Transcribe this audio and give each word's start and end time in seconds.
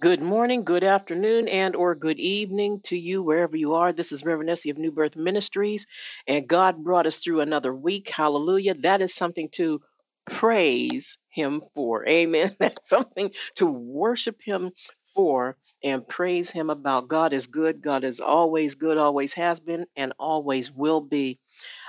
Good 0.00 0.22
morning, 0.22 0.64
good 0.64 0.84
afternoon, 0.84 1.48
and 1.48 1.76
or 1.76 1.94
good 1.94 2.20
evening 2.20 2.80
to 2.84 2.98
you 2.98 3.22
wherever 3.22 3.56
you 3.56 3.74
are. 3.74 3.92
This 3.92 4.12
is 4.12 4.24
Reverend 4.24 4.50
Essie 4.50 4.70
of 4.70 4.78
New 4.78 4.92
Birth 4.92 5.16
Ministries, 5.16 5.86
and 6.28 6.48
God 6.48 6.84
brought 6.84 7.06
us 7.06 7.18
through 7.20 7.40
another 7.40 7.74
week. 7.74 8.10
Hallelujah. 8.10 8.74
That 8.74 9.02
is 9.02 9.14
something 9.14 9.50
to 9.54 9.80
praise 10.26 11.18
Him 11.30 11.62
for. 11.74 12.06
Amen. 12.08 12.56
That's 12.60 12.88
something 12.88 13.32
to 13.56 13.66
worship 13.66 14.36
Him 14.42 14.72
for 15.14 15.56
and 15.84 16.06
praise 16.08 16.50
Him 16.50 16.70
about. 16.70 17.08
God 17.08 17.32
is 17.32 17.48
good. 17.48 17.82
God 17.82 18.04
is 18.04 18.20
always 18.20 18.76
good, 18.76 18.98
always 18.98 19.34
has 19.34 19.60
been, 19.60 19.86
and 19.96 20.12
always 20.18 20.72
will 20.72 21.00
be. 21.02 21.38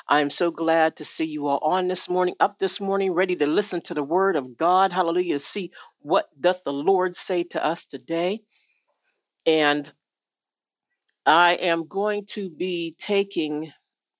I 0.07 0.21
am 0.21 0.29
so 0.29 0.51
glad 0.51 0.97
to 0.97 1.05
see 1.05 1.25
you 1.25 1.47
all 1.47 1.59
on 1.59 1.87
this 1.87 2.09
morning, 2.09 2.35
up 2.39 2.59
this 2.59 2.81
morning, 2.81 3.13
ready 3.13 3.35
to 3.37 3.47
listen 3.47 3.81
to 3.83 3.95
the 3.95 4.03
word 4.03 4.35
of 4.35 4.57
God. 4.57 4.91
Hallelujah. 4.91 5.35
To 5.35 5.39
see 5.39 5.71
what 6.01 6.27
doth 6.39 6.63
the 6.65 6.73
Lord 6.73 7.17
say 7.17 7.43
to 7.45 7.65
us 7.65 7.85
today. 7.85 8.41
And 9.45 9.91
I 11.25 11.55
am 11.55 11.87
going 11.87 12.25
to 12.31 12.49
be 12.49 12.95
taking 12.99 13.71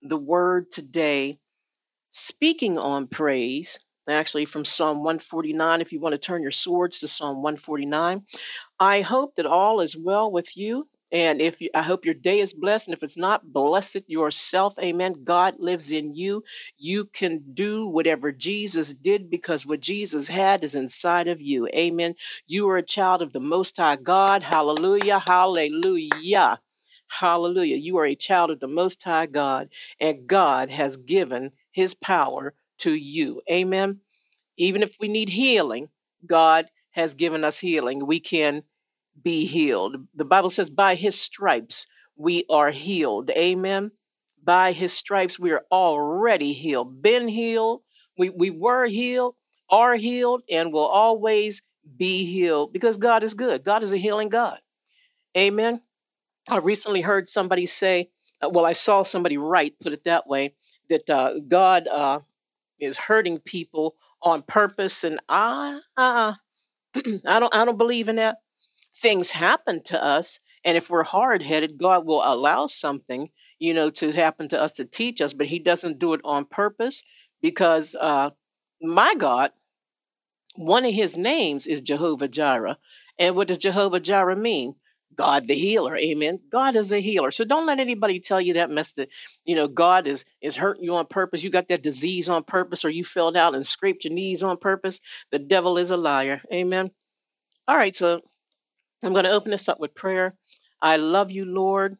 the 0.01 0.17
word 0.17 0.71
today, 0.71 1.37
speaking 2.09 2.77
on 2.77 3.07
praise, 3.07 3.79
actually 4.09 4.45
from 4.45 4.65
Psalm 4.65 4.99
149. 4.99 5.81
If 5.81 5.91
you 5.91 5.99
want 5.99 6.13
to 6.13 6.19
turn 6.19 6.41
your 6.41 6.51
swords 6.51 6.99
to 6.99 7.07
Psalm 7.07 7.37
149, 7.43 8.23
I 8.79 9.01
hope 9.01 9.35
that 9.37 9.45
all 9.47 9.81
is 9.81 9.97
well 9.97 10.31
with 10.31 10.57
you. 10.57 10.87
And 11.11 11.41
if 11.41 11.61
you, 11.61 11.69
I 11.75 11.81
hope 11.81 12.05
your 12.05 12.13
day 12.15 12.39
is 12.39 12.53
blessed, 12.53 12.87
and 12.87 12.95
if 12.95 13.03
it's 13.03 13.17
not, 13.17 13.51
bless 13.51 13.95
it 13.95 14.05
yourself. 14.07 14.75
Amen. 14.79 15.23
God 15.25 15.55
lives 15.59 15.91
in 15.91 16.15
you. 16.15 16.43
You 16.77 17.05
can 17.05 17.43
do 17.53 17.87
whatever 17.87 18.31
Jesus 18.31 18.93
did 18.93 19.29
because 19.29 19.65
what 19.65 19.81
Jesus 19.81 20.27
had 20.27 20.63
is 20.63 20.75
inside 20.75 21.27
of 21.27 21.41
you. 21.41 21.67
Amen. 21.69 22.15
You 22.47 22.69
are 22.69 22.77
a 22.77 22.83
child 22.83 23.21
of 23.21 23.33
the 23.33 23.41
Most 23.41 23.77
High 23.77 23.97
God. 23.97 24.43
Hallelujah. 24.43 25.19
Hallelujah. 25.19 26.59
Hallelujah. 27.09 27.77
You 27.77 27.97
are 27.97 28.05
a 28.05 28.15
child 28.15 28.51
of 28.51 28.59
the 28.59 28.67
Most 28.67 29.03
High 29.03 29.25
God, 29.27 29.69
and 29.99 30.27
God 30.27 30.69
has 30.69 30.97
given 30.97 31.51
His 31.73 31.93
power 31.93 32.53
to 32.79 32.93
you. 32.93 33.41
Amen. 33.51 33.99
Even 34.57 34.83
if 34.83 34.95
we 34.99 35.07
need 35.07 35.29
healing, 35.29 35.89
God 36.25 36.67
has 36.91 37.15
given 37.15 37.43
us 37.43 37.59
healing. 37.59 38.05
We 38.05 38.19
can 38.19 38.63
be 39.23 39.45
healed. 39.45 39.95
The 40.15 40.25
Bible 40.25 40.49
says, 40.49 40.69
by 40.69 40.95
his 40.95 41.19
stripes 41.19 41.87
we 42.17 42.45
are 42.49 42.71
healed. 42.71 43.29
Amen. 43.31 43.91
By 44.43 44.71
his 44.71 44.93
stripes 44.93 45.39
we 45.39 45.51
are 45.51 45.63
already 45.71 46.53
healed. 46.53 47.01
Been 47.01 47.27
healed. 47.27 47.81
We, 48.17 48.29
we 48.29 48.49
were 48.49 48.85
healed, 48.85 49.35
are 49.69 49.95
healed, 49.95 50.43
and 50.49 50.73
will 50.73 50.85
always 50.85 51.61
be 51.97 52.25
healed 52.25 52.73
because 52.73 52.97
God 52.97 53.23
is 53.23 53.33
good. 53.33 53.63
God 53.63 53.83
is 53.83 53.93
a 53.93 53.97
healing 53.97 54.29
God. 54.29 54.59
Amen. 55.37 55.81
I 56.49 56.57
recently 56.57 57.01
heard 57.01 57.29
somebody 57.29 57.65
say, 57.65 58.09
uh, 58.43 58.49
well, 58.49 58.65
I 58.65 58.73
saw 58.73 59.03
somebody 59.03 59.37
write, 59.37 59.75
put 59.81 59.93
it 59.93 60.03
that 60.03 60.27
way, 60.27 60.53
that 60.89 61.09
uh, 61.09 61.39
God 61.47 61.87
uh, 61.87 62.19
is 62.79 62.97
hurting 62.97 63.39
people 63.39 63.95
on 64.21 64.43
purpose, 64.43 65.03
and 65.03 65.19
I, 65.29 65.79
uh, 65.97 66.33
I 67.25 67.39
don't, 67.39 67.55
I 67.55 67.65
don't 67.65 67.77
believe 67.77 68.09
in 68.09 68.17
that 68.17 68.37
things 69.01 69.31
happen 69.31 69.81
to 69.83 70.03
us 70.03 70.39
and 70.65 70.77
if 70.77 70.89
we're 70.89 71.03
hard-headed 71.03 71.77
god 71.79 72.05
will 72.05 72.21
allow 72.23 72.67
something 72.67 73.29
you 73.59 73.73
know 73.73 73.89
to 73.89 74.11
happen 74.11 74.49
to 74.49 74.61
us 74.61 74.73
to 74.73 74.85
teach 74.85 75.21
us 75.21 75.33
but 75.33 75.47
he 75.47 75.59
doesn't 75.59 75.99
do 75.99 76.13
it 76.13 76.21
on 76.23 76.45
purpose 76.45 77.03
because 77.41 77.95
uh 77.99 78.29
my 78.81 79.15
god 79.15 79.51
one 80.55 80.85
of 80.85 80.93
his 80.93 81.17
names 81.17 81.67
is 81.67 81.81
jehovah 81.81 82.27
jireh. 82.27 82.77
And 83.19 83.35
what 83.35 83.47
does 83.47 83.57
jehovah 83.57 83.99
jireh 83.99 84.35
mean? 84.35 84.75
God 85.15 85.47
the 85.47 85.55
healer 85.55 85.97
amen. 85.97 86.39
God 86.51 86.75
is 86.75 86.91
a 86.91 87.01
healer. 87.01 87.31
So 87.31 87.43
don't 87.45 87.65
let 87.65 87.79
anybody 87.79 88.19
tell 88.19 88.41
you 88.41 88.55
that 88.55 88.69
mess 88.69 88.93
that 88.93 89.09
you 89.45 89.55
know 89.55 89.67
god 89.67 90.07
is 90.07 90.25
is 90.41 90.55
hurting 90.55 90.83
you 90.83 90.95
on 90.95 91.05
purpose. 91.07 91.43
You 91.43 91.49
got 91.49 91.67
that 91.69 91.83
disease 91.83 92.29
on 92.29 92.43
purpose 92.43 92.85
or 92.85 92.89
you 92.89 93.03
fell 93.05 93.35
out 93.35 93.55
and 93.55 93.67
scraped 93.67 94.05
your 94.05 94.13
knees 94.13 94.43
on 94.43 94.57
purpose. 94.57 95.01
The 95.31 95.39
devil 95.39 95.77
is 95.77 95.91
a 95.91 95.97
liar 95.97 96.41
amen. 96.51 96.91
All 97.67 97.77
right 97.77 97.95
so 97.95 98.21
I'm 99.03 99.13
going 99.13 99.25
to 99.25 99.31
open 99.31 99.51
this 99.51 99.69
up 99.69 99.79
with 99.79 99.95
prayer. 99.95 100.35
I 100.81 100.97
love 100.97 101.31
you, 101.31 101.45
Lord. 101.45 101.97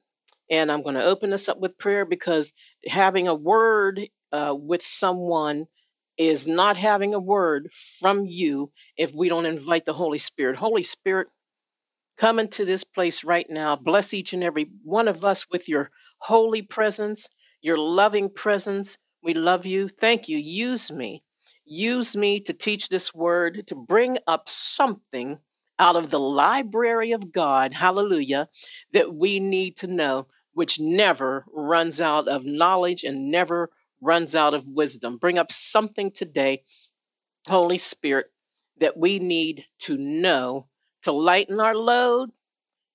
And 0.50 0.72
I'm 0.72 0.84
going 0.84 0.95
to 0.95 1.03
open 1.06 1.29
this 1.29 1.50
up 1.50 1.59
with 1.59 1.78
prayer 1.78 2.06
because 2.06 2.53
having 2.88 3.28
a 3.28 3.35
word 3.35 4.01
uh, 4.31 4.56
with 4.57 4.84
someone 4.84 5.66
is 6.17 6.45
not 6.47 6.78
having 6.78 7.13
a 7.13 7.19
word 7.19 7.69
from 8.00 8.25
you 8.25 8.69
if 8.97 9.13
we 9.16 9.29
don't 9.29 9.45
invite 9.45 9.85
the 9.85 9.94
Holy 9.94 10.17
Spirit. 10.17 10.57
Holy 10.57 10.84
Spirit, 10.84 11.28
come 12.17 12.39
into 12.39 12.66
this 12.66 12.84
place 12.84 13.23
right 13.23 13.50
now. 13.50 13.75
Bless 13.75 14.13
each 14.13 14.33
and 14.33 14.44
every 14.44 14.69
one 14.83 15.07
of 15.07 15.25
us 15.25 15.50
with 15.50 15.69
your 15.69 15.89
holy 16.19 16.62
presence, 16.62 17.29
your 17.62 17.78
loving 17.78 18.29
presence. 18.29 18.97
We 19.23 19.33
love 19.33 19.66
you. 19.66 19.88
Thank 19.88 20.28
you. 20.29 20.38
Use 20.38 20.91
me. 20.91 21.23
Use 21.66 22.16
me 22.16 22.41
to 22.41 22.53
teach 22.53 22.89
this 22.89 23.16
word, 23.16 23.63
to 23.68 23.75
bring 23.75 24.18
up 24.28 24.50
something 24.50 25.39
out 25.81 25.96
of 25.96 26.12
the 26.12 26.19
library 26.19 27.12
of 27.12 27.31
God, 27.31 27.74
hallelujah, 27.74 28.47
that 28.94 29.12
we 29.16 29.40
need 29.40 29.78
to 29.78 29.88
know, 29.88 30.28
which 30.53 30.80
never 30.80 31.44
runs 31.52 32.00
out 32.00 32.28
of 32.28 32.46
knowledge 32.46 33.03
and 33.03 33.31
never 33.31 33.68
runs 34.00 34.36
out 34.36 34.53
of 34.53 34.64
wisdom. 34.68 35.18
Bring 35.18 35.40
up 35.40 35.52
something 35.52 36.12
today, 36.12 36.62
Holy 37.47 37.80
Spirit, 37.80 38.28
that 38.80 38.96
we 38.96 39.18
need 39.18 39.66
to 39.80 39.97
know 39.97 40.68
to 41.02 41.12
lighten 41.12 41.59
our 41.59 41.75
load, 41.75 42.30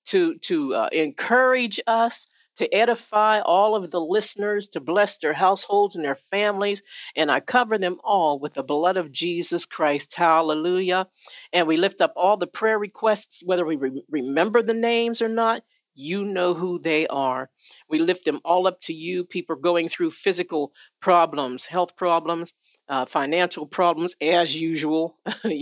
to 0.05 0.37
to 0.43 0.73
uh, 0.73 0.89
encourage 0.93 1.81
us 1.87 2.27
to 2.57 2.73
edify 2.73 3.39
all 3.41 3.75
of 3.75 3.89
the 3.91 3.99
listeners 4.01 4.67
to 4.67 4.79
bless 4.79 5.19
their 5.19 5.33
households 5.33 5.95
and 5.95 6.05
their 6.05 6.15
families 6.15 6.83
and 7.15 7.31
i 7.31 7.39
cover 7.39 7.77
them 7.77 7.97
all 8.03 8.39
with 8.39 8.53
the 8.53 8.63
blood 8.63 8.97
of 8.97 9.11
jesus 9.11 9.65
christ 9.65 10.15
hallelujah 10.15 11.07
and 11.53 11.67
we 11.67 11.77
lift 11.77 12.01
up 12.01 12.13
all 12.15 12.37
the 12.37 12.47
prayer 12.47 12.77
requests 12.77 13.43
whether 13.45 13.65
we 13.65 13.75
re- 13.75 14.03
remember 14.09 14.61
the 14.61 14.73
names 14.73 15.21
or 15.21 15.29
not 15.29 15.61
you 15.97 16.23
know 16.23 16.53
who 16.53 16.77
they 16.77 17.07
are. 17.07 17.49
We 17.89 17.97
lift 17.97 18.23
them 18.23 18.39
all 18.45 18.67
up 18.67 18.79
to 18.81 18.93
you. 18.93 19.23
People 19.23 19.55
going 19.55 19.89
through 19.89 20.11
physical 20.11 20.71
problems, 21.01 21.65
health 21.65 21.95
problems, 21.95 22.53
uh, 22.89 23.05
financial 23.05 23.65
problems 23.65 24.15
as 24.21 24.55
usual. 24.55 25.15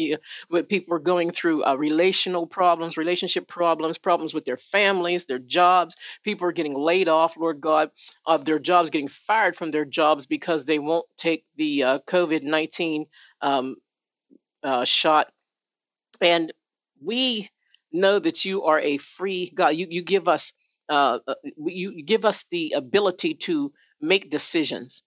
but 0.49 0.69
people 0.69 0.93
are 0.95 0.99
going 0.99 1.31
through 1.31 1.63
uh, 1.63 1.75
relational 1.75 2.45
problems, 2.45 2.97
relationship 2.97 3.47
problems, 3.47 3.97
problems 3.97 4.33
with 4.33 4.45
their 4.45 4.57
families, 4.57 5.25
their 5.25 5.39
jobs. 5.39 5.95
People 6.23 6.47
are 6.47 6.51
getting 6.51 6.77
laid 6.77 7.07
off, 7.07 7.35
Lord 7.37 7.59
God, 7.61 7.89
of 8.25 8.45
their 8.45 8.59
jobs, 8.59 8.89
getting 8.89 9.07
fired 9.07 9.55
from 9.55 9.71
their 9.71 9.85
jobs 9.85 10.25
because 10.25 10.65
they 10.65 10.79
won't 10.79 11.05
take 11.17 11.43
the 11.55 11.83
uh, 11.83 11.99
COVID 12.07 12.43
19 12.43 13.05
um, 13.41 13.75
uh, 14.63 14.85
shot. 14.85 15.27
And 16.21 16.53
we 17.03 17.49
know 17.91 18.19
that 18.19 18.45
you 18.45 18.63
are 18.63 18.79
a 18.79 18.97
free 18.97 19.51
God. 19.53 19.69
You, 19.69 19.87
you 19.89 20.03
give 20.03 20.27
us. 20.27 20.53
Uh, 20.87 21.17
uh 21.27 21.33
you 21.57 22.03
give 22.03 22.25
us 22.25 22.45
the 22.51 22.73
ability 22.75 23.33
to 23.33 23.71
make 23.99 24.29
decisions 24.29 25.01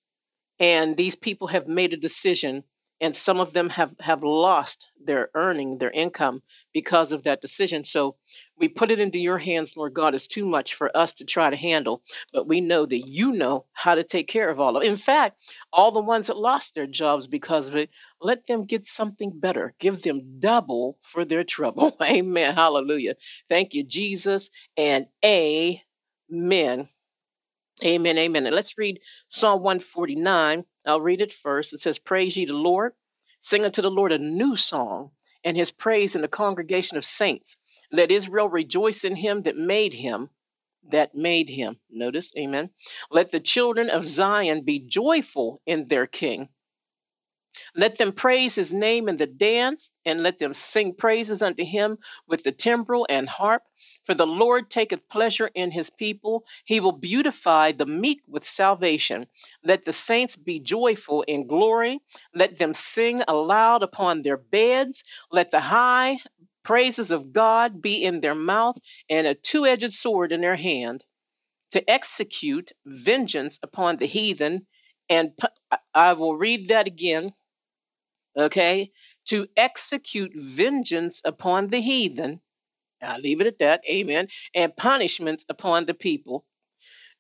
and 0.60 0.96
these 0.96 1.16
people 1.16 1.48
have 1.48 1.69
made 1.69 1.92
a 1.92 1.96
decision 1.96 2.64
and 3.00 3.14
some 3.14 3.38
of 3.41 3.52
them 3.52 3.69
have 3.69 3.94
have 4.00 4.22
lost 4.24 4.86
their 5.04 5.30
earning 5.34 5.78
their 5.78 5.91
income 5.91 6.42
because 6.72 7.12
of 7.12 7.22
that 7.24 7.41
decision. 7.41 7.84
So 7.84 8.16
we 8.58 8.69
put 8.69 8.91
it 8.91 8.98
into 8.98 9.19
your 9.19 9.38
hands 9.38 9.76
lord 9.76 9.94
god. 9.94 10.14
It's 10.14 10.26
too 10.26 10.46
much 10.46 10.74
for 10.74 10.94
us 10.96 11.12
to 11.14 11.24
try 11.24 11.50
to 11.50 11.56
handle 11.56 12.02
but 12.32 12.46
we 12.48 12.60
know 12.60 12.86
that 12.86 13.06
you 13.06 13.32
know 13.32 13.64
how 13.72 13.94
to 13.94 14.04
take 14.04 14.28
care 14.28 14.48
of 14.50 14.60
all 14.60 14.76
of 14.76 14.82
it. 14.82 14.86
In 14.88 14.96
fact 14.96 15.36
all 15.72 15.92
the 15.92 16.00
ones 16.00 16.26
that 16.28 16.36
lost 16.36 16.75
their 16.75 16.86
jobs 16.86 17.26
because 17.26 17.69
of 17.69 17.76
it 17.76 17.90
let 18.20 18.46
them 18.48 18.64
get 18.64 18.84
something 18.86 19.38
better. 19.38 19.75
Give 19.78 20.02
them 20.02 20.40
double 20.40 20.98
for 21.02 21.25
their 21.25 21.44
trouble. 21.44 21.96
Amen. 22.02 22.54
Hallelujah. 22.54 23.14
Thank 23.48 23.75
you 23.75 23.84
jesus 23.84 24.50
and 24.76 25.06
amen 25.25 26.88
Amen, 27.84 28.19
amen. 28.19 28.46
And 28.46 28.56
let's 28.56 28.76
read 28.78 29.00
Psalm 29.28 29.62
149. 29.62 30.64
I'll 30.86 31.00
read 31.00 31.20
it 31.20 31.32
first. 31.32 31.72
It 31.72 31.80
says, 31.80 31.98
Praise 31.98 32.36
ye 32.36 32.44
the 32.46 32.54
Lord, 32.54 32.92
sing 33.40 33.64
unto 33.64 33.82
the 33.82 33.90
Lord 33.90 34.10
a 34.12 34.19
new 34.19 34.56
song, 34.56 35.12
and 35.44 35.56
his 35.56 35.70
praise 35.70 36.16
in 36.16 36.22
the 36.22 36.28
congregation 36.28 36.96
of 36.96 37.04
saints. 37.04 37.56
Let 37.92 38.10
Israel 38.10 38.48
rejoice 38.48 39.04
in 39.04 39.14
him 39.14 39.42
that 39.42 39.56
made 39.56 39.92
him, 39.92 40.28
that 40.90 41.14
made 41.14 41.48
him. 41.48 41.78
Notice, 41.90 42.32
amen. 42.36 42.70
Let 43.10 43.30
the 43.30 43.40
children 43.40 43.90
of 43.90 44.06
Zion 44.06 44.64
be 44.64 44.80
joyful 44.80 45.60
in 45.64 45.86
their 45.86 46.06
king. 46.06 46.48
Let 47.76 47.96
them 47.98 48.12
praise 48.12 48.56
his 48.56 48.75
name 48.75 49.08
in 49.08 49.19
the 49.19 49.26
dance, 49.26 49.92
and 50.04 50.22
let 50.22 50.38
them 50.38 50.54
sing 50.54 50.94
praises 50.94 51.42
unto 51.42 51.64
him 51.64 51.98
with 52.26 52.42
the 52.42 52.52
timbrel 52.52 53.06
and 53.08 53.28
harp. 53.28 53.62
For 54.08 54.14
the 54.14 54.26
Lord 54.26 54.70
taketh 54.70 55.06
pleasure 55.10 55.50
in 55.55 55.70
his 55.70 55.90
people. 55.90 56.46
He 56.64 56.81
will 56.81 56.93
beautify 56.93 57.72
the 57.72 57.84
meek 57.84 58.22
with 58.26 58.49
salvation. 58.49 59.26
Let 59.62 59.84
the 59.84 59.93
saints 59.93 60.34
be 60.34 60.60
joyful 60.60 61.25
in 61.25 61.46
glory. 61.46 62.00
Let 62.34 62.58
them 62.58 62.72
sing 62.72 63.22
aloud 63.28 63.82
upon 63.82 64.22
their 64.22 64.38
beds. 64.38 65.05
Let 65.31 65.50
the 65.50 65.60
high 65.60 66.20
praises 66.64 67.10
of 67.10 67.34
God 67.34 67.82
be 67.82 68.02
in 68.02 68.22
their 68.22 68.34
mouth 68.34 68.78
and 69.10 69.26
a 69.26 69.34
two 69.34 69.66
edged 69.66 69.93
sword 69.93 70.32
in 70.32 70.40
their 70.40 70.56
hand 70.56 71.04
to 71.72 71.90
execute 71.90 72.72
vengeance 72.87 73.58
upon 73.62 73.99
the 73.99 74.06
heathen. 74.06 74.66
And 75.11 75.32
I 75.94 76.14
will 76.14 76.34
read 76.34 76.69
that 76.69 76.87
again. 76.87 77.34
Okay. 78.38 78.90
To 79.26 79.46
execute 79.54 80.32
vengeance 80.34 81.20
upon 81.26 81.69
the 81.69 81.82
heathen. 81.82 82.40
I'll 83.03 83.21
leave 83.21 83.41
it 83.41 83.47
at 83.47 83.59
that. 83.59 83.83
Amen. 83.89 84.29
And 84.55 84.77
punishments 84.77 85.45
upon 85.49 85.85
the 85.85 85.95
people. 85.95 86.45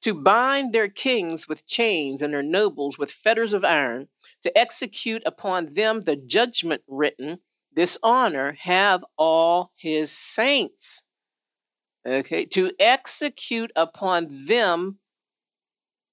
To 0.02 0.22
bind 0.22 0.72
their 0.72 0.88
kings 0.88 1.48
with 1.48 1.66
chains 1.66 2.22
and 2.22 2.32
their 2.32 2.42
nobles 2.42 2.98
with 2.98 3.10
fetters 3.10 3.52
of 3.54 3.64
iron. 3.64 4.08
To 4.42 4.56
execute 4.56 5.22
upon 5.26 5.74
them 5.74 6.00
the 6.00 6.16
judgment 6.16 6.82
written. 6.88 7.38
This 7.74 7.98
honor 8.02 8.52
have 8.60 9.04
all 9.16 9.72
his 9.76 10.10
saints 10.10 11.02
okay, 12.08 12.44
to 12.46 12.72
execute 12.78 13.70
upon 13.76 14.46
them 14.46 14.98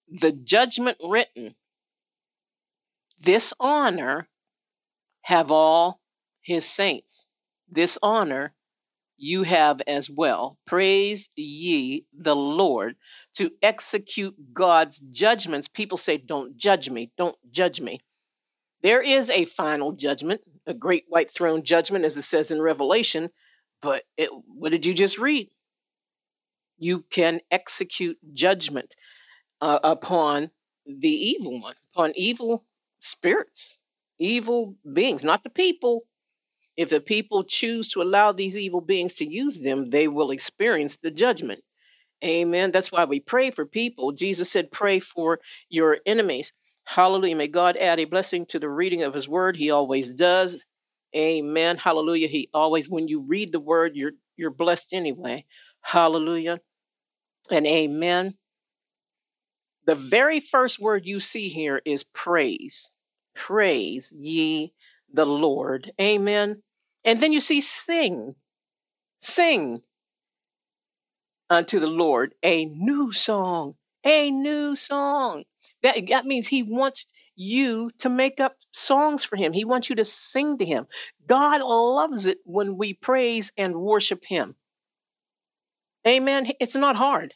the 0.08 0.32
judgment 0.32 0.98
written. 1.04 1.56
This 3.22 3.54
honor 3.60 4.28
have 5.22 5.52
all 5.52 6.00
his 6.42 6.68
saints. 6.68 7.28
This 7.70 7.98
honor 8.04 8.54
you 9.18 9.44
have 9.44 9.82
as 9.88 10.10
well. 10.10 10.58
Praise 10.66 11.30
ye 11.36 12.06
the 12.18 12.36
Lord 12.36 12.96
to 13.36 13.52
execute 13.62 14.36
God's 14.54 15.00
judgments. 15.00 15.68
People 15.68 15.98
say, 15.98 16.18
Don't 16.18 16.58
judge 16.58 16.90
me, 16.90 17.12
don't 17.18 17.38
judge 17.52 17.82
me. 17.82 18.00
There 18.82 19.02
is 19.02 19.30
a 19.30 19.46
final 19.46 19.94
judgment, 19.94 20.42
a 20.68 20.74
great 20.74 21.06
white 21.10 21.32
throne 21.32 21.64
judgment, 21.64 22.06
as 22.06 22.18
it 22.18 22.24
says 22.24 22.52
in 22.52 22.62
Revelation. 22.62 23.30
But 23.82 24.04
it, 24.18 24.30
what 24.48 24.72
did 24.72 24.86
you 24.86 24.94
just 24.94 25.18
read? 25.18 25.50
you 26.78 27.04
can 27.10 27.40
execute 27.52 28.18
judgment 28.34 28.96
uh, 29.62 29.80
upon 29.84 30.50
the 30.86 31.10
evil 31.10 31.62
one, 31.62 31.76
upon 31.94 32.14
evil 32.16 32.64
spirits, 33.00 33.78
evil 34.20 34.76
beings, 34.94 35.24
not 35.24 35.44
the 35.44 35.50
people. 35.50 36.04
If 36.78 36.90
the 36.90 37.02
people 37.02 37.44
choose 37.44 37.90
to 37.90 38.02
allow 38.02 38.32
these 38.32 38.58
evil 38.58 38.82
beings 38.82 39.16
to 39.16 39.26
use 39.26 39.62
them, 39.62 39.90
they 39.90 40.08
will 40.08 40.32
experience 40.32 40.98
the 40.98 41.12
judgment. 41.12 41.62
Amen. 42.24 42.72
That's 42.72 42.92
why 42.92 43.06
we 43.06 43.20
pray 43.20 43.52
for 43.52 43.66
people. 43.66 44.12
Jesus 44.14 44.52
said, 44.52 44.72
Pray 44.72 45.00
for 45.00 45.40
your 45.70 45.98
enemies. 46.06 46.54
Hallelujah. 46.86 47.36
May 47.36 47.48
God 47.48 47.78
add 47.78 48.00
a 48.00 48.06
blessing 48.06 48.46
to 48.48 48.60
the 48.60 48.70
reading 48.70 49.04
of 49.04 49.14
his 49.14 49.30
word. 49.30 49.56
He 49.58 49.72
always 49.72 50.12
does. 50.12 50.64
Amen. 51.16 51.78
Hallelujah. 51.78 52.28
He 52.28 52.50
always, 52.54 52.90
when 52.90 53.08
you 53.08 53.26
read 53.28 53.52
the 53.52 53.60
word, 53.60 53.96
you're 53.96 54.14
you're 54.38 54.52
blessed 54.52 54.94
anyway. 54.94 55.46
Hallelujah 55.82 56.58
and 57.52 57.66
amen. 57.68 58.34
The 59.88 59.96
very 59.96 60.40
first 60.40 60.80
word 60.80 61.06
you 61.06 61.20
see 61.20 61.50
here 61.50 61.82
is 61.86 62.04
praise. 62.04 62.90
Praise 63.36 64.12
ye 64.12 64.74
the 65.14 65.26
Lord. 65.26 65.92
Amen. 66.02 66.62
And 67.06 67.22
then 67.22 67.34
you 67.34 67.40
see 67.40 67.62
sing. 67.62 68.36
Sing 69.20 69.82
unto 71.50 71.80
the 71.80 71.88
Lord 71.88 72.34
a 72.44 72.66
new 72.66 73.14
song. 73.14 73.76
A 74.04 74.32
new 74.32 74.76
song. 74.76 75.46
That, 75.84 75.98
that 76.10 76.26
means 76.26 76.48
he 76.48 76.64
wants 76.64 77.06
you 77.36 77.92
to 78.00 78.10
make 78.10 78.40
up 78.40 78.56
songs 78.74 79.26
for 79.26 79.36
him. 79.36 79.54
He 79.54 79.66
wants 79.66 79.90
you 79.90 79.96
to 79.98 80.06
sing 80.06 80.58
to 80.58 80.66
him. 80.66 80.88
God 81.28 81.62
loves 81.62 82.28
it 82.28 82.40
when 82.46 82.78
we 82.78 82.94
praise 82.94 83.52
and 83.58 83.76
worship 83.76 84.24
him. 84.26 84.56
Amen. 86.08 86.52
It's 86.60 86.76
not 86.76 86.96
hard. 86.96 87.34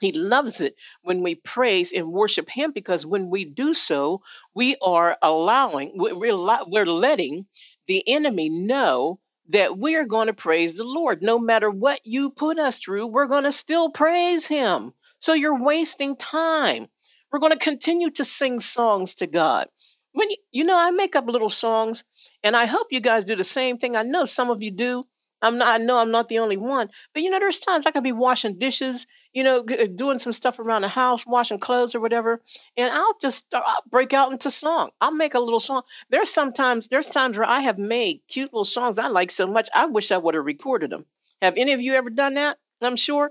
He 0.00 0.12
loves 0.12 0.60
it 0.60 0.74
when 1.02 1.22
we 1.22 1.36
praise 1.36 1.92
and 1.92 2.12
worship 2.12 2.50
Him 2.50 2.72
because 2.72 3.06
when 3.06 3.30
we 3.30 3.46
do 3.46 3.72
so, 3.72 4.20
we 4.54 4.76
are 4.82 5.16
allowing, 5.22 5.92
we're, 5.94 6.36
we're 6.66 6.86
letting 6.86 7.46
the 7.86 8.06
enemy 8.08 8.48
know 8.48 9.18
that 9.48 9.78
we're 9.78 10.04
going 10.04 10.26
to 10.26 10.32
praise 10.32 10.76
the 10.76 10.84
Lord. 10.84 11.22
No 11.22 11.38
matter 11.38 11.70
what 11.70 12.00
you 12.04 12.30
put 12.30 12.58
us 12.58 12.80
through, 12.80 13.06
we're 13.08 13.26
going 13.26 13.44
to 13.44 13.52
still 13.52 13.90
praise 13.90 14.46
Him. 14.46 14.92
So 15.18 15.34
you're 15.34 15.62
wasting 15.62 16.16
time. 16.16 16.88
We're 17.30 17.40
going 17.40 17.52
to 17.52 17.58
continue 17.58 18.10
to 18.10 18.24
sing 18.24 18.60
songs 18.60 19.14
to 19.16 19.26
God. 19.26 19.68
When 20.12 20.30
you, 20.30 20.36
you 20.50 20.64
know, 20.64 20.76
I 20.76 20.90
make 20.90 21.16
up 21.16 21.26
little 21.26 21.50
songs, 21.50 22.04
and 22.42 22.56
I 22.56 22.66
hope 22.66 22.88
you 22.90 23.00
guys 23.00 23.24
do 23.24 23.36
the 23.36 23.44
same 23.44 23.76
thing. 23.78 23.96
I 23.96 24.02
know 24.02 24.24
some 24.24 24.50
of 24.50 24.62
you 24.62 24.70
do. 24.70 25.04
I'm 25.42 25.58
not. 25.58 25.68
I 25.68 25.84
know 25.84 25.98
I'm 25.98 26.10
not 26.10 26.28
the 26.28 26.38
only 26.38 26.56
one. 26.56 26.88
But 27.12 27.22
you 27.22 27.30
know, 27.30 27.38
there's 27.38 27.58
times 27.58 27.86
I 27.86 27.90
could 27.90 28.02
be 28.02 28.12
washing 28.12 28.58
dishes, 28.58 29.06
you 29.36 29.44
know, 29.44 29.64
g- 29.66 29.78
uh, 29.78 29.86
doing 29.94 30.18
some 30.18 30.32
stuff 30.32 30.58
around 30.58 30.82
the 30.82 30.88
house, 30.88 31.26
washing 31.26 31.58
clothes 31.60 31.94
or 31.94 32.00
whatever, 32.00 32.40
and 32.76 32.90
I'll 32.90 33.16
just 33.20 33.54
uh, 33.54 33.62
I'll 33.64 33.82
break 33.90 34.12
out 34.14 34.32
into 34.32 34.50
song. 34.50 34.90
I'll 35.00 35.12
make 35.12 35.34
a 35.34 35.40
little 35.40 35.60
song. 35.60 35.82
There's 36.10 36.30
sometimes 36.30 36.88
there's 36.88 37.10
times 37.10 37.36
where 37.38 37.48
I 37.48 37.60
have 37.60 37.78
made 37.78 38.20
cute 38.28 38.52
little 38.52 38.64
songs 38.64 38.98
I 38.98 39.08
like 39.08 39.30
so 39.30 39.46
much. 39.46 39.68
I 39.74 39.86
wish 39.86 40.10
I 40.12 40.18
would 40.18 40.34
have 40.34 40.46
recorded 40.46 40.90
them. 40.90 41.04
Have 41.42 41.56
any 41.58 41.72
of 41.74 41.80
you 41.82 41.94
ever 41.94 42.10
done 42.10 42.34
that? 42.34 42.58
I'm 42.82 42.96
sure. 42.96 43.30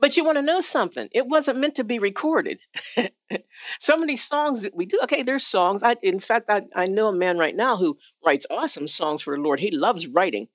But 0.00 0.16
you 0.16 0.24
want 0.24 0.36
to 0.36 0.42
know 0.42 0.60
something? 0.60 1.08
It 1.12 1.26
wasn't 1.28 1.58
meant 1.60 1.76
to 1.76 1.84
be 1.84 2.00
recorded. 2.00 2.58
Some 3.80 4.02
of 4.02 4.08
these 4.08 4.24
songs 4.24 4.62
that 4.62 4.74
we 4.74 4.86
do, 4.86 4.98
okay, 5.04 5.22
there's 5.22 5.46
songs. 5.46 5.82
I, 5.84 5.96
in 6.02 6.20
fact, 6.20 6.50
I, 6.50 6.62
I 6.74 6.86
know 6.86 7.08
a 7.08 7.12
man 7.12 7.38
right 7.38 7.54
now 7.54 7.76
who 7.76 7.96
writes 8.24 8.46
awesome 8.50 8.88
songs 8.88 9.22
for 9.22 9.36
the 9.36 9.42
Lord. 9.42 9.60
He 9.60 9.70
loves 9.70 10.06
writing 10.08 10.48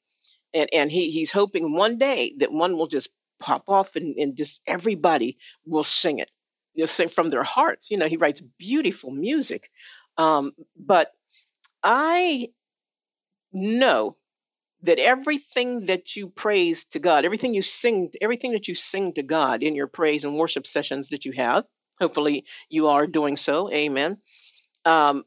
and 0.53 0.69
and 0.73 0.91
he 0.91 1.11
he's 1.11 1.31
hoping 1.31 1.73
one 1.73 1.97
day 1.97 2.33
that 2.39 2.51
one 2.51 2.77
will 2.77 2.87
just 2.87 3.09
pop 3.39 3.63
off 3.67 3.95
and, 3.95 4.15
and 4.17 4.37
just 4.37 4.61
everybody 4.67 5.37
will 5.65 5.83
sing 5.83 6.19
it. 6.19 6.29
Know 6.75 6.85
sing 6.85 7.09
from 7.09 7.29
their 7.29 7.43
hearts. 7.43 7.91
You 7.91 7.97
know 7.97 8.07
he 8.07 8.17
writes 8.17 8.41
beautiful 8.41 9.11
music. 9.11 9.69
Um, 10.17 10.53
but 10.77 11.09
i 11.83 12.49
know 13.51 14.15
that 14.83 14.99
everything 14.99 15.87
that 15.87 16.15
you 16.15 16.29
praise 16.29 16.85
to 16.85 16.99
god 16.99 17.25
everything 17.25 17.53
you 17.53 17.61
sing 17.61 18.11
everything 18.21 18.51
that 18.51 18.67
you 18.67 18.75
sing 18.75 19.13
to 19.13 19.23
god 19.23 19.63
in 19.63 19.75
your 19.75 19.87
praise 19.87 20.23
and 20.23 20.37
worship 20.37 20.67
sessions 20.67 21.09
that 21.09 21.25
you 21.25 21.31
have 21.31 21.65
hopefully 21.99 22.45
you 22.69 22.87
are 22.87 23.07
doing 23.07 23.35
so 23.35 23.71
amen 23.71 24.17
um, 24.85 25.23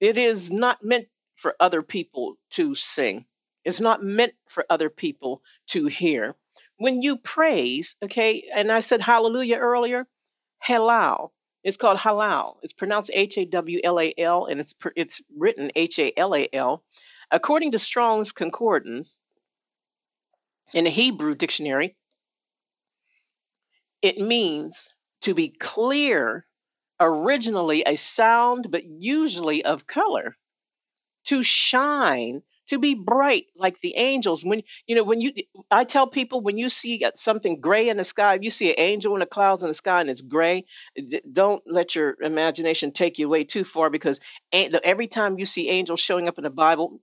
it 0.00 0.18
is 0.18 0.50
not 0.50 0.82
meant 0.82 1.06
for 1.36 1.54
other 1.60 1.82
people 1.82 2.36
to 2.50 2.74
sing. 2.74 3.24
It's 3.64 3.80
not 3.80 4.02
meant 4.02 4.34
for 4.48 4.64
other 4.70 4.88
people 4.88 5.42
to 5.68 5.86
hear. 5.86 6.34
When 6.78 7.02
you 7.02 7.16
praise, 7.16 7.96
okay, 8.02 8.44
and 8.54 8.70
I 8.70 8.80
said 8.80 9.00
hallelujah 9.00 9.56
earlier, 9.56 10.06
halal. 10.66 11.30
It's 11.64 11.76
called 11.78 11.98
halal. 11.98 12.56
It's 12.62 12.72
pronounced 12.72 13.10
H 13.12 13.38
A 13.38 13.44
W 13.44 13.80
L 13.82 13.98
A 13.98 14.14
L, 14.18 14.46
and 14.46 14.60
it's 14.60 14.74
it's 14.94 15.22
written 15.36 15.70
H 15.74 15.98
A 15.98 16.12
L 16.16 16.34
A 16.34 16.48
L. 16.52 16.82
According 17.30 17.72
to 17.72 17.78
Strong's 17.78 18.30
Concordance, 18.32 19.18
in 20.74 20.84
the 20.84 20.90
Hebrew 20.90 21.34
dictionary, 21.34 21.94
it 24.02 24.18
means 24.18 24.90
to 25.22 25.34
be 25.34 25.48
clear, 25.48 26.44
originally 27.00 27.82
a 27.84 27.96
sound, 27.96 28.70
but 28.70 28.84
usually 28.84 29.64
of 29.64 29.86
color, 29.86 30.36
to 31.24 31.42
shine, 31.42 32.42
to 32.68 32.78
be 32.78 32.94
bright 32.94 33.46
like 33.56 33.80
the 33.80 33.96
angels. 33.96 34.44
When 34.44 34.62
you 34.86 34.96
know 34.96 35.04
when 35.04 35.20
you 35.20 35.32
i 35.70 35.84
tell 35.84 36.06
people 36.06 36.40
when 36.40 36.58
you 36.58 36.68
see 36.68 37.04
something 37.14 37.60
gray 37.60 37.88
in 37.88 37.96
the 37.96 38.04
sky 38.04 38.34
if 38.34 38.42
you 38.42 38.50
see 38.50 38.70
an 38.70 38.78
angel 38.78 39.14
in 39.14 39.20
the 39.20 39.26
clouds 39.26 39.62
in 39.62 39.68
the 39.68 39.74
sky 39.74 40.00
and 40.00 40.10
it's 40.10 40.20
gray 40.20 40.64
don't 41.32 41.62
let 41.66 41.94
your 41.94 42.16
imagination 42.20 42.92
take 42.92 43.18
you 43.18 43.26
away 43.26 43.44
too 43.44 43.64
far 43.64 43.90
because 43.90 44.20
every 44.52 45.06
time 45.06 45.38
you 45.38 45.46
see 45.46 45.68
angels 45.68 46.00
showing 46.00 46.28
up 46.28 46.38
in 46.38 46.44
the 46.44 46.50
bible 46.50 47.00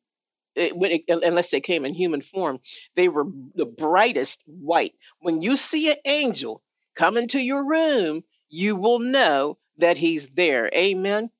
it, 0.55 1.03
it, 1.07 1.23
unless 1.23 1.51
they 1.51 1.61
came 1.61 1.85
in 1.85 1.93
human 1.93 2.21
form 2.21 2.59
they 2.95 3.07
were 3.07 3.25
the 3.55 3.65
brightest 3.65 4.41
white. 4.45 4.93
When 5.19 5.41
you 5.41 5.55
see 5.55 5.89
an 5.89 5.97
angel 6.05 6.61
come 6.95 7.17
into 7.17 7.39
your 7.39 7.65
room 7.65 8.23
you 8.49 8.75
will 8.75 8.99
know 8.99 9.57
that 9.79 9.97
he's 9.97 10.29
there. 10.29 10.69
Amen? 10.75 11.31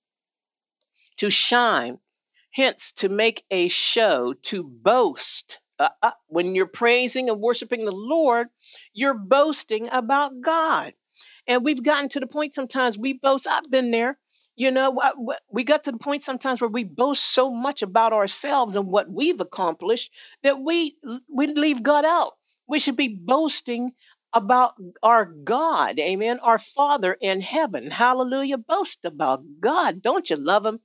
To 1.18 1.30
shine 1.30 2.00
Hence, 2.54 2.94
to 2.94 3.10
make 3.10 3.44
a 3.52 3.70
show, 3.70 4.34
to 4.44 4.64
boast. 4.64 5.60
Uh, 5.80 5.90
uh, 6.04 6.12
when 6.28 6.56
you're 6.56 6.68
praising 6.68 7.30
and 7.30 7.42
worshiping 7.42 7.86
the 7.86 7.92
Lord, 7.94 8.48
you're 8.94 9.16
boasting 9.16 9.90
about 9.92 10.42
God. 10.42 10.94
And 11.48 11.64
we've 11.66 11.84
gotten 11.84 12.10
to 12.10 12.22
the 12.22 12.28
point 12.28 12.56
sometimes 12.56 12.98
we 12.98 13.14
boast. 13.14 13.48
I've 13.48 13.72
been 13.72 13.92
there. 13.92 14.18
You 14.56 14.72
know, 14.72 15.02
we 15.52 15.64
got 15.66 15.86
to 15.86 15.92
the 15.92 16.00
point 16.00 16.24
sometimes 16.24 16.62
where 16.62 16.70
we 16.70 16.86
boast 16.86 17.26
so 17.26 17.52
much 17.52 17.82
about 17.82 18.14
ourselves 18.14 18.76
and 18.76 18.88
what 18.88 19.10
we've 19.10 19.42
accomplished 19.42 20.12
that 20.44 20.60
we 20.60 20.96
we 21.34 21.48
leave 21.48 21.84
God 21.84 22.06
out. 22.06 22.34
We 22.68 22.80
should 22.80 22.98
be 22.98 23.10
boasting 23.10 23.92
about 24.34 24.74
our 25.04 25.26
God, 25.26 26.00
amen, 26.00 26.40
our 26.40 26.60
Father 26.60 27.14
in 27.20 27.42
heaven. 27.42 27.92
Hallelujah. 27.92 28.58
Boast 28.60 29.06
about 29.06 29.42
God. 29.62 30.02
Don't 30.04 30.30
you 30.30 30.38
love 30.38 30.66
Him? 30.66 30.80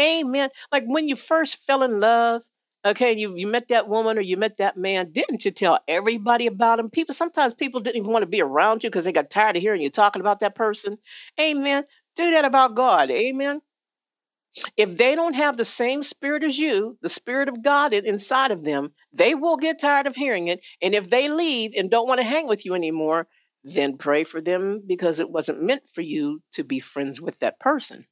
Amen. 0.00 0.50
Like 0.72 0.84
when 0.86 1.08
you 1.08 1.16
first 1.16 1.64
fell 1.66 1.82
in 1.82 2.00
love, 2.00 2.42
Okay, 2.86 3.14
you 3.16 3.34
you 3.34 3.48
met 3.48 3.66
that 3.68 3.88
woman 3.88 4.16
or 4.16 4.20
you 4.20 4.36
met 4.36 4.58
that 4.58 4.76
man. 4.76 5.10
Didn't 5.10 5.44
you 5.44 5.50
tell 5.50 5.80
everybody 5.88 6.46
about 6.46 6.78
him? 6.78 6.88
People 6.88 7.14
sometimes 7.14 7.52
people 7.52 7.80
didn't 7.80 7.96
even 7.96 8.12
want 8.12 8.22
to 8.22 8.30
be 8.30 8.40
around 8.40 8.84
you 8.84 8.90
because 8.90 9.04
they 9.04 9.10
got 9.12 9.28
tired 9.28 9.56
of 9.56 9.62
hearing 9.62 9.82
you 9.82 9.90
talking 9.90 10.20
about 10.20 10.38
that 10.40 10.54
person. 10.54 10.96
Amen. 11.40 11.84
Do 12.14 12.30
that 12.30 12.44
about 12.44 12.76
God. 12.76 13.10
Amen. 13.10 13.60
If 14.76 14.96
they 14.96 15.14
don't 15.16 15.34
have 15.34 15.56
the 15.56 15.64
same 15.64 16.02
spirit 16.02 16.44
as 16.44 16.58
you, 16.58 16.96
the 17.02 17.08
spirit 17.08 17.48
of 17.48 17.62
God 17.62 17.92
inside 17.92 18.52
of 18.52 18.64
them, 18.64 18.94
they 19.12 19.34
will 19.34 19.56
get 19.56 19.78
tired 19.80 20.06
of 20.06 20.16
hearing 20.16 20.48
it. 20.48 20.60
And 20.80 20.94
if 20.94 21.10
they 21.10 21.28
leave 21.28 21.74
and 21.76 21.90
don't 21.90 22.08
want 22.08 22.20
to 22.20 22.26
hang 22.26 22.46
with 22.48 22.64
you 22.64 22.74
anymore, 22.74 23.26
then 23.64 23.98
pray 23.98 24.24
for 24.24 24.40
them 24.40 24.82
because 24.86 25.20
it 25.20 25.30
wasn't 25.30 25.62
meant 25.62 25.82
for 25.92 26.02
you 26.02 26.40
to 26.52 26.64
be 26.64 26.80
friends 26.80 27.20
with 27.20 27.38
that 27.40 27.58
person. 27.60 28.06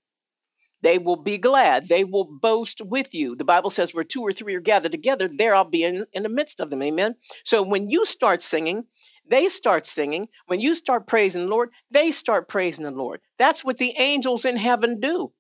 They 0.84 0.98
will 0.98 1.16
be 1.16 1.38
glad. 1.38 1.88
They 1.88 2.04
will 2.04 2.28
boast 2.42 2.82
with 2.82 3.14
you. 3.14 3.36
The 3.36 3.44
Bible 3.44 3.70
says 3.70 3.94
where 3.94 4.04
two 4.04 4.20
or 4.20 4.34
three 4.34 4.54
are 4.54 4.60
gathered 4.60 4.92
together, 4.92 5.28
there 5.28 5.54
I'll 5.54 5.64
be 5.64 5.82
in, 5.82 6.04
in 6.12 6.22
the 6.24 6.28
midst 6.28 6.60
of 6.60 6.68
them. 6.68 6.82
Amen. 6.82 7.14
So 7.42 7.62
when 7.62 7.88
you 7.88 8.04
start 8.04 8.42
singing, 8.42 8.84
they 9.26 9.48
start 9.48 9.86
singing. 9.86 10.28
When 10.46 10.60
you 10.60 10.74
start 10.74 11.06
praising 11.06 11.44
the 11.44 11.48
Lord, 11.48 11.70
they 11.90 12.10
start 12.10 12.48
praising 12.48 12.84
the 12.84 12.90
Lord. 12.90 13.22
That's 13.38 13.64
what 13.64 13.78
the 13.78 13.94
angels 13.96 14.44
in 14.44 14.58
heaven 14.58 15.00
do. 15.00 15.32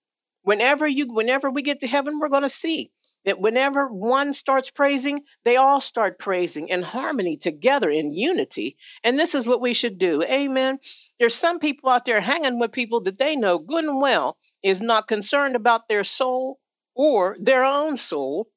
Whenever 0.44 0.86
you 0.86 1.12
whenever 1.12 1.50
we 1.50 1.60
get 1.60 1.80
to 1.80 1.88
heaven, 1.88 2.18
we're 2.18 2.30
going 2.30 2.42
to 2.42 2.48
see 2.48 2.90
that 3.26 3.38
whenever 3.38 3.88
one 3.88 4.32
starts 4.32 4.70
praising, 4.70 5.24
they 5.44 5.56
all 5.56 5.80
start 5.82 6.18
praising 6.18 6.68
in 6.68 6.82
harmony 6.82 7.36
together 7.36 7.90
in 7.90 8.14
unity. 8.14 8.76
And 9.02 9.18
this 9.18 9.34
is 9.34 9.46
what 9.46 9.60
we 9.60 9.74
should 9.74 9.98
do. 9.98 10.22
Amen. 10.22 10.78
There's 11.18 11.34
some 11.34 11.58
people 11.58 11.90
out 11.90 12.06
there 12.06 12.22
hanging 12.22 12.58
with 12.58 12.72
people 12.72 13.02
that 13.02 13.18
they 13.18 13.36
know 13.36 13.58
good 13.58 13.84
and 13.84 14.00
well 14.00 14.38
is 14.64 14.82
not 14.82 15.08
concerned 15.08 15.56
about 15.56 15.88
their 15.88 16.04
soul 16.04 16.58
or 16.96 17.36
their 17.40 17.64
own 17.64 17.96
soul, 17.98 18.48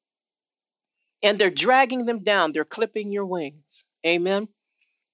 and 1.22 1.38
they're 1.38 1.50
dragging 1.50 2.06
them 2.06 2.24
down. 2.24 2.52
They're 2.52 2.64
clipping 2.64 3.12
your 3.12 3.26
wings. 3.26 3.84
Amen. 4.06 4.48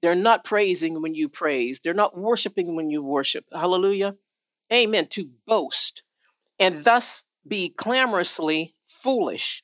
They're 0.02 0.14
not 0.14 0.44
praising 0.44 1.02
when 1.02 1.14
you 1.14 1.28
praise, 1.28 1.80
they're 1.80 1.94
not 1.94 2.16
worshiping 2.16 2.76
when 2.76 2.90
you 2.90 3.02
worship. 3.02 3.44
Hallelujah. 3.52 4.14
Amen. 4.72 5.08
To 5.08 5.28
boast 5.46 6.02
and 6.60 6.84
thus 6.84 7.24
be 7.46 7.70
clamorously 7.70 8.74
foolish. 8.88 9.62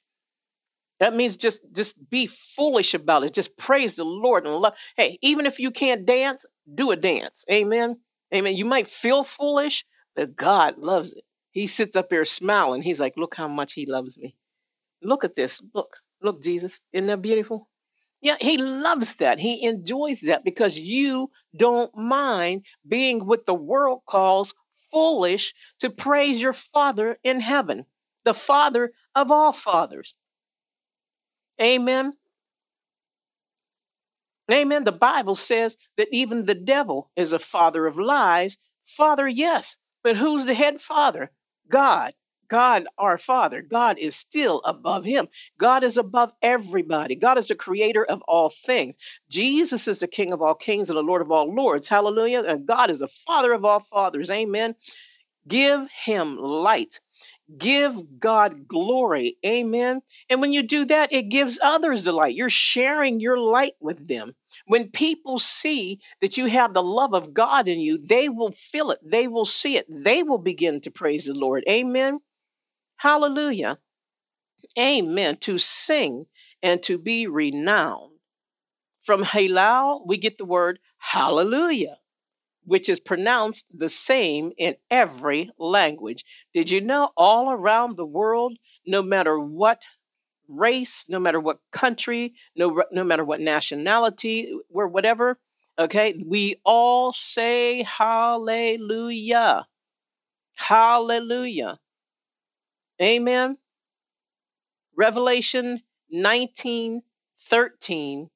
That 0.98 1.14
means 1.14 1.36
just 1.36 1.60
just 1.74 1.96
be 2.10 2.26
foolish 2.26 2.94
about 2.94 3.24
it. 3.24 3.34
Just 3.34 3.56
praise 3.56 3.96
the 3.96 4.04
Lord 4.04 4.46
and 4.46 4.54
love. 4.56 4.74
Hey, 4.96 5.18
even 5.22 5.46
if 5.46 5.58
you 5.58 5.70
can't 5.70 6.06
dance, 6.06 6.44
do 6.74 6.90
a 6.90 6.96
dance. 6.96 7.44
Amen. 7.50 7.98
Amen. 8.34 8.56
You 8.56 8.66
might 8.66 8.88
feel 8.88 9.24
foolish, 9.24 9.84
but 10.16 10.36
God 10.36 10.78
loves 10.78 11.12
it. 11.12 11.24
He 11.52 11.66
sits 11.66 11.96
up 11.96 12.08
there 12.08 12.24
smiling. 12.24 12.82
He's 12.82 13.00
like, 13.00 13.16
look 13.16 13.34
how 13.34 13.48
much 13.48 13.72
he 13.72 13.86
loves 13.86 14.18
me. 14.18 14.34
Look 15.02 15.24
at 15.24 15.34
this. 15.34 15.62
Look, 15.74 15.96
look, 16.22 16.42
Jesus. 16.42 16.80
Isn't 16.92 17.06
that 17.08 17.22
beautiful? 17.22 17.66
Yeah, 18.20 18.36
he 18.40 18.58
loves 18.58 19.14
that. 19.16 19.38
He 19.38 19.64
enjoys 19.64 20.22
that 20.22 20.44
because 20.44 20.78
you 20.78 21.30
don't 21.56 21.94
mind 21.96 22.64
being 22.86 23.26
what 23.26 23.46
the 23.46 23.54
world 23.54 24.02
calls 24.06 24.54
foolish 24.92 25.54
to 25.80 25.90
praise 25.90 26.40
your 26.40 26.52
Father 26.52 27.16
in 27.24 27.40
heaven, 27.40 27.84
the 28.24 28.34
Father 28.34 28.90
of 29.14 29.30
all 29.30 29.52
fathers. 29.52 30.14
Amen. 31.60 32.12
Amen. 34.50 34.84
The 34.84 34.92
Bible 34.92 35.36
says 35.36 35.76
that 35.96 36.08
even 36.10 36.44
the 36.44 36.54
devil 36.54 37.10
is 37.16 37.32
a 37.32 37.38
father 37.38 37.86
of 37.86 37.98
lies. 37.98 38.58
Father, 38.84 39.28
yes, 39.28 39.76
but 40.02 40.16
who's 40.16 40.46
the 40.46 40.54
head 40.54 40.80
father? 40.80 41.30
God. 41.68 42.12
God, 42.48 42.86
our 42.98 43.16
Father. 43.16 43.62
God 43.62 43.96
is 43.96 44.16
still 44.16 44.60
above 44.64 45.04
him. 45.04 45.28
God 45.56 45.84
is 45.84 45.98
above 45.98 46.32
everybody. 46.42 47.14
God 47.14 47.38
is 47.38 47.52
a 47.52 47.54
creator 47.54 48.04
of 48.04 48.22
all 48.22 48.52
things. 48.66 48.98
Jesus 49.30 49.86
is 49.86 50.00
the 50.00 50.08
King 50.08 50.32
of 50.32 50.42
all 50.42 50.54
kings 50.54 50.90
and 50.90 50.96
the 50.96 51.02
Lord 51.02 51.22
of 51.22 51.30
all 51.30 51.54
lords. 51.54 51.88
Hallelujah. 51.88 52.42
And 52.42 52.66
God 52.66 52.90
is 52.90 52.98
the 52.98 53.08
Father 53.24 53.52
of 53.52 53.64
all 53.64 53.80
fathers. 53.80 54.32
Amen. 54.32 54.74
Give 55.46 55.88
him 56.04 56.38
light. 56.38 56.98
Give 57.56 57.94
God 58.18 58.66
glory. 58.66 59.36
Amen. 59.46 60.02
And 60.28 60.40
when 60.40 60.52
you 60.52 60.64
do 60.64 60.84
that, 60.86 61.12
it 61.12 61.30
gives 61.30 61.60
others 61.62 62.04
the 62.04 62.12
light. 62.12 62.34
You're 62.34 62.50
sharing 62.50 63.20
your 63.20 63.38
light 63.38 63.74
with 63.80 64.06
them. 64.08 64.34
When 64.70 64.88
people 64.92 65.40
see 65.40 65.98
that 66.20 66.38
you 66.38 66.46
have 66.46 66.72
the 66.72 66.82
love 66.82 67.12
of 67.12 67.34
God 67.34 67.66
in 67.66 67.80
you, 67.80 67.98
they 67.98 68.28
will 68.28 68.52
feel 68.52 68.92
it. 68.92 69.00
They 69.02 69.26
will 69.26 69.44
see 69.44 69.76
it. 69.76 69.84
They 69.88 70.22
will 70.22 70.38
begin 70.38 70.80
to 70.82 70.92
praise 70.92 71.24
the 71.24 71.34
Lord. 71.34 71.64
Amen. 71.68 72.20
Hallelujah. 72.96 73.78
Amen. 74.78 75.38
To 75.38 75.58
sing 75.58 76.24
and 76.62 76.80
to 76.84 76.98
be 76.98 77.26
renowned. 77.26 78.12
From 79.02 79.24
halal, 79.24 80.06
we 80.06 80.18
get 80.18 80.38
the 80.38 80.44
word 80.44 80.78
hallelujah, 80.98 81.96
which 82.64 82.88
is 82.88 83.00
pronounced 83.00 83.66
the 83.76 83.88
same 83.88 84.52
in 84.56 84.76
every 84.88 85.50
language. 85.58 86.24
Did 86.54 86.70
you 86.70 86.80
know 86.80 87.10
all 87.16 87.50
around 87.50 87.96
the 87.96 88.06
world, 88.06 88.56
no 88.86 89.02
matter 89.02 89.36
what 89.36 89.82
race, 90.50 91.06
no 91.08 91.18
matter 91.18 91.40
what 91.40 91.58
country, 91.72 92.34
no, 92.56 92.82
no 92.92 93.04
matter 93.04 93.24
what 93.24 93.40
nationality 93.40 94.52
or 94.72 94.88
whatever. 94.88 95.38
Okay, 95.78 96.22
we 96.28 96.60
all 96.64 97.12
say 97.12 97.82
hallelujah. 97.84 99.66
Hallelujah. 100.56 101.78
Amen. 103.00 103.56
Revelation 104.96 105.80
19 106.10 107.02
13, 107.48 108.30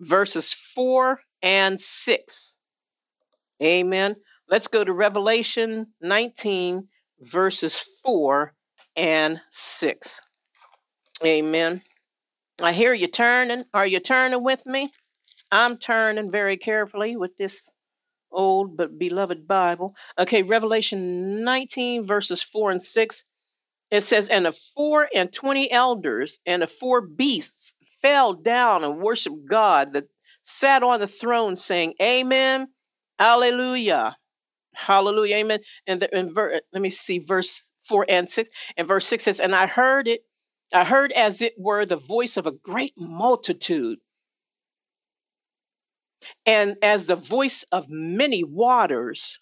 verses 0.00 0.54
4 0.54 1.20
and 1.42 1.80
6. 1.80 2.56
Amen. 3.62 4.16
Let's 4.48 4.68
go 4.68 4.84
to 4.84 4.92
Revelation 4.92 5.86
19, 6.00 6.88
verses 7.20 7.82
4 8.04 8.52
and 8.96 9.40
6. 9.50 10.20
Amen. 11.24 11.82
I 12.62 12.72
hear 12.72 12.94
you 12.94 13.08
turning. 13.08 13.64
Are 13.74 13.86
you 13.86 14.00
turning 14.00 14.42
with 14.44 14.64
me? 14.66 14.92
I'm 15.52 15.78
turning 15.78 16.30
very 16.30 16.56
carefully 16.56 17.16
with 17.16 17.36
this 17.38 17.68
old 18.32 18.76
but 18.76 18.98
beloved 18.98 19.46
Bible. 19.48 19.94
Okay, 20.18 20.42
Revelation 20.42 21.44
19, 21.44 22.06
verses 22.06 22.42
4 22.42 22.72
and 22.72 22.84
6. 22.84 23.24
It 23.90 24.02
says, 24.02 24.28
And 24.28 24.46
the 24.46 24.56
four 24.76 25.08
and 25.14 25.32
twenty 25.32 25.70
elders 25.70 26.40
and 26.46 26.62
the 26.62 26.66
four 26.66 27.00
beasts 27.02 27.74
fell 28.02 28.34
down 28.34 28.84
and 28.84 29.00
worshiped 29.02 29.48
God 29.48 29.94
that 29.94 30.04
sat 30.42 30.82
on 30.82 31.00
the 31.00 31.08
throne, 31.08 31.56
saying, 31.56 31.94
Amen, 32.02 32.68
Hallelujah, 33.18 34.16
Hallelujah, 34.74 35.36
Amen. 35.36 35.60
And, 35.86 36.02
the, 36.02 36.14
and 36.16 36.34
ver, 36.34 36.60
let 36.72 36.82
me 36.82 36.90
see, 36.90 37.18
verse 37.18 37.62
4 37.88 38.06
and 38.08 38.30
6. 38.30 38.50
And 38.76 38.88
verse 38.88 39.06
6 39.06 39.24
says, 39.24 39.40
And 39.40 39.54
I 39.54 39.66
heard 39.66 40.08
it 40.08 40.20
I 40.72 40.84
heard 40.84 41.12
as 41.12 41.40
it 41.42 41.54
were 41.58 41.86
the 41.86 41.96
voice 41.96 42.36
of 42.36 42.46
a 42.46 42.52
great 42.52 42.94
multitude, 42.98 43.98
and 46.44 46.76
as 46.82 47.06
the 47.06 47.16
voice 47.16 47.64
of 47.72 47.88
many 47.88 48.44
waters, 48.44 49.38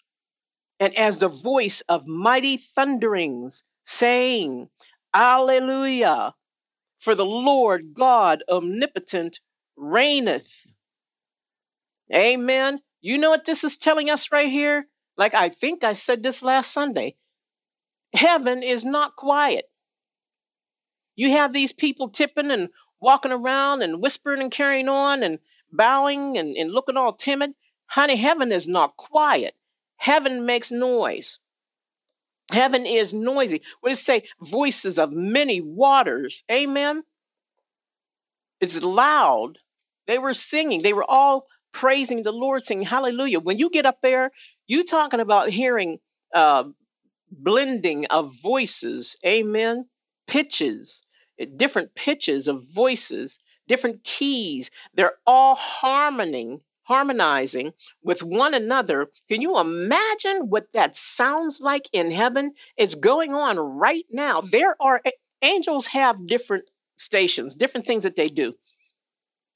and 0.79 0.95
as 0.95 1.19
the 1.19 1.27
voice 1.27 1.81
of 1.81 2.07
mighty 2.07 2.57
thunderings, 2.57 3.63
saying, 3.83 4.69
Alleluia, 5.13 6.33
for 6.99 7.15
the 7.15 7.25
Lord 7.25 7.93
God 7.93 8.43
omnipotent 8.49 9.39
reigneth. 9.75 10.47
Amen. 12.13 12.81
You 13.01 13.17
know 13.17 13.29
what 13.29 13.45
this 13.45 13.63
is 13.63 13.77
telling 13.77 14.09
us 14.09 14.31
right 14.31 14.49
here? 14.49 14.87
Like 15.17 15.33
I 15.33 15.49
think 15.49 15.83
I 15.83 15.93
said 15.93 16.23
this 16.23 16.41
last 16.43 16.71
Sunday. 16.71 17.15
Heaven 18.13 18.63
is 18.63 18.85
not 18.85 19.15
quiet. 19.15 19.65
You 21.17 21.31
have 21.31 21.51
these 21.51 21.73
people 21.73 22.09
tipping 22.09 22.51
and 22.51 22.69
walking 23.01 23.31
around 23.31 23.81
and 23.81 24.01
whispering 24.01 24.41
and 24.41 24.51
carrying 24.51 24.87
on 24.87 25.23
and 25.23 25.39
bowing 25.73 26.37
and, 26.37 26.55
and 26.55 26.71
looking 26.71 26.95
all 26.95 27.11
timid. 27.11 27.51
Honey, 27.87 28.15
heaven 28.15 28.51
is 28.51 28.67
not 28.67 28.95
quiet. 28.95 29.55
Heaven 29.97 30.45
makes 30.45 30.71
noise. 30.71 31.39
Heaven 32.51 32.85
is 32.85 33.13
noisy. 33.13 33.61
What 33.81 33.89
does 33.89 33.99
it 33.99 34.05
say? 34.05 34.23
Voices 34.41 34.99
of 34.99 35.11
many 35.11 35.59
waters. 35.59 36.43
Amen. 36.51 37.03
It's 38.61 38.81
loud. 38.83 39.57
They 40.05 40.19
were 40.19 40.35
singing. 40.35 40.83
They 40.83 40.93
were 40.93 41.09
all 41.09 41.47
praising 41.73 42.23
the 42.23 42.31
Lord, 42.31 42.63
singing 42.63 42.85
hallelujah. 42.85 43.39
When 43.39 43.57
you 43.57 43.69
get 43.69 43.85
up 43.85 44.01
there, 44.01 44.31
you 44.67 44.83
talking 44.83 45.19
about 45.19 45.49
hearing 45.49 45.99
uh, 46.33 46.65
blending 47.31 48.05
of 48.05 48.35
voices. 48.41 49.17
Amen. 49.25 49.87
Pitches 50.27 51.03
different 51.57 51.93
pitches 51.95 52.47
of 52.47 52.63
voices, 52.63 53.39
different 53.67 54.03
keys. 54.03 54.71
They're 54.93 55.15
all 55.25 55.55
harmoning, 55.55 56.61
harmonizing 56.83 57.73
with 58.03 58.23
one 58.23 58.53
another. 58.53 59.07
Can 59.29 59.41
you 59.41 59.59
imagine 59.59 60.49
what 60.49 60.71
that 60.73 60.95
sounds 60.95 61.61
like 61.61 61.89
in 61.93 62.11
heaven? 62.11 62.53
It's 62.77 62.95
going 62.95 63.33
on 63.33 63.57
right 63.59 64.05
now. 64.11 64.41
There 64.41 64.75
are 64.81 65.01
angels 65.41 65.87
have 65.87 66.27
different 66.27 66.65
stations, 66.97 67.55
different 67.55 67.85
things 67.85 68.03
that 68.03 68.15
they 68.15 68.29
do. 68.29 68.53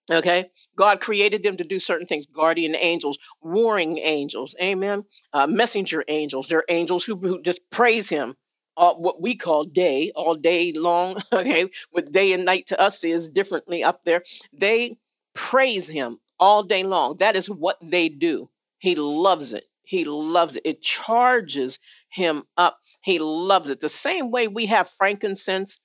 Okay, 0.10 0.50
God 0.76 1.00
created 1.00 1.44
them 1.44 1.58
to 1.58 1.64
do 1.64 1.80
certain 1.80 2.08
things 2.08 2.26
guardian 2.26 2.76
angels, 2.76 3.18
warring 3.42 3.98
angels, 4.00 4.56
amen. 4.62 5.06
Uh, 5.32 5.48
messenger 5.48 6.04
angels, 6.08 6.50
they're 6.50 6.66
angels 6.70 7.06
who, 7.06 7.16
who 7.16 7.42
just 7.42 7.62
praise 7.70 8.10
Him. 8.10 8.36
All, 8.78 9.02
what 9.02 9.22
we 9.22 9.36
call 9.36 9.66
day, 9.66 10.12
all 10.16 10.36
day 10.36 10.74
long. 10.74 11.22
Okay, 11.34 11.68
what 11.92 12.12
day 12.12 12.34
and 12.34 12.46
night 12.46 12.68
to 12.68 12.80
us 12.80 13.04
is 13.04 13.30
differently 13.30 13.84
up 13.84 14.04
there. 14.04 14.24
They 14.54 14.98
praise 15.34 15.88
Him 15.88 16.20
all 16.40 16.64
day 16.64 16.84
long. 16.84 17.18
That 17.18 17.36
is 17.36 17.50
what 17.50 17.78
they 17.82 18.10
do. 18.10 18.50
He 18.80 18.96
loves 18.96 19.54
it. 19.54 19.66
He 19.86 20.06
loves 20.06 20.56
it. 20.58 20.64
It 20.66 20.82
charges 20.82 21.80
Him 22.12 22.44
up. 22.58 22.78
He 23.04 23.20
loves 23.20 23.70
it. 23.70 23.80
The 23.82 23.90
same 23.90 24.32
way 24.32 24.48
we 24.48 24.68
have 24.68 24.90
frankincense 24.98 25.78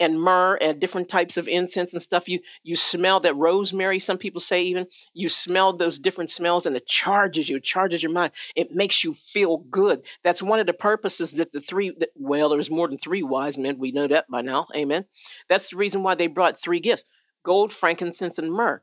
and 0.00 0.20
myrrh 0.20 0.56
and 0.56 0.80
different 0.80 1.08
types 1.08 1.36
of 1.36 1.46
incense 1.46 1.92
and 1.92 2.02
stuff. 2.02 2.28
You 2.28 2.40
you 2.64 2.74
smell 2.74 3.20
that 3.20 3.36
rosemary. 3.36 4.00
Some 4.00 4.18
people 4.18 4.40
say 4.40 4.62
even 4.62 4.86
you 5.14 5.28
smell 5.28 5.74
those 5.74 5.98
different 5.98 6.30
smells 6.30 6.66
and 6.66 6.74
it 6.74 6.86
charges 6.86 7.48
you, 7.48 7.56
it 7.56 7.64
charges 7.64 8.02
your 8.02 8.12
mind. 8.12 8.32
It 8.56 8.74
makes 8.74 9.04
you 9.04 9.14
feel 9.14 9.58
good. 9.58 10.02
That's 10.24 10.42
one 10.42 10.58
of 10.58 10.66
the 10.66 10.72
purposes 10.72 11.32
that 11.32 11.52
the 11.52 11.60
three. 11.60 11.90
That, 11.90 12.08
well, 12.16 12.48
there's 12.48 12.70
more 12.70 12.88
than 12.88 12.98
three 12.98 13.22
wise 13.22 13.58
men. 13.58 13.78
We 13.78 13.92
know 13.92 14.08
that 14.08 14.26
by 14.28 14.40
now. 14.40 14.66
Amen. 14.74 15.04
That's 15.48 15.70
the 15.70 15.76
reason 15.76 16.02
why 16.02 16.14
they 16.14 16.26
brought 16.26 16.60
three 16.60 16.80
gifts: 16.80 17.04
gold, 17.44 17.72
frankincense, 17.72 18.38
and 18.38 18.50
myrrh. 18.50 18.80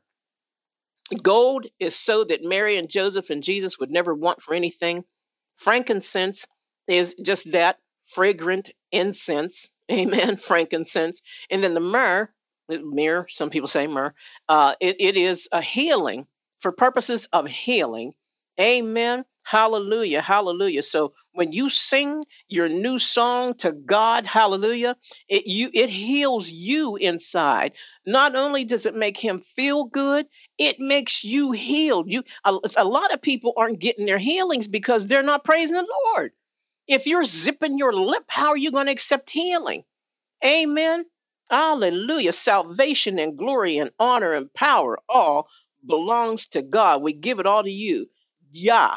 Gold 1.22 1.66
is 1.80 1.96
so 1.96 2.24
that 2.24 2.44
Mary 2.44 2.76
and 2.76 2.88
Joseph 2.88 3.30
and 3.30 3.42
Jesus 3.42 3.78
would 3.78 3.90
never 3.90 4.14
want 4.14 4.42
for 4.42 4.54
anything. 4.54 5.04
Frankincense 5.56 6.46
is 6.86 7.14
just 7.14 7.50
that 7.52 7.78
fragrant 8.08 8.70
incense 8.92 9.70
amen, 9.90 10.36
frankincense. 10.36 11.22
And 11.50 11.64
then 11.64 11.74
the 11.74 11.80
myrrh, 11.80 12.28
myrrh, 12.68 13.26
some 13.30 13.50
people 13.50 13.68
say 13.68 13.86
myrrh, 13.86 14.12
uh, 14.48 14.74
it, 14.80 14.96
it 15.00 15.16
is 15.16 15.48
a 15.52 15.62
healing 15.62 16.26
for 16.60 16.72
purposes 16.72 17.26
of 17.32 17.46
healing. 17.46 18.12
Amen. 18.60 19.24
Hallelujah. 19.44 20.20
Hallelujah. 20.20 20.82
So 20.82 21.14
when 21.32 21.52
you 21.52 21.70
sing 21.70 22.26
your 22.48 22.68
new 22.68 22.98
song 22.98 23.54
to 23.54 23.72
God, 23.72 24.26
hallelujah, 24.26 24.94
it 25.28 25.46
you 25.46 25.70
it 25.72 25.88
heals 25.88 26.50
you 26.50 26.96
inside. 26.96 27.72
Not 28.04 28.34
only 28.36 28.64
does 28.64 28.84
it 28.84 28.94
make 28.94 29.16
him 29.16 29.42
feel 29.56 29.84
good, 29.84 30.26
it 30.58 30.80
makes 30.80 31.24
you 31.24 31.52
healed. 31.52 32.10
You 32.10 32.24
a, 32.44 32.58
a 32.76 32.84
lot 32.84 33.14
of 33.14 33.22
people 33.22 33.54
aren't 33.56 33.78
getting 33.78 34.04
their 34.04 34.18
healings 34.18 34.68
because 34.68 35.06
they're 35.06 35.22
not 35.22 35.44
praising 35.44 35.76
the 35.76 35.86
Lord. 36.12 36.32
If 36.88 37.06
you're 37.06 37.24
zipping 37.24 37.78
your 37.78 37.92
lip, 37.92 38.24
how 38.28 38.48
are 38.48 38.56
you 38.56 38.72
going 38.72 38.86
to 38.86 38.92
accept 38.92 39.30
healing? 39.30 39.84
Amen. 40.44 41.04
Hallelujah. 41.50 42.32
Salvation 42.32 43.18
and 43.18 43.36
glory 43.36 43.78
and 43.78 43.90
honor 43.98 44.32
and 44.32 44.52
power 44.54 44.98
all 45.08 45.48
belongs 45.86 46.46
to 46.48 46.62
God. 46.62 47.02
We 47.02 47.12
give 47.12 47.40
it 47.40 47.46
all 47.46 47.62
to 47.62 47.70
you. 47.70 48.08
Yah, 48.52 48.96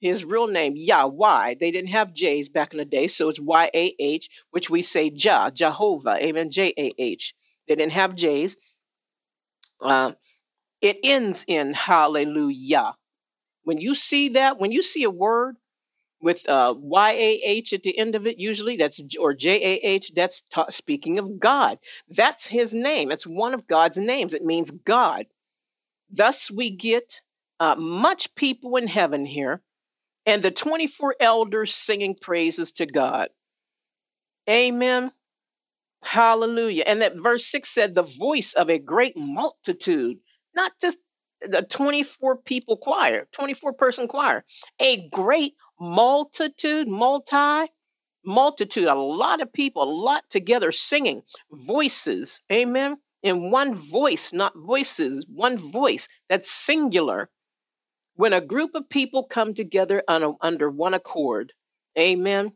his 0.00 0.24
real 0.24 0.46
name, 0.46 0.74
Yahweh. 0.76 1.54
They 1.60 1.70
didn't 1.70 1.90
have 1.90 2.14
J's 2.14 2.48
back 2.48 2.72
in 2.72 2.78
the 2.78 2.84
day, 2.84 3.08
so 3.08 3.28
it's 3.28 3.40
Y 3.40 3.70
A 3.74 3.94
H, 3.98 4.30
which 4.50 4.70
we 4.70 4.82
say 4.82 5.10
Jah, 5.10 5.50
Jehovah. 5.54 6.16
Amen. 6.22 6.50
J 6.50 6.72
A 6.76 6.92
H. 6.98 7.34
They 7.68 7.74
didn't 7.74 7.92
have 7.92 8.14
J's. 8.16 8.56
Uh, 9.80 10.12
it 10.80 10.98
ends 11.04 11.44
in 11.46 11.74
hallelujah. 11.74 12.94
When 13.64 13.78
you 13.78 13.94
see 13.94 14.30
that, 14.30 14.58
when 14.58 14.72
you 14.72 14.82
see 14.82 15.04
a 15.04 15.10
word 15.10 15.56
with 16.20 16.48
uh, 16.48 16.74
Y-A-H 16.76 17.72
at 17.72 17.82
the 17.82 17.96
end 17.96 18.14
of 18.14 18.26
it, 18.26 18.38
usually 18.38 18.76
that's 18.76 19.02
or 19.16 19.34
J-A-H. 19.34 20.14
That's 20.14 20.42
ta- 20.50 20.70
speaking 20.70 21.18
of 21.18 21.38
God. 21.38 21.78
That's 22.08 22.46
His 22.46 22.74
name. 22.74 23.10
It's 23.10 23.26
one 23.26 23.54
of 23.54 23.66
God's 23.66 23.98
names. 23.98 24.34
It 24.34 24.44
means 24.44 24.70
God. 24.70 25.26
Thus, 26.10 26.50
we 26.50 26.70
get 26.70 27.20
uh, 27.60 27.74
much 27.76 28.34
people 28.34 28.76
in 28.76 28.86
heaven 28.86 29.26
here, 29.26 29.60
and 30.24 30.42
the 30.42 30.50
24 30.50 31.16
elders 31.20 31.74
singing 31.74 32.14
praises 32.14 32.72
to 32.72 32.86
God. 32.86 33.28
Amen. 34.48 35.10
Hallelujah. 36.04 36.84
And 36.86 37.02
that 37.02 37.16
verse 37.16 37.46
6 37.46 37.68
said, 37.68 37.94
the 37.94 38.02
voice 38.02 38.54
of 38.54 38.70
a 38.70 38.78
great 38.78 39.16
multitude, 39.16 40.18
not 40.54 40.72
just 40.80 40.98
the 41.40 41.62
24 41.62 42.38
people 42.38 42.76
choir, 42.76 43.26
24 43.32 43.72
person 43.74 44.08
choir, 44.08 44.44
a 44.80 45.08
great 45.10 45.54
multitude, 45.80 46.88
multi, 46.88 47.70
multitude, 48.24 48.86
a 48.86 48.94
lot 48.94 49.40
of 49.40 49.52
people, 49.52 49.82
a 49.82 49.84
lot 49.84 50.28
together 50.30 50.72
singing, 50.72 51.22
voices, 51.52 52.40
amen, 52.50 52.96
in 53.22 53.50
one 53.50 53.74
voice, 53.74 54.32
not 54.32 54.52
voices, 54.56 55.26
one 55.34 55.58
voice, 55.58 56.08
that's 56.28 56.50
singular. 56.50 57.28
When 58.16 58.32
a 58.32 58.40
group 58.40 58.74
of 58.74 58.88
people 58.88 59.24
come 59.24 59.54
together 59.54 60.02
a, 60.08 60.32
under 60.40 60.70
one 60.70 60.94
accord, 60.94 61.52
amen, 61.98 62.52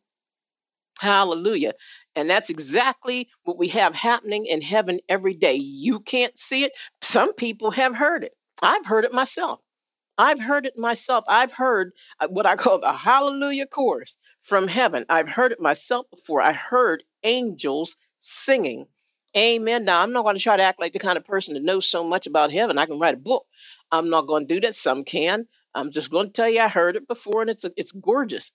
hallelujah. 1.00 1.72
And 2.16 2.28
that's 2.28 2.50
exactly 2.50 3.28
what 3.44 3.59
we 3.59 3.68
have 3.68 3.94
happening 3.94 4.46
in 4.46 4.62
heaven 4.62 5.00
every 5.09 5.35
day. 5.35 5.54
You 5.54 6.00
can't 6.00 6.37
see 6.38 6.64
it. 6.64 6.72
Some 7.02 7.35
people 7.35 7.70
have 7.70 7.94
heard 7.94 8.24
it. 8.24 8.33
I've 8.62 8.87
heard 8.87 9.04
it 9.04 9.12
myself. 9.12 9.61
I've 10.20 10.40
heard 10.40 10.66
it 10.66 10.78
myself. 10.78 11.24
I've 11.28 11.52
heard 11.52 11.92
uh, 12.20 12.28
what 12.28 12.46
I 12.46 12.56
call 12.56 12.80
the 12.80 12.92
hallelujah 12.92 13.66
chorus 13.66 14.18
from 14.42 14.68
heaven. 14.68 15.06
I've 15.11 15.28
heard 15.28 15.52
it 15.52 15.61
myself 15.61 16.06
before. 16.11 16.42
I 16.42 16.52
heard 16.54 17.04
angels 17.24 17.96
singing. 18.18 18.87
Amen. 19.37 19.87
Now, 19.87 20.02
I'm 20.02 20.12
not 20.12 20.24
going 20.24 20.37
to 20.37 20.42
try 20.42 20.59
to 20.59 20.64
act 20.64 20.80
like 20.80 20.94
the 20.94 21.00
kind 21.00 21.18
of 21.18 21.26
person 21.26 21.54
that 21.54 21.64
knows 21.64 21.88
so 21.88 22.04
much 22.04 22.28
about 22.28 22.52
heaven. 22.52 22.78
I 22.78 22.87
can 22.87 23.00
write 23.00 23.14
a 23.16 23.18
book. 23.18 23.46
I'm 23.92 24.11
not 24.11 24.28
going 24.28 24.48
to 24.48 24.54
do 24.54 24.61
that. 24.62 24.76
Some 24.76 25.04
can. 25.04 25.46
I'm 25.74 25.92
just 25.92 26.11
going 26.12 26.28
to 26.28 26.35
tell 26.35 26.50
you 26.50 26.61
I 26.61 26.68
heard 26.68 26.96
it 26.96 27.09
before, 27.09 27.42
and 27.42 27.50
it's 27.50 27.66
it's 27.76 27.92
gorgeous. 27.92 28.52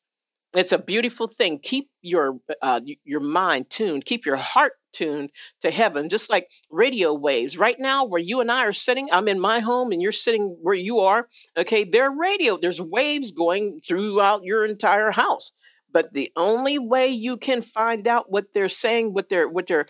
It's 0.56 0.72
a 0.72 0.78
beautiful 0.78 1.28
thing. 1.28 1.60
Keep 1.60 1.88
your 2.02 2.40
uh, 2.62 2.80
your 3.04 3.20
mind 3.20 3.70
tuned. 3.70 4.06
Keep 4.06 4.26
your 4.26 4.38
heart 4.38 4.72
tuned 4.94 5.30
to 5.62 5.70
heaven, 5.70 6.08
just 6.08 6.30
like 6.30 6.48
radio 6.72 7.14
waves. 7.14 7.58
Right 7.58 7.78
now, 7.78 8.06
where 8.06 8.22
you 8.22 8.40
and 8.40 8.50
I 8.50 8.64
are 8.64 8.74
sitting, 8.74 9.10
I'm 9.12 9.28
in 9.28 9.40
my 9.40 9.60
home 9.60 9.92
and 9.92 10.02
you're 10.02 10.14
sitting 10.14 10.58
where 10.62 10.76
you 10.76 11.00
are. 11.02 11.28
Okay, 11.58 11.84
there 11.84 12.06
are 12.06 12.18
radio. 12.18 12.58
There's 12.58 12.82
waves 12.82 13.32
going 13.32 13.82
throughout 13.86 14.44
your 14.44 14.66
entire 14.66 15.12
house. 15.12 15.52
But 15.92 16.14
the 16.14 16.32
only 16.36 16.80
way 16.80 17.08
you 17.10 17.38
can 17.38 17.62
find 17.62 18.08
out 18.08 18.32
what 18.32 18.46
they're 18.54 18.70
saying, 18.70 19.14
what 19.14 19.28
they're 19.30 19.50
what 19.50 19.68
they're 19.68 19.88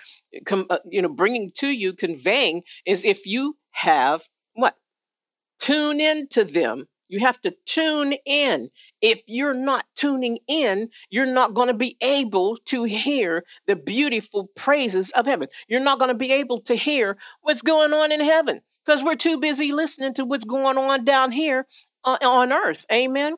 uh, 0.52 0.78
you 0.90 1.02
know 1.02 1.10
bringing 1.10 1.52
to 1.58 1.68
you, 1.68 1.94
conveying, 1.94 2.64
is 2.86 3.06
if 3.06 3.26
you 3.28 3.56
have 3.72 4.22
what 4.56 4.76
tune 5.60 6.02
into 6.02 6.44
them 6.44 6.88
you 7.10 7.20
have 7.22 7.40
to 7.42 7.52
tune 7.66 8.14
in. 8.26 8.70
If 9.02 9.22
you're 9.28 9.54
not 9.54 9.86
tuning 9.96 10.40
in, 10.48 10.90
you're 11.10 11.26
not 11.26 11.54
going 11.54 11.68
to 11.68 11.74
be 11.74 11.98
able 12.02 12.58
to 12.66 12.84
hear 12.84 13.44
the 13.68 13.76
beautiful 13.76 14.48
praises 14.56 15.12
of 15.12 15.26
heaven. 15.26 15.48
You're 15.68 15.80
not 15.82 16.00
going 16.00 16.10
to 16.10 16.16
be 16.16 16.32
able 16.34 16.62
to 16.62 16.76
hear 16.76 17.18
what's 17.42 17.62
going 17.62 17.94
on 17.94 18.12
in 18.12 18.22
heaven 18.22 18.62
because 18.86 19.04
we're 19.04 19.16
too 19.16 19.40
busy 19.40 19.72
listening 19.72 20.14
to 20.16 20.26
what's 20.26 20.46
going 20.46 20.78
on 20.78 21.06
down 21.06 21.32
here 21.32 21.66
uh, 22.04 22.18
on 22.22 22.54
earth. 22.54 22.86
Amen. 22.92 23.36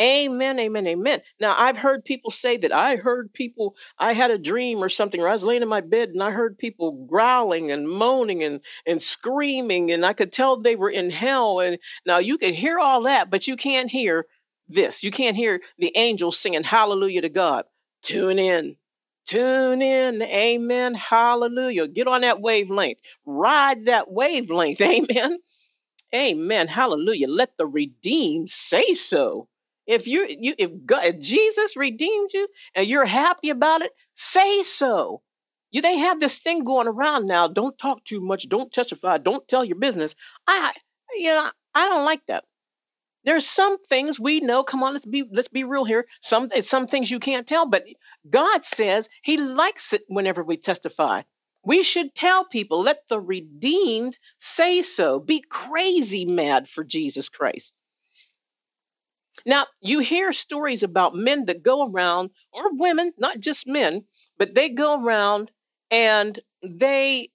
Amen, 0.00 0.58
amen, 0.58 0.86
amen. 0.88 1.22
Now, 1.40 1.54
I've 1.56 1.76
heard 1.78 2.04
people 2.04 2.30
say 2.30 2.58
that 2.58 2.72
I 2.72 2.96
heard 2.96 3.32
people, 3.32 3.76
I 3.98 4.12
had 4.12 4.30
a 4.30 4.38
dream 4.38 4.82
or 4.82 4.88
something, 4.90 5.20
or 5.22 5.28
I 5.28 5.32
was 5.32 5.44
laying 5.44 5.62
in 5.62 5.68
my 5.68 5.80
bed 5.80 6.10
and 6.10 6.22
I 6.22 6.32
heard 6.32 6.58
people 6.58 7.06
growling 7.06 7.70
and 7.70 7.88
moaning 7.88 8.42
and, 8.44 8.60
and 8.86 9.02
screaming, 9.02 9.92
and 9.92 10.04
I 10.04 10.12
could 10.12 10.32
tell 10.32 10.56
they 10.56 10.76
were 10.76 10.90
in 10.90 11.10
hell. 11.10 11.60
And 11.60 11.78
now 12.04 12.18
you 12.18 12.38
can 12.38 12.52
hear 12.52 12.78
all 12.78 13.04
that, 13.04 13.30
but 13.30 13.46
you 13.46 13.56
can't 13.56 13.90
hear 13.90 14.26
this. 14.68 15.02
You 15.04 15.10
can't 15.12 15.36
hear 15.36 15.60
the 15.78 15.92
angels 15.96 16.38
singing 16.38 16.64
hallelujah 16.64 17.22
to 17.22 17.28
God. 17.30 17.64
Tune 18.02 18.38
in. 18.38 18.76
Tune 19.26 19.80
in. 19.80 20.22
Amen. 20.22 20.94
Hallelujah. 20.94 21.88
Get 21.88 22.06
on 22.08 22.22
that 22.22 22.40
wavelength. 22.40 22.98
Ride 23.24 23.86
that 23.86 24.10
wavelength. 24.10 24.80
Amen. 24.82 25.38
Amen. 26.14 26.68
Hallelujah. 26.68 27.28
Let 27.28 27.56
the 27.58 27.66
redeemed 27.66 28.50
say 28.50 28.94
so. 28.94 29.48
If 29.86 30.08
you, 30.08 30.26
you 30.28 30.54
if, 30.58 30.70
God, 30.84 31.04
if 31.04 31.20
Jesus 31.20 31.76
redeemed 31.76 32.30
you 32.32 32.48
and 32.74 32.86
you're 32.86 33.04
happy 33.04 33.50
about 33.50 33.82
it, 33.82 33.92
say 34.12 34.62
so. 34.62 35.22
You 35.70 35.82
they 35.82 35.98
have 35.98 36.20
this 36.20 36.38
thing 36.38 36.64
going 36.64 36.88
around 36.88 37.26
now. 37.26 37.48
Don't 37.48 37.78
talk 37.78 38.04
too 38.04 38.20
much. 38.20 38.48
Don't 38.48 38.72
testify. 38.72 39.18
Don't 39.18 39.46
tell 39.46 39.64
your 39.64 39.76
business. 39.78 40.14
I, 40.46 40.72
you 41.16 41.34
know, 41.34 41.50
I 41.74 41.86
don't 41.88 42.04
like 42.04 42.24
that. 42.26 42.44
There's 43.24 43.46
some 43.46 43.76
things 43.78 44.20
we 44.20 44.40
know. 44.40 44.62
Come 44.62 44.82
on, 44.84 44.92
let's 44.92 45.04
be 45.04 45.24
let's 45.30 45.48
be 45.48 45.64
real 45.64 45.84
here. 45.84 46.06
Some 46.20 46.50
some 46.60 46.86
things 46.86 47.10
you 47.10 47.18
can't 47.18 47.46
tell, 47.46 47.66
but 47.66 47.84
God 48.30 48.64
says 48.64 49.08
He 49.22 49.36
likes 49.36 49.92
it 49.92 50.02
whenever 50.08 50.42
we 50.44 50.56
testify. 50.56 51.22
We 51.64 51.82
should 51.82 52.14
tell 52.14 52.44
people, 52.44 52.82
let 52.82 52.98
the 53.08 53.18
redeemed 53.18 54.16
say 54.38 54.82
so. 54.82 55.18
Be 55.18 55.40
crazy 55.40 56.24
mad 56.24 56.68
for 56.68 56.84
Jesus 56.84 57.28
Christ. 57.28 57.74
Now, 59.46 59.66
you 59.80 60.00
hear 60.00 60.32
stories 60.34 60.82
about 60.82 61.14
men 61.14 61.46
that 61.46 61.62
go 61.62 61.88
around, 61.90 62.30
or 62.52 62.76
women, 62.76 63.14
not 63.16 63.40
just 63.40 63.66
men, 63.66 64.04
but 64.36 64.54
they 64.54 64.68
go 64.68 65.02
around 65.02 65.50
and 65.90 66.38
they 66.62 67.30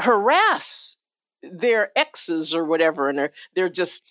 harass 0.00 0.96
their 1.42 1.92
exes 1.96 2.54
or 2.54 2.64
whatever, 2.64 3.08
and 3.08 3.18
they're 3.18 3.32
they're 3.54 3.68
just 3.68 4.02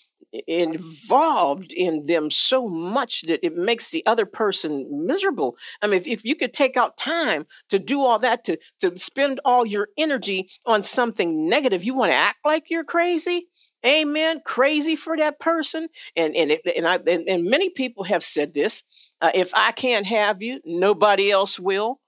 involved 0.48 1.72
in 1.72 2.06
them 2.06 2.30
so 2.30 2.68
much 2.68 3.22
that 3.24 3.46
it 3.46 3.54
makes 3.56 3.90
the 3.90 4.06
other 4.06 4.26
person 4.26 5.08
miserable. 5.08 5.56
I 5.82 5.88
mean, 5.88 5.98
if, 6.02 6.08
if 6.08 6.26
you 6.26 6.36
could 6.36 6.54
take 6.54 6.76
out 6.78 6.98
time 6.98 7.46
to 7.70 7.80
do 7.80 8.02
all 8.02 8.20
that, 8.20 8.44
to 8.46 8.58
to 8.82 8.98
spend 8.98 9.40
all 9.46 9.66
your 9.66 9.90
energy 9.98 10.50
on 10.66 10.84
something 10.84 11.50
negative, 11.50 11.84
you 11.84 11.96
want 11.96 12.12
to 12.12 12.18
act 12.18 12.40
like 12.46 12.70
you're 12.70 12.84
crazy. 12.84 13.48
Amen. 13.86 14.42
Crazy 14.44 14.96
for 14.96 15.18
that 15.18 15.40
person, 15.40 15.88
and 16.16 16.36
and 16.36 16.52
it, 16.52 16.62
and 16.76 16.88
I 16.88 16.96
and, 16.96 17.28
and 17.28 17.46
many 17.46 17.70
people 17.70 18.04
have 18.04 18.24
said 18.24 18.54
this. 18.54 18.84
Uh, 19.22 19.32
if 19.34 19.52
I 19.56 19.72
can't 19.72 20.06
have 20.06 20.42
you, 20.42 20.62
nobody 20.66 21.32
else 21.32 21.60
will. 21.60 22.00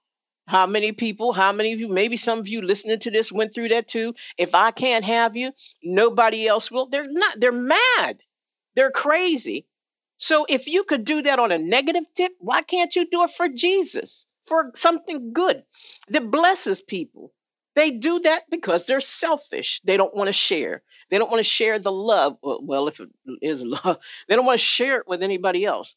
How 0.46 0.66
many 0.66 0.92
people, 0.92 1.32
how 1.32 1.52
many 1.52 1.72
of 1.72 1.80
you, 1.80 1.88
maybe 1.88 2.16
some 2.16 2.38
of 2.38 2.48
you 2.48 2.62
listening 2.62 2.98
to 3.00 3.10
this 3.10 3.32
went 3.32 3.54
through 3.54 3.70
that 3.70 3.88
too? 3.88 4.14
If 4.38 4.54
I 4.54 4.72
can't 4.72 5.04
have 5.04 5.36
you, 5.36 5.52
nobody 5.82 6.46
else 6.46 6.70
will. 6.70 6.86
They're 6.86 7.10
not, 7.10 7.40
they're 7.40 7.52
mad. 7.52 8.18
They're 8.74 8.90
crazy. 8.90 9.66
So 10.18 10.46
if 10.48 10.66
you 10.66 10.84
could 10.84 11.04
do 11.04 11.22
that 11.22 11.38
on 11.38 11.52
a 11.52 11.58
negative 11.58 12.04
tip, 12.14 12.32
why 12.40 12.62
can't 12.62 12.94
you 12.96 13.08
do 13.08 13.24
it 13.24 13.30
for 13.32 13.48
Jesus, 13.48 14.26
for 14.46 14.72
something 14.74 15.32
good 15.32 15.64
that 16.10 16.30
blesses 16.30 16.82
people? 16.82 17.32
They 17.76 17.90
do 17.92 18.20
that 18.20 18.44
because 18.50 18.86
they're 18.86 19.00
selfish. 19.00 19.80
They 19.84 19.96
don't 19.96 20.14
want 20.14 20.28
to 20.28 20.32
share. 20.32 20.82
They 21.10 21.18
don't 21.18 21.30
want 21.30 21.40
to 21.40 21.50
share 21.50 21.78
the 21.78 21.92
love. 21.92 22.38
Well, 22.42 22.88
if 22.88 23.00
it 23.00 23.08
is 23.42 23.62
love, 23.64 23.98
they 24.28 24.36
don't 24.36 24.46
want 24.46 24.58
to 24.60 24.64
share 24.66 24.98
it 24.98 25.08
with 25.08 25.22
anybody 25.22 25.64
else. 25.64 25.94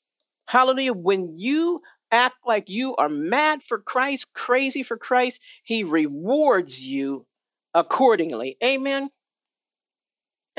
Hallelujah. 0.47 0.93
When 0.93 1.39
you 1.39 1.81
act 2.11 2.37
like 2.45 2.69
you 2.69 2.95
are 2.95 3.09
mad 3.09 3.63
for 3.63 3.79
Christ, 3.79 4.33
crazy 4.33 4.83
for 4.83 4.97
Christ, 4.97 5.41
He 5.63 5.83
rewards 5.83 6.81
you 6.85 7.25
accordingly. 7.73 8.57
Amen. 8.63 9.09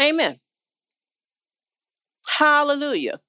Amen. 0.00 0.38
Hallelujah. 2.26 3.20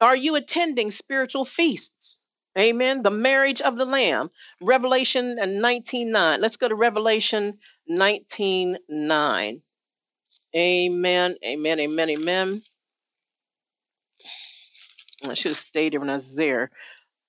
Are 0.00 0.16
you 0.16 0.36
attending 0.36 0.90
spiritual 0.90 1.44
feasts? 1.44 2.18
Amen. 2.58 3.02
The 3.02 3.10
marriage 3.10 3.60
of 3.60 3.76
the 3.76 3.84
Lamb. 3.84 4.30
Revelation 4.60 5.36
19:9. 5.36 6.40
Let's 6.40 6.56
go 6.56 6.68
to 6.68 6.74
Revelation 6.74 7.58
19:9. 7.90 9.60
Amen. 10.56 11.36
Amen. 11.44 11.80
Amen. 11.80 12.10
Amen. 12.10 12.62
I 15.28 15.34
should 15.34 15.50
have 15.50 15.58
stayed 15.58 15.98
when 15.98 16.10
I 16.10 16.14
was 16.14 16.36
there 16.36 16.70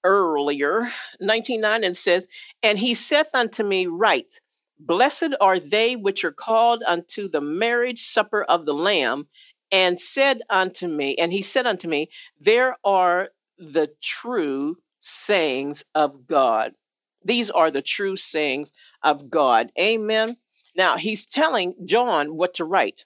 earlier, 0.04 0.92
19.9, 1.22 1.84
and 1.86 1.98
says, 1.98 2.28
And 2.62 2.78
he 2.78 2.94
saith 2.94 3.30
unto 3.34 3.64
me, 3.64 3.88
Write, 3.88 4.40
blessed 4.80 5.36
are 5.42 5.60
they 5.60 5.96
which 5.96 6.24
are 6.24 6.32
called 6.32 6.84
unto 6.86 7.28
the 7.28 7.42
marriage 7.42 8.02
supper 8.02 8.44
of 8.44 8.66
the 8.66 8.74
Lamb, 8.74 9.28
and 9.72 10.00
said 10.00 10.42
unto 10.50 10.88
me, 10.88 11.16
and 11.18 11.34
he 11.34 11.42
said 11.42 11.66
unto 11.66 11.88
me, 11.88 12.10
There 12.40 12.78
are 12.86 13.30
the 13.58 13.90
true 14.02 14.78
sayings 15.06 15.84
of 15.94 16.28
God. 16.28 16.74
These 17.24 17.50
are 17.52 17.72
the 17.72 17.82
true 17.82 18.18
sayings 18.18 18.72
of 19.04 19.30
God. 19.30 19.72
Amen. 19.80 20.38
Now 20.76 20.98
he's 20.98 21.26
telling 21.26 21.76
John 21.86 22.36
what 22.36 22.56
to 22.56 22.66
write. 22.66 23.06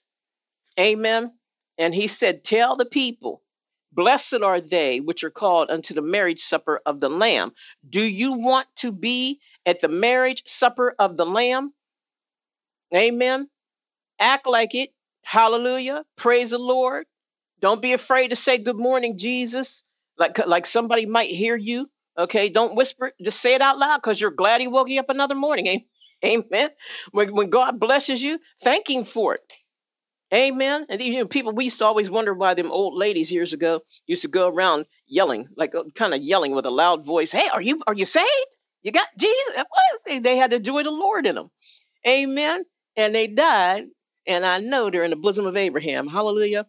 Amen. 0.79 1.31
And 1.77 1.93
he 1.93 2.07
said, 2.07 2.43
Tell 2.43 2.75
the 2.75 2.85
people 2.85 3.41
Blessed 3.91 4.41
are 4.43 4.61
they 4.61 4.99
which 4.99 5.23
are 5.23 5.29
called 5.29 5.69
unto 5.69 5.93
the 5.93 6.01
marriage 6.01 6.41
supper 6.41 6.81
of 6.85 6.99
the 6.99 7.09
Lamb. 7.09 7.53
Do 7.89 8.01
you 8.05 8.33
want 8.33 8.67
to 8.77 8.91
be 8.91 9.39
at 9.65 9.81
the 9.81 9.87
marriage 9.87 10.43
supper 10.45 10.95
of 10.99 11.17
the 11.17 11.25
Lamb? 11.25 11.73
Amen. 12.95 13.49
Act 14.19 14.47
like 14.47 14.75
it. 14.75 14.91
Hallelujah. 15.23 16.05
Praise 16.15 16.51
the 16.51 16.59
Lord. 16.59 17.07
Don't 17.61 17.81
be 17.81 17.93
afraid 17.93 18.29
to 18.29 18.35
say 18.35 18.57
good 18.57 18.77
morning, 18.77 19.17
Jesus, 19.17 19.83
like 20.19 20.45
like 20.45 20.65
somebody 20.65 21.05
might 21.05 21.29
hear 21.29 21.55
you. 21.55 21.89
Okay, 22.17 22.49
don't 22.49 22.75
whisper 22.75 23.07
it. 23.07 23.13
Just 23.23 23.41
say 23.41 23.53
it 23.53 23.61
out 23.61 23.77
loud 23.77 23.97
because 23.97 24.19
you're 24.19 24.31
glad 24.31 24.61
He 24.61 24.67
woke 24.67 24.89
you 24.89 24.99
up 24.99 25.09
another 25.09 25.35
morning. 25.35 25.85
Amen. 26.25 26.69
When, 27.11 27.33
when 27.33 27.49
God 27.49 27.79
blesses 27.79 28.21
you, 28.21 28.39
thank 28.61 28.89
Him 28.89 29.05
for 29.05 29.35
it. 29.35 29.53
Amen. 30.33 30.85
And 30.89 31.01
you 31.01 31.19
know, 31.19 31.25
people, 31.25 31.53
we 31.53 31.63
used 31.65 31.79
to 31.79 31.85
always 31.85 32.09
wonder 32.09 32.33
why 32.33 32.53
them 32.53 32.71
old 32.71 32.93
ladies 32.95 33.31
years 33.31 33.53
ago 33.53 33.81
used 34.05 34.21
to 34.23 34.27
go 34.27 34.49
around 34.49 34.85
yelling, 35.07 35.47
like 35.55 35.73
uh, 35.73 35.83
kind 35.95 36.13
of 36.13 36.21
yelling 36.21 36.53
with 36.53 36.65
a 36.65 36.69
loud 36.69 37.03
voice. 37.05 37.31
Hey, 37.31 37.49
are 37.51 37.61
you 37.61 37.81
are 37.87 37.93
you 37.95 38.05
saved? 38.05 38.27
You 38.83 38.91
got 38.91 39.07
Jesus? 39.17 39.65
They 40.21 40.37
had 40.37 40.51
the 40.51 40.59
joy 40.59 40.79
of 40.79 40.85
the 40.85 40.91
Lord 40.91 41.25
in 41.25 41.35
them. 41.35 41.49
Amen. 42.07 42.63
And 42.95 43.15
they 43.15 43.27
died, 43.27 43.85
and 44.27 44.45
I 44.45 44.59
know 44.59 44.89
they're 44.89 45.03
in 45.03 45.09
the 45.09 45.15
bosom 45.15 45.45
of 45.45 45.55
Abraham. 45.57 46.07
Hallelujah. 46.07 46.65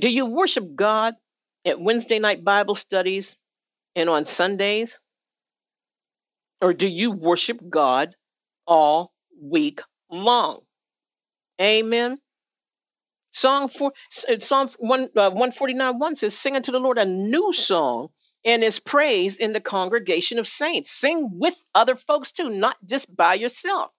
Do 0.00 0.08
you 0.10 0.26
worship 0.26 0.64
God 0.76 1.14
at 1.68 1.80
Wednesday 1.80 2.18
night 2.18 2.44
Bible 2.44 2.74
studies 2.74 3.36
and 3.96 4.08
on 4.08 4.24
Sundays? 4.24 4.98
Or 6.60 6.72
do 6.72 6.88
you 6.88 7.12
worship 7.12 7.60
God 7.68 8.14
all 8.66 9.12
week 9.42 9.80
long? 10.10 10.60
Amen. 11.60 12.18
Song 13.30 13.68
for 13.68 13.92
uh, 14.28 14.38
Psalm 14.38 14.68
one 14.78 15.08
uh, 15.16 15.30
one 15.30 15.52
forty 15.52 15.74
nine 15.74 15.98
one 15.98 16.16
says, 16.16 16.36
"Sing 16.36 16.56
unto 16.56 16.72
the 16.72 16.80
Lord 16.80 16.98
a 16.98 17.04
new 17.04 17.52
song, 17.52 18.08
and 18.44 18.62
His 18.62 18.80
praise 18.80 19.38
in 19.38 19.52
the 19.52 19.60
congregation 19.60 20.38
of 20.38 20.48
saints." 20.48 20.90
Sing 20.92 21.38
with 21.38 21.56
other 21.74 21.94
folks 21.94 22.32
too, 22.32 22.48
not 22.50 22.76
just 22.86 23.14
by 23.14 23.34
yourself. 23.34 23.92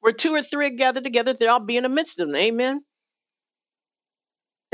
Where 0.00 0.12
two 0.12 0.34
or 0.34 0.42
three 0.42 0.66
are 0.66 0.70
gathered 0.70 1.04
together, 1.04 1.34
there 1.34 1.50
I'll 1.50 1.60
be 1.60 1.76
in 1.76 1.82
the 1.82 1.88
midst 1.88 2.20
of 2.20 2.28
them. 2.28 2.36
Amen. 2.36 2.82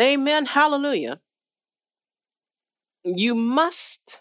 Amen. 0.01 0.47
Hallelujah. 0.47 1.21
You 3.05 3.35
must 3.35 4.21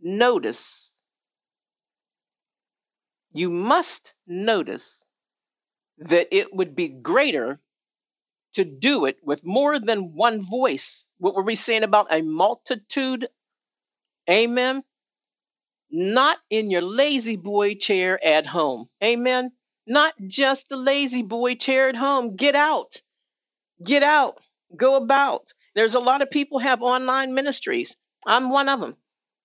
notice. 0.00 0.98
You 3.32 3.50
must 3.50 4.14
notice 4.26 5.06
that 5.98 6.28
it 6.30 6.54
would 6.54 6.76
be 6.76 6.88
greater 6.88 7.58
to 8.54 8.64
do 8.64 9.06
it 9.06 9.16
with 9.24 9.44
more 9.44 9.80
than 9.80 10.14
one 10.14 10.40
voice. 10.42 11.10
What 11.18 11.34
were 11.34 11.42
we 11.42 11.56
saying 11.56 11.82
about 11.82 12.12
a 12.12 12.22
multitude? 12.22 13.26
Amen. 14.30 14.84
Not 15.90 16.38
in 16.50 16.70
your 16.70 16.82
La-Z-Boy 16.82 17.74
chair 17.76 18.24
at 18.24 18.46
home. 18.46 18.88
Amen. 19.02 19.50
Not 19.86 20.14
just 20.28 20.68
the 20.68 20.76
La-Z-Boy 20.76 21.56
chair 21.56 21.88
at 21.88 21.96
home. 21.96 22.36
Get 22.36 22.54
out. 22.54 23.00
Get 23.84 24.04
out. 24.04 24.36
Go 24.76 24.96
about. 24.96 25.42
There's 25.74 25.96
a 25.96 26.00
lot 26.00 26.22
of 26.22 26.30
people 26.30 26.60
have 26.60 26.82
online 26.82 27.34
ministries. 27.34 27.96
I'm 28.26 28.50
one 28.50 28.68
of 28.68 28.80
them. 28.80 28.96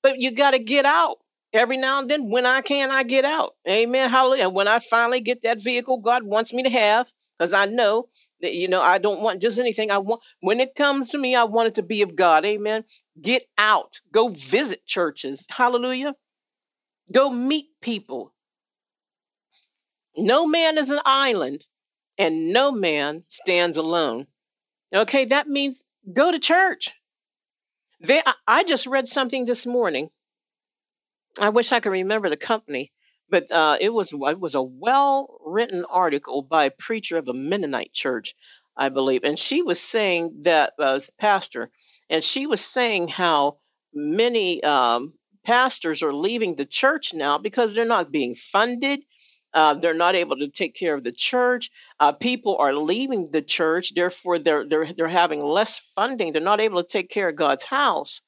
But 0.01 0.19
you 0.19 0.31
got 0.31 0.51
to 0.51 0.59
get 0.59 0.85
out. 0.85 1.17
Every 1.51 1.77
now 1.77 1.99
and 1.99 2.09
then, 2.09 2.29
when 2.29 2.45
I 2.45 2.61
can, 2.61 2.91
I 2.91 3.03
get 3.03 3.25
out. 3.25 3.55
Amen. 3.67 4.09
Hallelujah. 4.09 4.49
When 4.49 4.67
I 4.67 4.79
finally 4.79 5.19
get 5.21 5.41
that 5.41 5.61
vehicle 5.61 5.97
God 5.97 6.23
wants 6.23 6.53
me 6.53 6.63
to 6.63 6.69
have, 6.69 7.07
because 7.37 7.53
I 7.53 7.65
know 7.65 8.07
that, 8.41 8.53
you 8.53 8.67
know, 8.67 8.81
I 8.81 8.99
don't 8.99 9.21
want 9.21 9.41
just 9.41 9.57
anything. 9.57 9.89
I 9.89 9.97
want, 9.97 10.21
when 10.41 10.59
it 10.59 10.75
comes 10.75 11.09
to 11.09 11.17
me, 11.17 11.35
I 11.35 11.45
want 11.45 11.69
it 11.69 11.75
to 11.75 11.81
be 11.81 12.03
of 12.03 12.15
God. 12.15 12.45
Amen. 12.45 12.83
Get 13.19 13.43
out. 13.57 13.99
Go 14.11 14.27
visit 14.29 14.85
churches. 14.85 15.45
Hallelujah. 15.49 16.13
Go 17.11 17.31
meet 17.31 17.65
people. 17.81 18.31
No 20.15 20.45
man 20.45 20.77
is 20.77 20.91
an 20.91 20.99
island 21.03 21.65
and 22.17 22.53
no 22.53 22.71
man 22.71 23.23
stands 23.27 23.77
alone. 23.77 24.27
Okay, 24.93 25.25
that 25.25 25.47
means 25.47 25.83
go 26.13 26.31
to 26.31 26.39
church. 26.39 26.91
They, 28.01 28.21
I 28.47 28.63
just 28.63 28.87
read 28.87 29.07
something 29.07 29.45
this 29.45 29.65
morning. 29.65 30.09
I 31.39 31.49
wish 31.49 31.71
I 31.71 31.79
could 31.79 31.91
remember 31.91 32.29
the 32.29 32.37
company 32.37 32.91
but 33.29 33.51
uh, 33.51 33.77
it 33.79 33.93
was 33.93 34.11
it 34.13 34.39
was 34.39 34.55
a 34.55 34.61
well 34.61 35.39
written 35.45 35.85
article 35.85 36.41
by 36.41 36.65
a 36.65 36.71
preacher 36.71 37.17
of 37.17 37.27
a 37.27 37.33
Mennonite 37.33 37.93
church, 37.93 38.33
I 38.75 38.89
believe, 38.89 39.23
and 39.23 39.37
she 39.37 39.61
was 39.61 39.79
saying 39.79 40.41
that 40.43 40.73
uh, 40.79 40.99
pastor, 41.19 41.69
and 42.09 42.23
she 42.23 42.47
was 42.47 42.63
saying 42.63 43.07
how 43.09 43.57
many 43.93 44.63
um, 44.63 45.13
pastors 45.45 46.01
are 46.01 46.13
leaving 46.13 46.55
the 46.55 46.65
church 46.65 47.13
now 47.13 47.37
because 47.37 47.75
they're 47.75 47.85
not 47.85 48.11
being 48.11 48.35
funded. 48.35 48.99
Uh, 49.53 49.73
they're 49.73 49.93
not 49.93 50.15
able 50.15 50.37
to 50.37 50.47
take 50.49 50.75
care 50.75 50.93
of 50.93 51.03
the 51.03 51.11
church. 51.11 51.71
Uh, 51.99 52.11
people 52.11 52.57
are 52.59 52.73
leaving 52.73 53.31
the 53.31 53.41
church, 53.41 53.93
therefore 53.95 54.39
they're 54.39 54.65
they're 54.67 54.93
they're 54.93 55.07
having 55.07 55.43
less 55.43 55.79
funding. 55.95 56.31
They're 56.31 56.41
not 56.41 56.61
able 56.61 56.83
to 56.83 56.87
take 56.87 57.09
care 57.09 57.29
of 57.29 57.35
God's 57.35 57.65
house. 57.65 58.21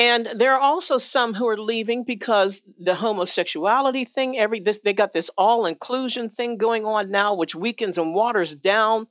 And 0.00 0.30
there 0.34 0.54
are 0.54 0.60
also 0.60 0.96
some 0.96 1.34
who 1.34 1.46
are 1.48 1.60
leaving 1.60 2.04
because 2.04 2.62
the 2.78 2.94
homosexuality 2.94 4.06
thing, 4.06 4.38
every 4.38 4.60
this 4.60 4.78
they 4.78 4.94
got 4.94 5.12
this 5.12 5.30
all 5.36 5.66
inclusion 5.66 6.30
thing 6.30 6.56
going 6.56 6.86
on 6.86 7.10
now, 7.10 7.34
which 7.34 7.54
weakens 7.54 7.98
and 7.98 8.14
waters 8.14 8.54
down 8.54 9.06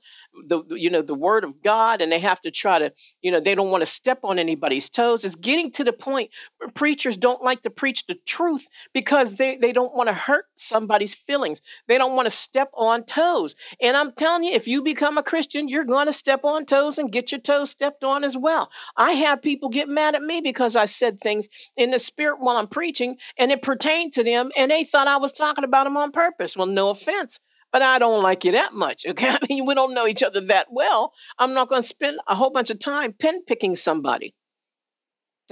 the 0.48 0.64
you 0.70 0.90
know 0.90 1.02
the 1.02 1.16
word 1.16 1.44
of 1.44 1.62
God, 1.64 2.02
and 2.02 2.12
they 2.12 2.20
have 2.20 2.40
to 2.42 2.52
try 2.52 2.80
to 2.80 2.92
you 3.22 3.32
know 3.32 3.40
they 3.40 3.56
don't 3.56 3.72
want 3.72 3.82
to 3.82 3.86
step 3.86 4.20
on 4.24 4.40
anybody's 4.40 4.90
toes. 4.90 5.26
It's 5.26 5.36
getting 5.36 5.72
to 5.74 5.84
the 5.84 5.94
point 5.94 6.30
where 6.58 6.70
preachers 6.70 7.18
don't 7.18 7.44
like 7.44 7.62
to 7.64 7.70
preach 7.70 8.06
the 8.06 8.16
truth 8.26 8.66
because 8.94 9.36
they 9.36 9.58
they 9.58 9.72
don't 9.72 9.96
want 9.96 10.08
to 10.08 10.14
hurt 10.14 10.46
somebody's 10.56 11.16
feelings. 11.16 11.62
They 11.88 11.98
don't 11.98 12.16
want 12.16 12.28
to 12.28 12.32
step 12.32 12.70
on 12.74 13.04
toes. 13.04 13.56
And 13.82 13.98
I'm 13.98 14.12
telling 14.14 14.44
you, 14.44 14.52
if 14.54 14.68
you 14.68 14.82
become 14.84 15.18
a 15.18 15.24
Christian, 15.24 15.68
you're 15.68 15.86
going 15.86 16.08
to 16.08 16.14
step 16.14 16.44
on 16.44 16.66
toes 16.66 16.98
and 16.98 17.12
get 17.12 17.32
your 17.32 17.42
toes 17.42 17.70
stepped 17.72 18.04
on 18.04 18.24
as 18.24 18.38
well. 18.38 18.70
I 18.98 19.12
have 19.14 19.42
people 19.42 19.70
get 19.70 19.90
mad 19.90 20.16
at 20.16 20.22
me 20.22 20.42
because 20.42 20.76
I 20.76 20.86
said 20.86 21.20
things 21.22 21.50
in 21.78 21.92
the 21.92 22.00
spirit 22.00 22.40
while 22.40 22.58
I'm 22.58 22.68
preaching, 22.68 23.18
and 23.38 23.52
it 23.52 23.62
pertained 23.62 24.14
to 24.14 24.24
them, 24.24 24.52
and 24.56 24.72
they 24.72 24.84
thought 24.84 25.08
I 25.08 25.18
was 25.18 25.34
talking 25.34 25.64
about 25.64 25.86
them 25.86 25.98
on 25.98 26.12
purpose. 26.12 26.56
Well, 26.56 26.68
no 26.68 26.90
offense 26.90 27.40
but 27.72 27.82
I 27.82 28.00
don't 28.00 28.24
like 28.24 28.46
you 28.46 28.54
that 28.54 28.74
much. 28.74 29.06
Okay. 29.06 29.28
I 29.30 29.38
mean, 29.50 29.66
we 29.66 29.76
don't 29.76 29.94
know 29.94 30.08
each 30.08 30.24
other 30.24 30.42
that 30.42 30.68
well. 30.72 31.14
I'm 31.38 31.54
not 31.54 31.70
going 31.70 31.82
to 31.82 31.88
spend 31.88 32.20
a 32.28 32.36
whole 32.36 32.50
bunch 32.50 32.70
of 32.70 32.80
time 32.80 33.14
pin 33.14 33.44
picking 33.46 33.76
somebody. 33.76 34.34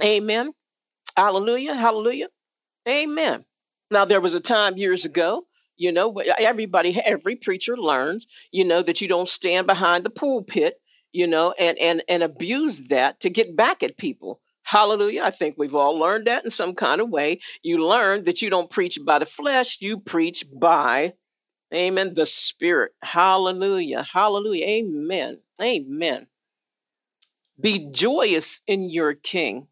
Amen. 0.02 0.52
Hallelujah. 1.16 1.74
Hallelujah. 1.74 2.28
Amen. 2.88 3.44
Now, 3.90 4.04
there 4.04 4.20
was 4.20 4.34
a 4.34 4.40
time 4.40 4.76
years 4.76 5.04
ago, 5.04 5.42
you 5.76 5.92
know, 5.92 6.18
everybody, 6.18 6.98
every 7.04 7.36
preacher 7.36 7.76
learns, 7.76 8.26
you 8.52 8.64
know, 8.64 8.82
that 8.82 9.00
you 9.00 9.08
don't 9.08 9.28
stand 9.28 9.66
behind 9.66 10.04
the 10.04 10.10
pulpit, 10.10 10.74
you 11.12 11.26
know, 11.26 11.52
and, 11.58 11.78
and, 11.78 12.02
and 12.08 12.22
abuse 12.22 12.88
that 12.88 13.20
to 13.20 13.30
get 13.30 13.56
back 13.56 13.82
at 13.82 13.96
people. 13.96 14.40
Hallelujah. 14.62 15.22
I 15.22 15.30
think 15.30 15.54
we've 15.56 15.74
all 15.74 15.98
learned 15.98 16.26
that 16.26 16.44
in 16.44 16.50
some 16.50 16.74
kind 16.74 17.00
of 17.00 17.08
way. 17.08 17.40
You 17.62 17.86
learn 17.86 18.24
that 18.24 18.42
you 18.42 18.50
don't 18.50 18.70
preach 18.70 18.98
by 19.04 19.18
the 19.18 19.26
flesh, 19.26 19.78
you 19.80 19.98
preach 19.98 20.44
by 20.60 21.14
Amen. 21.74 22.14
The 22.14 22.26
Spirit. 22.26 22.92
Hallelujah. 23.02 24.04
Hallelujah. 24.04 24.66
Amen. 24.66 25.38
Amen. 25.60 26.26
Be 27.60 27.90
joyous 27.92 28.60
in 28.66 28.88
your 28.90 29.14
King. 29.14 29.68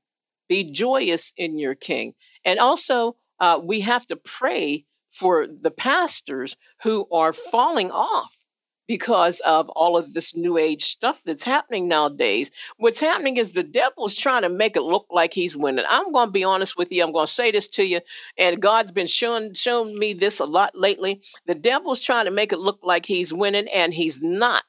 Be 0.48 0.70
joyous 0.70 1.32
in 1.36 1.58
your 1.58 1.74
King. 1.74 2.14
And 2.44 2.58
also, 2.58 3.16
uh, 3.40 3.60
we 3.62 3.80
have 3.80 4.06
to 4.08 4.16
pray 4.16 4.84
for 5.12 5.46
the 5.46 5.70
pastors 5.70 6.56
who 6.82 7.06
are 7.10 7.32
falling 7.32 7.90
off 7.90 8.35
because 8.86 9.40
of 9.40 9.68
all 9.70 9.96
of 9.96 10.14
this 10.14 10.36
new 10.36 10.56
age 10.58 10.84
stuff 10.84 11.20
that's 11.24 11.42
happening 11.42 11.88
nowadays. 11.88 12.50
What's 12.76 13.00
happening 13.00 13.36
is 13.36 13.52
the 13.52 13.62
devil 13.62 14.06
is 14.06 14.16
trying 14.16 14.42
to 14.42 14.48
make 14.48 14.76
it 14.76 14.82
look 14.82 15.06
like 15.10 15.32
he's 15.32 15.56
winning. 15.56 15.84
I'm 15.88 16.12
going 16.12 16.28
to 16.28 16.32
be 16.32 16.44
honest 16.44 16.76
with 16.76 16.92
you. 16.92 17.02
I'm 17.02 17.12
going 17.12 17.26
to 17.26 17.32
say 17.32 17.50
this 17.50 17.68
to 17.68 17.86
you, 17.86 18.00
and 18.38 18.62
God's 18.62 18.92
been 18.92 19.06
showing 19.06 19.54
showing 19.54 19.98
me 19.98 20.12
this 20.12 20.40
a 20.40 20.44
lot 20.44 20.72
lately. 20.74 21.20
The 21.46 21.54
devil's 21.54 22.00
trying 22.00 22.26
to 22.26 22.30
make 22.30 22.52
it 22.52 22.58
look 22.58 22.78
like 22.82 23.06
he's 23.06 23.32
winning, 23.32 23.68
and 23.68 23.92
he's 23.92 24.22
not. 24.22 24.64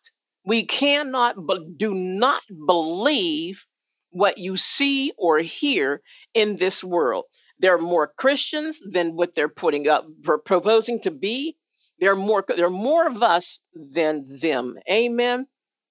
We 0.46 0.64
cannot, 0.64 1.36
but 1.46 1.78
do 1.78 1.94
not 1.94 2.42
believe 2.66 3.66
what 4.12 4.38
you 4.38 4.58
see 4.58 5.12
or 5.18 5.40
hear 5.40 6.02
in 6.34 6.56
this 6.56 6.84
world. 6.84 7.26
There 7.60 7.76
are 7.76 7.82
more 7.82 8.08
Christians 8.08 8.82
than 8.92 9.16
what 9.16 9.36
they're 9.36 9.50
putting 9.50 9.88
up, 9.88 10.06
proposing 10.46 11.02
to 11.02 11.12
be 11.12 11.56
there 12.00 12.12
are 12.12 12.16
more 12.16 12.44
there 12.48 12.68
are 12.68 12.70
more 12.70 13.08
of 13.08 13.22
us 13.24 13.62
than 13.76 14.40
them. 14.40 14.78
Amen. 14.92 15.48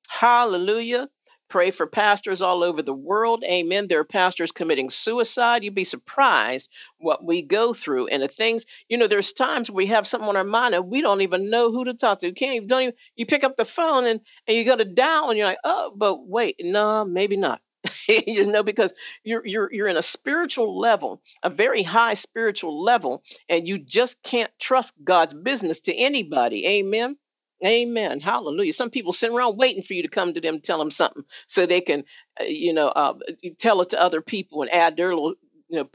Hallelujah. 0.09 1.09
Pray 1.49 1.71
for 1.71 1.87
pastors 1.87 2.43
all 2.43 2.65
over 2.65 2.83
the 2.83 2.93
world. 2.95 3.45
Amen. 3.45 3.87
There 3.87 4.01
are 4.01 4.05
pastors 4.05 4.51
committing 4.51 4.91
suicide. 4.91 5.63
You'd 5.63 5.77
be 5.77 5.85
surprised 5.85 6.71
what 6.99 7.25
we 7.25 7.43
go 7.43 7.73
through 7.73 8.09
and 8.09 8.23
the 8.23 8.29
things, 8.29 8.67
you 8.89 8.99
know, 8.99 9.07
there's 9.07 9.33
times 9.33 9.71
we 9.71 9.87
have 9.87 10.09
something 10.09 10.29
on 10.29 10.37
our 10.37 10.45
mind 10.45 10.75
and 10.75 10.91
we 10.91 11.03
don't 11.03 11.21
even 11.21 11.49
know 11.49 11.71
who 11.71 11.85
to 11.85 11.95
talk 11.95 12.19
to. 12.21 12.27
You 12.27 12.35
can't 12.35 12.57
even, 12.57 12.69
don't 12.69 12.83
even, 12.83 12.95
you 13.15 13.27
pick 13.27 13.45
up 13.45 13.57
the 13.57 13.65
phone 13.65 14.07
and, 14.07 14.21
and 14.49 14.57
you 14.57 14.65
go 14.65 14.77
to 14.77 14.85
dial 14.85 15.29
and 15.31 15.39
you're 15.39 15.47
like, 15.47 15.59
oh, 15.65 15.93
but 15.97 16.27
wait, 16.27 16.57
no, 16.61 17.05
maybe 17.05 17.37
not. 17.37 17.61
you 18.09 18.47
know, 18.47 18.63
because 18.63 18.95
you're 19.25 19.47
you're 19.47 19.73
you're 19.73 19.89
in 19.89 19.97
a 19.97 20.03
spiritual 20.03 20.79
level, 20.79 21.21
a 21.43 21.51
very 21.51 21.83
high 21.83 22.15
spiritual 22.15 22.83
level, 22.83 23.23
and 23.49 23.69
you 23.69 23.79
just 23.79 24.23
can't 24.23 24.51
trust 24.61 24.95
God's 25.05 25.35
business 25.35 25.81
to 25.81 25.95
anybody. 25.95 26.67
Amen. 26.67 27.17
Amen. 27.65 28.21
Hallelujah. 28.21 28.73
Some 28.73 28.91
people 28.91 29.13
sit 29.13 29.31
around 29.31 29.57
waiting 29.57 29.83
for 29.83 29.95
you 29.95 30.03
to 30.03 30.09
come 30.09 30.35
to 30.35 30.41
them, 30.41 30.61
tell 30.61 30.79
them 30.79 30.91
something, 30.91 31.25
so 31.47 31.67
they 31.67 31.81
can, 31.81 32.05
uh, 32.41 32.45
you 32.45 32.73
know, 32.75 32.89
uh, 32.89 33.15
tell 33.59 33.81
it 33.81 33.91
to 33.91 34.01
other 34.03 34.21
people 34.21 34.63
and 34.63 34.71
add 34.73 34.97
their 34.97 35.09
little, 35.15 35.35
you 35.69 35.79
know, 35.79 35.89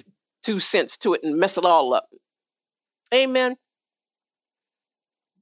two 0.44 0.60
cents 0.60 0.98
to 0.98 1.14
it 1.14 1.24
and 1.24 1.38
mess 1.38 1.58
it 1.58 1.66
all 1.66 1.94
up. 1.94 2.06
Amen. 3.14 3.56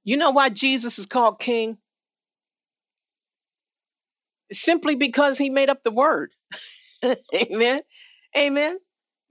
You 0.03 0.17
know 0.17 0.31
why 0.31 0.49
Jesus 0.49 0.99
is 0.99 1.05
called 1.05 1.39
King? 1.39 1.77
Simply 4.51 4.95
because 4.95 5.38
he 5.38 5.49
made 5.49 5.69
up 5.69 5.83
the 5.83 5.91
word. 5.91 6.31
Amen. 7.35 7.79
Amen. 8.38 8.79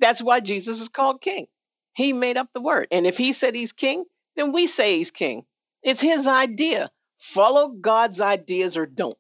That's 0.01 0.23
why 0.23 0.41
Jesus 0.41 0.81
is 0.81 0.89
called 0.89 1.21
king. 1.21 1.47
He 1.95 2.13
made 2.13 2.37
up 2.37 2.49
the 2.55 2.61
word. 2.61 2.89
And 2.91 3.07
if 3.07 3.19
he 3.19 3.33
said 3.33 3.55
he's 3.55 3.73
king, 3.73 4.05
then 4.37 4.53
we 4.53 4.67
say 4.67 4.99
he's 4.99 5.11
king. 5.11 5.45
It's 5.83 6.01
his 6.01 6.27
idea. 6.27 6.91
Follow 7.19 7.69
God's 7.71 8.21
ideas 8.21 8.77
or 8.77 8.87
don't. 8.87 9.19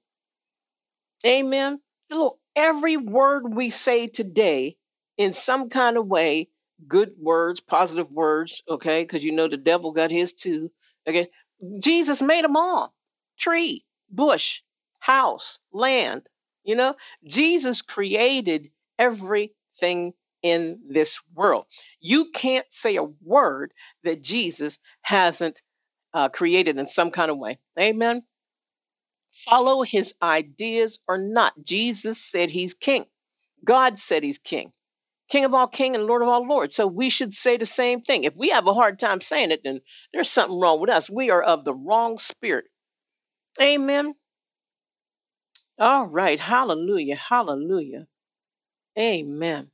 Amen. 1.26 1.80
Look, 2.10 2.38
every 2.56 2.96
word 2.96 3.54
we 3.54 3.70
say 3.70 4.06
today 4.06 4.76
in 5.16 5.32
some 5.32 5.68
kind 5.68 5.96
of 5.96 6.06
way, 6.06 6.48
good 6.86 7.12
words, 7.20 7.60
positive 7.60 8.10
words, 8.12 8.62
okay, 8.68 9.02
because 9.02 9.24
you 9.24 9.32
know 9.32 9.48
the 9.48 9.56
devil 9.56 9.92
got 9.92 10.10
his 10.10 10.32
too. 10.32 10.70
Okay. 11.08 11.26
Jesus 11.80 12.22
made 12.22 12.44
them 12.44 12.56
all 12.56 12.92
tree, 13.38 13.82
bush, 14.10 14.60
house, 14.98 15.58
land, 15.72 16.28
you 16.64 16.76
know, 16.76 16.94
Jesus 17.24 17.82
created 17.82 18.68
everything 18.98 20.12
in 20.42 20.80
this 20.88 21.18
world. 21.34 21.66
You 22.00 22.26
can't 22.26 22.66
say 22.70 22.96
a 22.96 23.04
word 23.04 23.72
that 24.04 24.22
Jesus 24.22 24.78
hasn't 25.02 25.60
uh, 26.14 26.28
created 26.28 26.78
in 26.78 26.86
some 26.86 27.10
kind 27.10 27.30
of 27.30 27.38
way. 27.38 27.58
Amen. 27.78 28.22
Follow 29.44 29.82
his 29.82 30.14
ideas 30.22 30.98
or 31.08 31.18
not. 31.18 31.52
Jesus 31.62 32.20
said 32.20 32.50
he's 32.50 32.74
king. 32.74 33.06
God 33.64 33.98
said 33.98 34.22
he's 34.22 34.38
king. 34.38 34.72
King 35.30 35.44
of 35.44 35.54
all 35.54 35.66
king 35.66 35.94
and 35.94 36.06
Lord 36.06 36.22
of 36.22 36.28
all 36.28 36.46
lords. 36.46 36.74
So 36.74 36.86
we 36.86 37.10
should 37.10 37.34
say 37.34 37.56
the 37.56 37.66
same 37.66 38.00
thing. 38.00 38.24
If 38.24 38.34
we 38.36 38.48
have 38.50 38.66
a 38.66 38.74
hard 38.74 38.98
time 38.98 39.20
saying 39.20 39.50
it, 39.50 39.62
then 39.62 39.80
there's 40.12 40.30
something 40.30 40.58
wrong 40.58 40.80
with 40.80 40.90
us. 40.90 41.10
We 41.10 41.30
are 41.30 41.42
of 41.42 41.64
the 41.64 41.74
wrong 41.74 42.18
spirit. 42.18 42.64
Amen. 43.60 44.14
All 45.78 46.06
right. 46.06 46.40
Hallelujah. 46.40 47.16
Hallelujah. 47.16 48.06
Amen. 48.98 49.70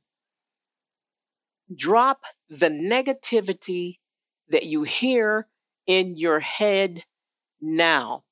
Drop 1.75 2.21
the 2.49 2.69
negativity 2.69 3.97
that 4.49 4.65
you 4.65 4.83
hear 4.83 5.47
in 5.87 6.17
your 6.17 6.39
head 6.39 7.03
now. 7.61 8.23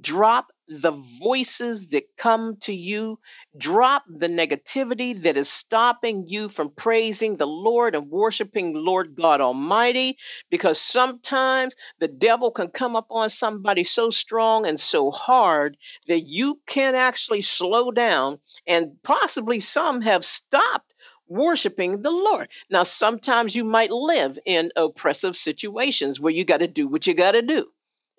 Drop 0.00 0.51
the 0.68 0.92
voices 1.20 1.88
that 1.88 2.04
come 2.16 2.56
to 2.60 2.74
you. 2.74 3.18
Drop 3.58 4.04
the 4.08 4.28
negativity 4.28 5.20
that 5.22 5.36
is 5.36 5.48
stopping 5.48 6.24
you 6.26 6.48
from 6.48 6.70
praising 6.70 7.36
the 7.36 7.46
Lord 7.46 7.94
and 7.94 8.10
worshiping 8.10 8.74
Lord 8.74 9.14
God 9.14 9.40
Almighty. 9.40 10.16
Because 10.50 10.80
sometimes 10.80 11.74
the 11.98 12.08
devil 12.08 12.50
can 12.50 12.68
come 12.68 12.96
up 12.96 13.06
on 13.10 13.28
somebody 13.30 13.84
so 13.84 14.10
strong 14.10 14.66
and 14.66 14.80
so 14.80 15.10
hard 15.10 15.76
that 16.06 16.20
you 16.20 16.58
can 16.66 16.94
actually 16.94 17.42
slow 17.42 17.90
down, 17.90 18.38
and 18.66 18.92
possibly 19.02 19.60
some 19.60 20.00
have 20.00 20.24
stopped 20.24 20.94
worshiping 21.28 22.02
the 22.02 22.10
Lord. 22.10 22.48
Now, 22.70 22.82
sometimes 22.82 23.56
you 23.56 23.64
might 23.64 23.90
live 23.90 24.38
in 24.44 24.70
oppressive 24.76 25.36
situations 25.36 26.20
where 26.20 26.32
you 26.32 26.44
got 26.44 26.58
to 26.58 26.68
do 26.68 26.88
what 26.88 27.06
you 27.06 27.14
got 27.14 27.32
to 27.32 27.42
do. 27.42 27.66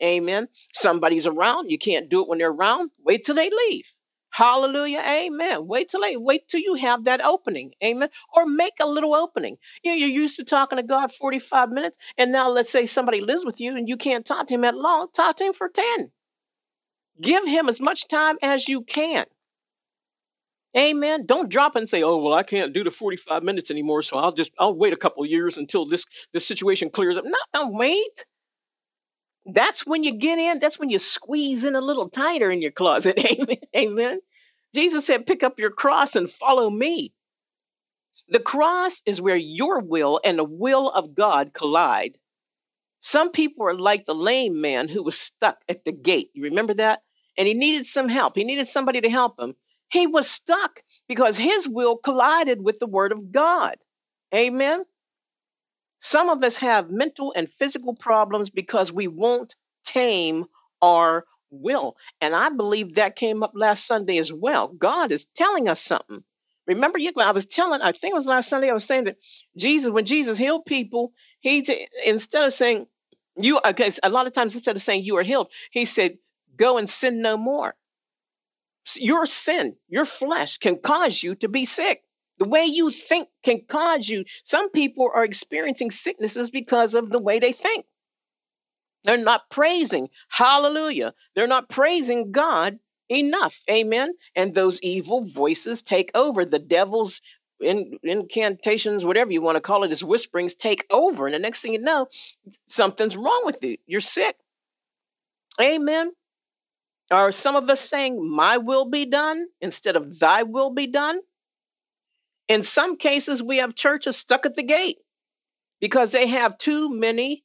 Amen. 0.03 0.47
Somebody's 0.73 1.27
around. 1.27 1.69
You 1.71 1.77
can't 1.79 2.09
do 2.09 2.21
it 2.21 2.27
when 2.27 2.39
they're 2.39 2.51
around. 2.51 2.91
Wait 3.05 3.25
till 3.25 3.35
they 3.35 3.49
leave. 3.49 3.85
Hallelujah. 4.31 5.03
Amen. 5.05 5.67
Wait 5.67 5.89
till 5.89 6.01
they 6.01 6.17
wait 6.17 6.47
till 6.49 6.59
you 6.61 6.75
have 6.75 7.05
that 7.05 7.21
opening. 7.23 7.73
Amen. 7.83 8.09
Or 8.35 8.45
make 8.45 8.73
a 8.81 8.87
little 8.87 9.15
opening. 9.15 9.57
You 9.83 9.91
know, 9.91 9.97
you're 9.97 10.09
used 10.09 10.37
to 10.37 10.45
talking 10.45 10.77
to 10.77 10.83
God 10.83 11.13
45 11.13 11.69
minutes, 11.69 11.97
and 12.17 12.31
now 12.31 12.49
let's 12.49 12.71
say 12.71 12.85
somebody 12.85 13.21
lives 13.21 13.45
with 13.45 13.61
you 13.61 13.75
and 13.77 13.87
you 13.87 13.97
can't 13.97 14.25
talk 14.25 14.47
to 14.47 14.55
him 14.55 14.61
that 14.61 14.75
long. 14.75 15.07
Talk 15.13 15.37
to 15.37 15.45
him 15.45 15.53
for 15.53 15.69
10. 15.69 16.11
Give 17.21 17.45
him 17.47 17.69
as 17.69 17.79
much 17.81 18.07
time 18.07 18.37
as 18.41 18.67
you 18.67 18.83
can. 18.83 19.25
Amen. 20.77 21.25
Don't 21.25 21.49
drop 21.49 21.75
and 21.75 21.87
say, 21.89 22.03
"Oh, 22.03 22.17
well, 22.17 22.33
I 22.33 22.43
can't 22.43 22.73
do 22.73 22.83
the 22.83 22.91
45 22.91 23.43
minutes 23.43 23.71
anymore, 23.71 24.03
so 24.03 24.17
I'll 24.17 24.31
just 24.31 24.51
I'll 24.59 24.75
wait 24.75 24.93
a 24.93 24.97
couple 24.97 25.25
years 25.25 25.57
until 25.57 25.85
this 25.85 26.05
this 26.33 26.47
situation 26.47 26.89
clears 26.89 27.17
up." 27.17 27.25
No, 27.25 27.37
don't 27.53 27.73
wait. 27.77 28.25
That's 29.45 29.85
when 29.85 30.03
you 30.03 30.13
get 30.13 30.39
in, 30.39 30.59
that's 30.59 30.79
when 30.79 30.89
you 30.89 30.99
squeeze 30.99 31.65
in 31.65 31.75
a 31.75 31.81
little 31.81 32.09
tighter 32.09 32.49
in 32.51 32.61
your 32.61 32.71
closet. 32.71 33.17
Amen. 33.19 33.57
Amen. 33.75 34.19
Jesus 34.73 35.05
said, 35.05 35.27
pick 35.27 35.43
up 35.43 35.59
your 35.59 35.69
cross 35.69 36.15
and 36.15 36.31
follow 36.31 36.69
me. 36.69 37.13
The 38.29 38.39
cross 38.39 39.01
is 39.05 39.21
where 39.21 39.35
your 39.35 39.81
will 39.81 40.19
and 40.23 40.39
the 40.39 40.43
will 40.43 40.89
of 40.89 41.13
God 41.13 41.53
collide. 41.53 42.17
Some 42.99 43.31
people 43.31 43.67
are 43.67 43.77
like 43.77 44.05
the 44.05 44.15
lame 44.15 44.61
man 44.61 44.87
who 44.87 45.03
was 45.03 45.19
stuck 45.19 45.57
at 45.67 45.83
the 45.83 45.91
gate. 45.91 46.29
You 46.33 46.43
remember 46.45 46.73
that? 46.75 47.01
And 47.37 47.47
he 47.47 47.53
needed 47.53 47.85
some 47.85 48.07
help. 48.07 48.35
He 48.35 48.45
needed 48.45 48.67
somebody 48.67 49.01
to 49.01 49.09
help 49.09 49.37
him. 49.39 49.55
He 49.89 50.07
was 50.07 50.29
stuck 50.29 50.81
because 51.07 51.37
his 51.37 51.67
will 51.67 51.97
collided 51.97 52.63
with 52.63 52.79
the 52.79 52.87
word 52.87 53.11
of 53.11 53.31
God. 53.31 53.75
Amen. 54.33 54.85
Some 56.05 56.27
of 56.27 56.43
us 56.43 56.57
have 56.57 56.91
mental 56.91 57.31
and 57.33 57.49
physical 57.49 57.95
problems 57.95 58.49
because 58.49 58.91
we 58.91 59.07
won't 59.07 59.55
tame 59.85 60.43
our 60.81 61.23
will. 61.49 61.95
And 62.19 62.35
I 62.35 62.49
believe 62.49 62.95
that 62.95 63.15
came 63.15 63.41
up 63.41 63.53
last 63.55 63.87
Sunday 63.87 64.17
as 64.17 64.31
well. 64.31 64.67
God 64.67 65.13
is 65.13 65.23
telling 65.23 65.69
us 65.69 65.79
something. 65.79 66.21
Remember, 66.67 66.99
I 66.99 67.31
was 67.31 67.45
telling, 67.45 67.79
I 67.81 67.93
think 67.93 68.11
it 68.11 68.15
was 68.15 68.27
last 68.27 68.49
Sunday, 68.49 68.69
I 68.69 68.73
was 68.73 68.83
saying 68.83 69.05
that 69.05 69.15
Jesus, 69.55 69.93
when 69.93 70.03
Jesus 70.03 70.37
healed 70.37 70.65
people, 70.65 71.13
he 71.39 71.65
instead 72.05 72.43
of 72.43 72.53
saying, 72.53 72.85
you, 73.37 73.61
because 73.65 74.01
a 74.03 74.09
lot 74.09 74.27
of 74.27 74.33
times 74.33 74.55
instead 74.55 74.75
of 74.75 74.81
saying 74.81 75.05
you 75.05 75.15
are 75.15 75.23
healed, 75.23 75.47
he 75.71 75.85
said, 75.85 76.17
go 76.57 76.77
and 76.77 76.89
sin 76.89 77.21
no 77.21 77.37
more. 77.37 77.75
Your 78.97 79.25
sin, 79.25 79.77
your 79.87 80.03
flesh 80.03 80.57
can 80.57 80.79
cause 80.79 81.23
you 81.23 81.35
to 81.35 81.47
be 81.47 81.63
sick. 81.63 82.03
The 82.43 82.49
way 82.49 82.65
you 82.65 82.91
think 82.91 83.29
can 83.41 83.61
cause 83.61 84.09
you. 84.09 84.25
Some 84.43 84.69
people 84.69 85.09
are 85.15 85.23
experiencing 85.23 85.91
sicknesses 85.91 86.51
because 86.51 86.93
of 86.93 87.09
the 87.09 87.17
way 87.17 87.39
they 87.39 87.53
think. 87.53 87.85
They're 89.05 89.15
not 89.15 89.49
praising. 89.49 90.09
Hallelujah. 90.27 91.13
They're 91.35 91.47
not 91.47 91.69
praising 91.69 92.33
God 92.33 92.79
enough. 93.07 93.61
Amen. 93.71 94.11
And 94.35 94.53
those 94.53 94.81
evil 94.81 95.23
voices 95.23 95.83
take 95.83 96.11
over. 96.13 96.43
The 96.43 96.59
devil's 96.59 97.21
in, 97.61 97.97
incantations, 98.03 99.05
whatever 99.05 99.31
you 99.31 99.41
want 99.41 99.55
to 99.55 99.61
call 99.61 99.85
it, 99.85 99.91
his 99.91 100.03
whisperings 100.03 100.53
take 100.53 100.85
over. 100.91 101.27
And 101.27 101.33
the 101.33 101.39
next 101.39 101.61
thing 101.61 101.71
you 101.71 101.79
know, 101.79 102.09
something's 102.65 103.15
wrong 103.15 103.43
with 103.45 103.63
you. 103.63 103.77
You're 103.87 104.01
sick. 104.01 104.35
Amen. 105.61 106.11
Are 107.09 107.31
some 107.31 107.55
of 107.55 107.69
us 107.69 107.79
saying, 107.79 108.21
My 108.29 108.57
will 108.57 108.89
be 108.89 109.05
done 109.05 109.47
instead 109.61 109.95
of 109.95 110.19
thy 110.19 110.43
will 110.43 110.71
be 110.71 110.87
done? 110.87 111.21
In 112.47 112.63
some 112.63 112.97
cases, 112.97 113.41
we 113.41 113.57
have 113.57 113.75
churches 113.75 114.17
stuck 114.17 114.45
at 114.45 114.55
the 114.55 114.63
gate 114.63 114.97
because 115.79 116.11
they 116.11 116.27
have 116.27 116.57
too 116.57 116.89
many 116.89 117.43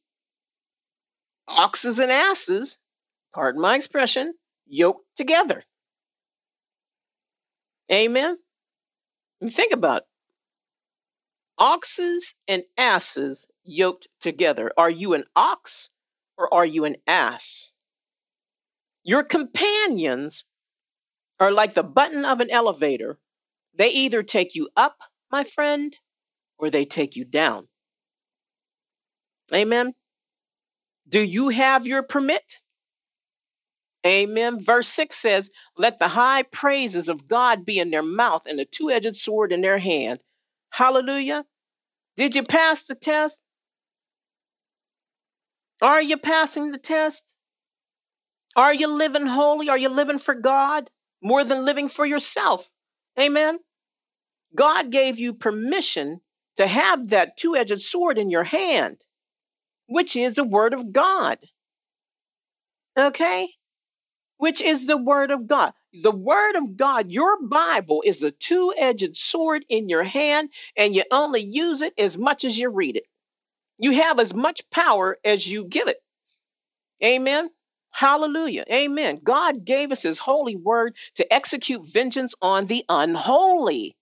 oxes 1.46 1.98
and 1.98 2.12
asses, 2.12 2.78
pardon 3.32 3.60
my 3.60 3.76
expression, 3.76 4.34
yoked 4.68 5.16
together. 5.16 5.64
Amen. 7.90 8.36
You 9.40 9.50
think 9.50 9.72
about 9.72 10.02
it. 10.02 10.08
Oxes 11.58 12.34
and 12.46 12.62
asses 12.76 13.48
yoked 13.64 14.08
together. 14.20 14.72
Are 14.76 14.90
you 14.90 15.14
an 15.14 15.24
ox 15.34 15.90
or 16.36 16.52
are 16.52 16.66
you 16.66 16.84
an 16.84 16.96
ass? 17.06 17.70
Your 19.04 19.22
companions 19.22 20.44
are 21.40 21.50
like 21.50 21.74
the 21.74 21.82
button 21.82 22.24
of 22.24 22.40
an 22.40 22.50
elevator. 22.50 23.16
They 23.78 23.90
either 23.90 24.22
take 24.22 24.54
you 24.56 24.68
up, 24.76 24.96
my 25.32 25.44
friend, 25.44 25.96
or 26.58 26.70
they 26.70 26.84
take 26.84 27.16
you 27.16 27.24
down. 27.24 27.66
Amen. 29.54 29.94
Do 31.08 31.22
you 31.24 31.48
have 31.48 31.86
your 31.86 32.02
permit? 32.02 32.58
Amen. 34.06 34.62
Verse 34.62 34.88
6 34.88 35.16
says, 35.16 35.50
Let 35.76 35.98
the 35.98 36.08
high 36.08 36.42
praises 36.44 37.08
of 37.08 37.28
God 37.28 37.64
be 37.64 37.78
in 37.78 37.90
their 37.90 38.02
mouth 38.02 38.42
and 38.46 38.60
a 38.60 38.64
two 38.64 38.90
edged 38.90 39.16
sword 39.16 39.52
in 39.52 39.60
their 39.60 39.78
hand. 39.78 40.20
Hallelujah. 40.70 41.44
Did 42.16 42.36
you 42.36 42.42
pass 42.42 42.84
the 42.84 42.94
test? 42.94 43.40
Are 45.82 46.02
you 46.02 46.16
passing 46.16 46.72
the 46.72 46.78
test? 46.78 47.32
Are 48.56 48.74
you 48.74 48.88
living 48.88 49.26
holy? 49.26 49.68
Are 49.68 49.78
you 49.78 49.88
living 49.88 50.18
for 50.18 50.34
God 50.34 50.90
more 51.22 51.44
than 51.44 51.64
living 51.64 51.88
for 51.88 52.04
yourself? 52.06 52.68
Amen. 53.18 53.58
God 54.54 54.90
gave 54.90 55.18
you 55.18 55.34
permission 55.34 56.20
to 56.56 56.66
have 56.66 57.10
that 57.10 57.36
two 57.36 57.56
edged 57.56 57.80
sword 57.80 58.18
in 58.18 58.30
your 58.30 58.44
hand 58.44 58.98
which 59.88 60.16
is 60.16 60.34
the 60.34 60.44
Word 60.44 60.72
of 60.74 60.92
God. 60.92 61.38
Okay? 62.98 63.48
Which 64.38 64.62
is 64.62 64.86
the 64.86 64.96
Word 64.96 65.30
of 65.30 65.46
God. 65.46 65.72
The 66.02 66.12
Word 66.12 66.56
of 66.56 66.76
God, 66.76 67.08
your 67.10 67.36
Bible, 67.48 68.02
is 68.06 68.22
a 68.22 68.30
two 68.30 68.74
edged 68.76 69.16
sword 69.16 69.64
in 69.68 69.88
your 69.88 70.04
hand, 70.04 70.50
and 70.76 70.94
you 70.94 71.04
only 71.10 71.42
use 71.42 71.82
it 71.82 71.94
as 71.98 72.18
much 72.18 72.44
as 72.44 72.58
you 72.58 72.70
read 72.70 72.96
it. 72.96 73.04
You 73.78 73.92
have 73.92 74.20
as 74.20 74.34
much 74.34 74.68
power 74.70 75.18
as 75.24 75.50
you 75.50 75.64
give 75.66 75.88
it. 75.88 75.98
Amen. 77.04 77.50
Hallelujah. 77.92 78.64
Amen. 78.72 79.20
God 79.24 79.64
gave 79.64 79.92
us 79.92 80.02
his 80.02 80.18
holy 80.18 80.56
word 80.56 80.94
to 81.16 81.34
execute 81.34 81.82
vengeance 81.92 82.34
on 82.42 82.66
the 82.66 82.84
unholy. 82.88 83.96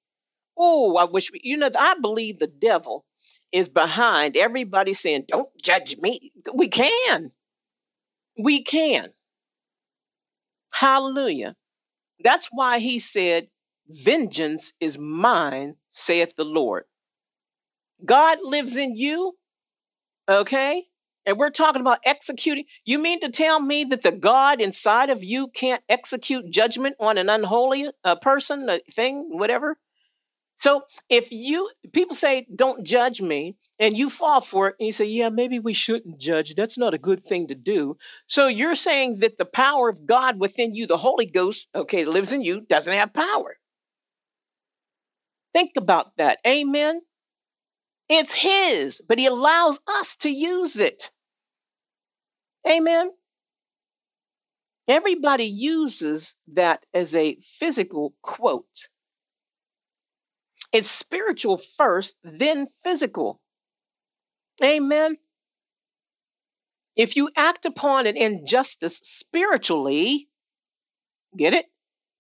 Oh, 0.56 0.96
I 0.96 1.04
wish 1.04 1.32
we, 1.32 1.40
you 1.44 1.58
know, 1.58 1.70
I 1.78 1.96
believe 2.00 2.38
the 2.38 2.46
devil 2.48 3.04
is 3.52 3.68
behind 3.70 4.36
everybody 4.36 4.94
saying, 4.94 5.26
Don't 5.28 5.48
judge 5.62 5.98
me. 5.98 6.32
We 6.54 6.68
can. 6.68 7.32
We 8.38 8.64
can. 8.64 9.10
Hallelujah. 10.72 11.56
That's 12.22 12.48
why 12.52 12.78
he 12.80 12.98
said, 12.98 13.48
Vengeance 13.88 14.72
is 14.80 14.98
mine, 14.98 15.76
saith 15.90 16.36
the 16.36 16.44
Lord. 16.44 16.84
God 18.04 18.38
lives 18.42 18.76
in 18.76 18.96
you, 18.96 19.34
okay? 20.28 20.84
And 21.26 21.38
we're 21.38 21.50
talking 21.50 21.82
about 21.82 22.00
executing. 22.04 22.64
You 22.84 22.98
mean 22.98 23.20
to 23.20 23.30
tell 23.30 23.60
me 23.60 23.84
that 23.84 24.02
the 24.02 24.12
God 24.12 24.60
inside 24.60 25.10
of 25.10 25.24
you 25.24 25.48
can't 25.48 25.82
execute 25.88 26.50
judgment 26.50 26.96
on 27.00 27.18
an 27.18 27.28
unholy 27.30 27.90
uh, 28.04 28.16
person, 28.16 28.68
a 28.70 28.80
thing, 28.92 29.28
whatever? 29.38 29.76
So 30.56 30.82
if 31.08 31.32
you 31.32 31.70
people 31.92 32.14
say 32.14 32.46
don't 32.54 32.84
judge 32.84 33.20
me 33.20 33.56
and 33.78 33.96
you 33.96 34.08
fall 34.08 34.40
for 34.40 34.68
it 34.68 34.76
and 34.78 34.86
you 34.86 34.92
say 34.92 35.04
yeah 35.04 35.28
maybe 35.28 35.58
we 35.58 35.74
shouldn't 35.74 36.18
judge. 36.18 36.54
That's 36.54 36.78
not 36.78 36.94
a 36.94 36.98
good 36.98 37.22
thing 37.22 37.48
to 37.48 37.54
do. 37.54 37.96
So 38.26 38.46
you're 38.46 38.74
saying 38.74 39.18
that 39.20 39.36
the 39.36 39.44
power 39.44 39.88
of 39.88 40.06
god 40.06 40.40
within 40.40 40.74
you 40.74 40.86
the 40.86 40.96
holy 40.96 41.26
ghost 41.26 41.68
okay 41.74 42.04
lives 42.04 42.32
in 42.32 42.42
you 42.42 42.62
doesn't 42.62 42.96
have 42.96 43.12
power. 43.12 43.56
Think 45.52 45.72
about 45.76 46.16
that. 46.16 46.38
Amen? 46.46 47.00
It's 48.08 48.32
his 48.32 49.02
but 49.06 49.18
he 49.18 49.26
allows 49.26 49.78
us 49.86 50.16
to 50.16 50.30
use 50.30 50.78
it. 50.80 51.10
Amen? 52.66 53.10
Everybody 54.88 55.44
uses 55.44 56.34
that 56.54 56.86
as 56.94 57.14
a 57.14 57.36
physical 57.58 58.14
quote 58.22 58.86
it's 60.76 60.90
spiritual 60.90 61.56
first, 61.56 62.18
then 62.22 62.68
physical. 62.84 63.40
Amen. 64.62 65.16
If 66.94 67.16
you 67.16 67.30
act 67.34 67.64
upon 67.64 68.06
an 68.06 68.18
injustice 68.18 68.98
spiritually, 68.98 70.28
get 71.34 71.54
it? 71.54 71.64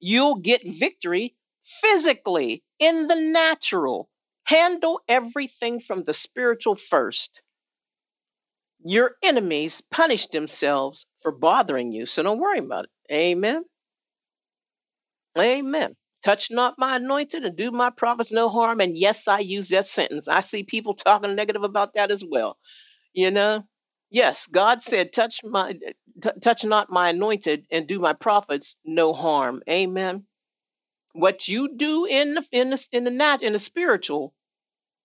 You'll 0.00 0.36
get 0.36 0.62
victory 0.64 1.34
physically 1.82 2.62
in 2.78 3.08
the 3.08 3.16
natural. 3.16 4.08
Handle 4.44 5.02
everything 5.06 5.80
from 5.80 6.04
the 6.04 6.14
spiritual 6.14 6.76
first. 6.76 7.42
Your 8.82 9.16
enemies 9.22 9.82
punish 9.82 10.28
themselves 10.28 11.04
for 11.20 11.30
bothering 11.30 11.92
you, 11.92 12.06
so 12.06 12.22
don't 12.22 12.38
worry 12.38 12.60
about 12.60 12.84
it. 12.86 12.90
Amen. 13.12 13.64
Amen 15.38 15.94
touch 16.26 16.50
not 16.50 16.76
my 16.76 16.96
anointed 16.96 17.44
and 17.44 17.56
do 17.56 17.70
my 17.70 17.88
prophets 17.88 18.32
no 18.32 18.48
harm. 18.48 18.80
And 18.80 18.98
yes, 18.98 19.28
I 19.28 19.38
use 19.38 19.68
that 19.68 19.86
sentence. 19.86 20.26
I 20.26 20.40
see 20.40 20.64
people 20.64 20.94
talking 20.94 21.36
negative 21.36 21.62
about 21.62 21.94
that 21.94 22.10
as 22.10 22.24
well. 22.28 22.56
You 23.14 23.30
know, 23.30 23.62
yes, 24.10 24.48
God 24.48 24.82
said, 24.82 25.12
touch 25.12 25.44
my, 25.44 25.74
t- 25.74 26.40
touch 26.42 26.64
not 26.64 26.90
my 26.90 27.10
anointed 27.10 27.64
and 27.70 27.86
do 27.86 28.00
my 28.00 28.12
prophets 28.12 28.74
no 28.84 29.12
harm. 29.12 29.62
Amen. 29.70 30.26
What 31.12 31.46
you 31.46 31.76
do 31.76 32.06
in 32.06 32.34
the, 32.34 32.44
in 32.50 32.70
the, 32.70 32.88
in 32.90 33.04
the 33.04 33.10
nat, 33.10 33.42
in 33.42 33.52
the 33.52 33.60
spiritual, 33.60 34.34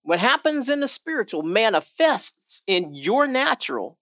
what 0.02 0.18
happens 0.18 0.70
in 0.70 0.80
the 0.80 0.88
spiritual 0.88 1.44
manifests 1.44 2.64
in 2.66 2.96
your 2.96 3.28
natural. 3.28 3.96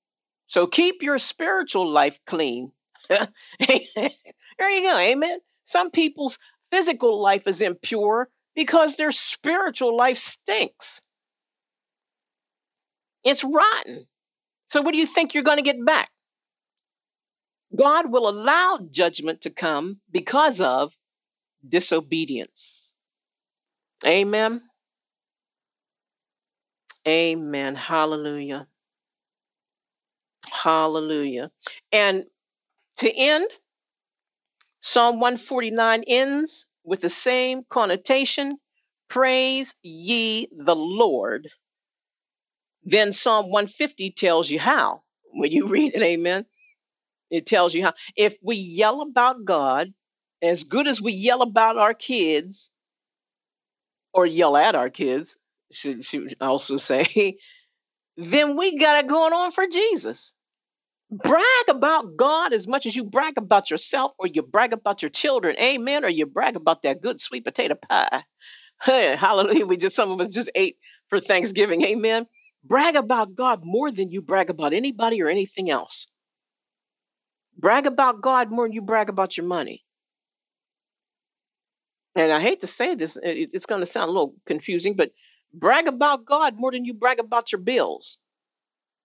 So 0.46 0.66
keep 0.66 1.02
your 1.02 1.18
spiritual 1.18 1.86
life 1.86 2.18
clean. 2.24 2.72
there 3.10 3.28
you 4.70 4.82
go. 4.82 4.96
Amen. 4.96 5.38
Some 5.64 5.90
people's 5.90 6.38
physical 6.70 7.20
life 7.20 7.46
is 7.46 7.62
impure 7.62 8.28
because 8.54 8.96
their 8.96 9.12
spiritual 9.12 9.96
life 9.96 10.18
stinks. 10.18 11.00
It's 13.24 13.44
rotten. 13.44 14.06
So, 14.68 14.82
what 14.82 14.92
do 14.92 14.98
you 15.00 15.06
think 15.06 15.34
you're 15.34 15.42
going 15.42 15.58
to 15.58 15.62
get 15.62 15.84
back? 15.84 16.10
God 17.76 18.10
will 18.10 18.28
allow 18.28 18.78
judgment 18.90 19.42
to 19.42 19.50
come 19.50 20.00
because 20.10 20.60
of 20.60 20.92
disobedience. 21.68 22.88
Amen. 24.04 24.62
Amen. 27.06 27.74
Hallelujah. 27.74 28.66
Hallelujah. 30.50 31.50
And 31.92 32.24
to 32.98 33.10
end, 33.10 33.46
Psalm 34.80 35.20
149 35.20 36.04
ends 36.06 36.66
with 36.84 37.00
the 37.00 37.08
same 37.08 37.62
connotation 37.68 38.58
Praise 39.08 39.74
ye 39.82 40.48
the 40.52 40.76
Lord. 40.76 41.48
Then 42.84 43.12
Psalm 43.12 43.50
150 43.50 44.12
tells 44.12 44.48
you 44.48 44.60
how. 44.60 45.02
When 45.32 45.50
you 45.50 45.66
read 45.68 45.94
it, 45.94 46.02
amen, 46.02 46.46
it 47.30 47.46
tells 47.46 47.74
you 47.74 47.82
how. 47.82 47.92
If 48.16 48.36
we 48.42 48.56
yell 48.56 49.02
about 49.02 49.44
God, 49.44 49.88
as 50.40 50.64
good 50.64 50.86
as 50.86 51.02
we 51.02 51.12
yell 51.12 51.42
about 51.42 51.76
our 51.76 51.92
kids, 51.92 52.70
or 54.12 54.26
yell 54.26 54.56
at 54.56 54.74
our 54.74 54.90
kids, 54.90 55.36
should, 55.72 56.06
should 56.06 56.36
also 56.40 56.76
say, 56.78 57.36
then 58.16 58.56
we 58.56 58.78
got 58.78 59.04
it 59.04 59.08
going 59.08 59.32
on 59.32 59.50
for 59.50 59.66
Jesus. 59.66 60.32
Brag 61.10 61.68
about 61.68 62.16
God 62.16 62.52
as 62.52 62.68
much 62.68 62.86
as 62.86 62.94
you 62.94 63.02
brag 63.02 63.36
about 63.36 63.68
yourself 63.70 64.12
or 64.18 64.28
you 64.28 64.42
brag 64.42 64.72
about 64.72 65.02
your 65.02 65.08
children, 65.08 65.56
amen, 65.58 66.04
or 66.04 66.08
you 66.08 66.24
brag 66.24 66.54
about 66.54 66.82
that 66.82 67.00
good 67.02 67.20
sweet 67.20 67.44
potato 67.44 67.74
pie. 67.74 68.24
Hey, 68.82 69.14
hallelujah. 69.14 69.66
We 69.66 69.76
just, 69.76 69.94
some 69.94 70.10
of 70.10 70.22
us 70.22 70.32
just 70.32 70.50
ate 70.54 70.78
for 71.10 71.20
Thanksgiving, 71.20 71.84
amen. 71.84 72.24
Brag 72.64 72.96
about 72.96 73.34
God 73.34 73.60
more 73.62 73.90
than 73.90 74.08
you 74.08 74.22
brag 74.22 74.48
about 74.48 74.72
anybody 74.72 75.20
or 75.20 75.28
anything 75.28 75.70
else. 75.70 76.06
Brag 77.58 77.84
about 77.84 78.22
God 78.22 78.50
more 78.50 78.64
than 78.64 78.72
you 78.72 78.80
brag 78.80 79.10
about 79.10 79.36
your 79.36 79.44
money. 79.44 79.82
And 82.16 82.32
I 82.32 82.40
hate 82.40 82.60
to 82.62 82.66
say 82.66 82.94
this, 82.94 83.18
it's 83.22 83.66
going 83.66 83.80
to 83.82 83.86
sound 83.86 84.08
a 84.08 84.12
little 84.12 84.34
confusing, 84.46 84.94
but 84.96 85.10
brag 85.52 85.86
about 85.86 86.24
God 86.24 86.54
more 86.56 86.72
than 86.72 86.86
you 86.86 86.94
brag 86.94 87.18
about 87.18 87.52
your 87.52 87.60
bills. 87.60 88.16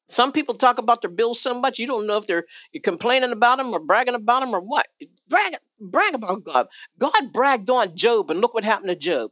Some 0.07 0.31
people 0.31 0.55
talk 0.55 0.77
about 0.77 1.01
their 1.01 1.09
bills 1.11 1.41
so 1.41 1.59
much 1.59 1.79
you 1.79 1.87
don't 1.87 2.07
know 2.07 2.17
if 2.17 2.27
they're 2.27 2.45
you're 2.71 2.81
complaining 2.81 3.31
about 3.31 3.57
them 3.57 3.73
or 3.73 3.79
bragging 3.79 4.15
about 4.15 4.41
them 4.41 4.53
or 4.53 4.59
what. 4.59 4.87
Brag, 5.29 5.55
brag 5.79 6.13
about 6.13 6.43
God. 6.43 6.67
God 6.99 7.33
bragged 7.33 7.69
on 7.69 7.95
Job, 7.95 8.29
and 8.29 8.39
look 8.41 8.53
what 8.53 8.63
happened 8.63 8.89
to 8.89 8.95
Job. 8.95 9.31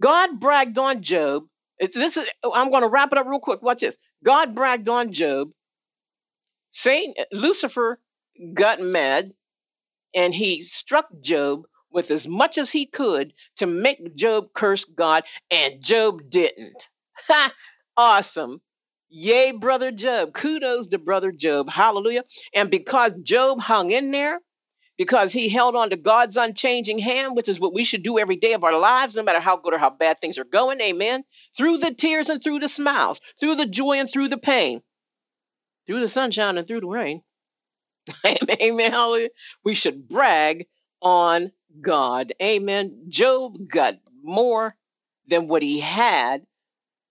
God 0.00 0.38
bragged 0.40 0.78
on 0.78 1.02
Job. 1.02 1.44
This 1.80 2.16
is 2.18 2.28
I'm 2.44 2.70
going 2.70 2.82
to 2.82 2.88
wrap 2.88 3.12
it 3.12 3.18
up 3.18 3.26
real 3.26 3.40
quick. 3.40 3.62
Watch 3.62 3.80
this. 3.80 3.96
God 4.22 4.54
bragged 4.54 4.88
on 4.88 5.12
Job. 5.12 5.48
Satan 6.70 7.14
Lucifer 7.32 7.98
got 8.54 8.80
mad 8.80 9.32
and 10.14 10.34
he 10.34 10.62
struck 10.62 11.06
Job 11.22 11.62
with 11.92 12.10
as 12.10 12.28
much 12.28 12.58
as 12.58 12.70
he 12.70 12.86
could 12.86 13.32
to 13.56 13.66
make 13.66 14.14
Job 14.14 14.46
curse 14.54 14.84
God, 14.84 15.24
and 15.50 15.82
Job 15.82 16.30
didn't. 16.30 16.88
Ha! 17.28 17.52
Awesome. 17.96 18.60
Yay, 19.10 19.52
brother 19.52 19.90
Job. 19.90 20.32
Kudos 20.32 20.86
to 20.88 20.98
brother 20.98 21.32
Job. 21.32 21.68
Hallelujah. 21.68 22.24
And 22.54 22.70
because 22.70 23.12
Job 23.22 23.60
hung 23.60 23.90
in 23.90 24.12
there, 24.12 24.38
because 24.96 25.32
he 25.32 25.48
held 25.48 25.74
on 25.74 25.90
to 25.90 25.96
God's 25.96 26.36
unchanging 26.36 26.98
hand, 26.98 27.34
which 27.34 27.48
is 27.48 27.58
what 27.58 27.74
we 27.74 27.84
should 27.84 28.02
do 28.02 28.18
every 28.18 28.36
day 28.36 28.52
of 28.52 28.62
our 28.62 28.78
lives, 28.78 29.16
no 29.16 29.22
matter 29.22 29.40
how 29.40 29.56
good 29.56 29.74
or 29.74 29.78
how 29.78 29.90
bad 29.90 30.20
things 30.20 30.38
are 30.38 30.44
going. 30.44 30.80
Amen. 30.80 31.24
Through 31.56 31.78
the 31.78 31.92
tears 31.92 32.28
and 32.28 32.42
through 32.42 32.60
the 32.60 32.68
smiles, 32.68 33.20
through 33.40 33.56
the 33.56 33.66
joy 33.66 33.98
and 33.98 34.10
through 34.10 34.28
the 34.28 34.38
pain, 34.38 34.80
through 35.86 36.00
the 36.00 36.08
sunshine 36.08 36.58
and 36.58 36.66
through 36.68 36.80
the 36.80 36.86
rain. 36.86 37.22
Amen. 38.62 38.92
Hallelujah. 38.92 39.30
We 39.64 39.74
should 39.74 40.08
brag 40.08 40.66
on 41.02 41.50
God. 41.80 42.32
Amen. 42.40 43.06
Job 43.08 43.54
got 43.72 43.94
more 44.22 44.74
than 45.28 45.48
what 45.48 45.62
he 45.62 45.80
had 45.80 46.42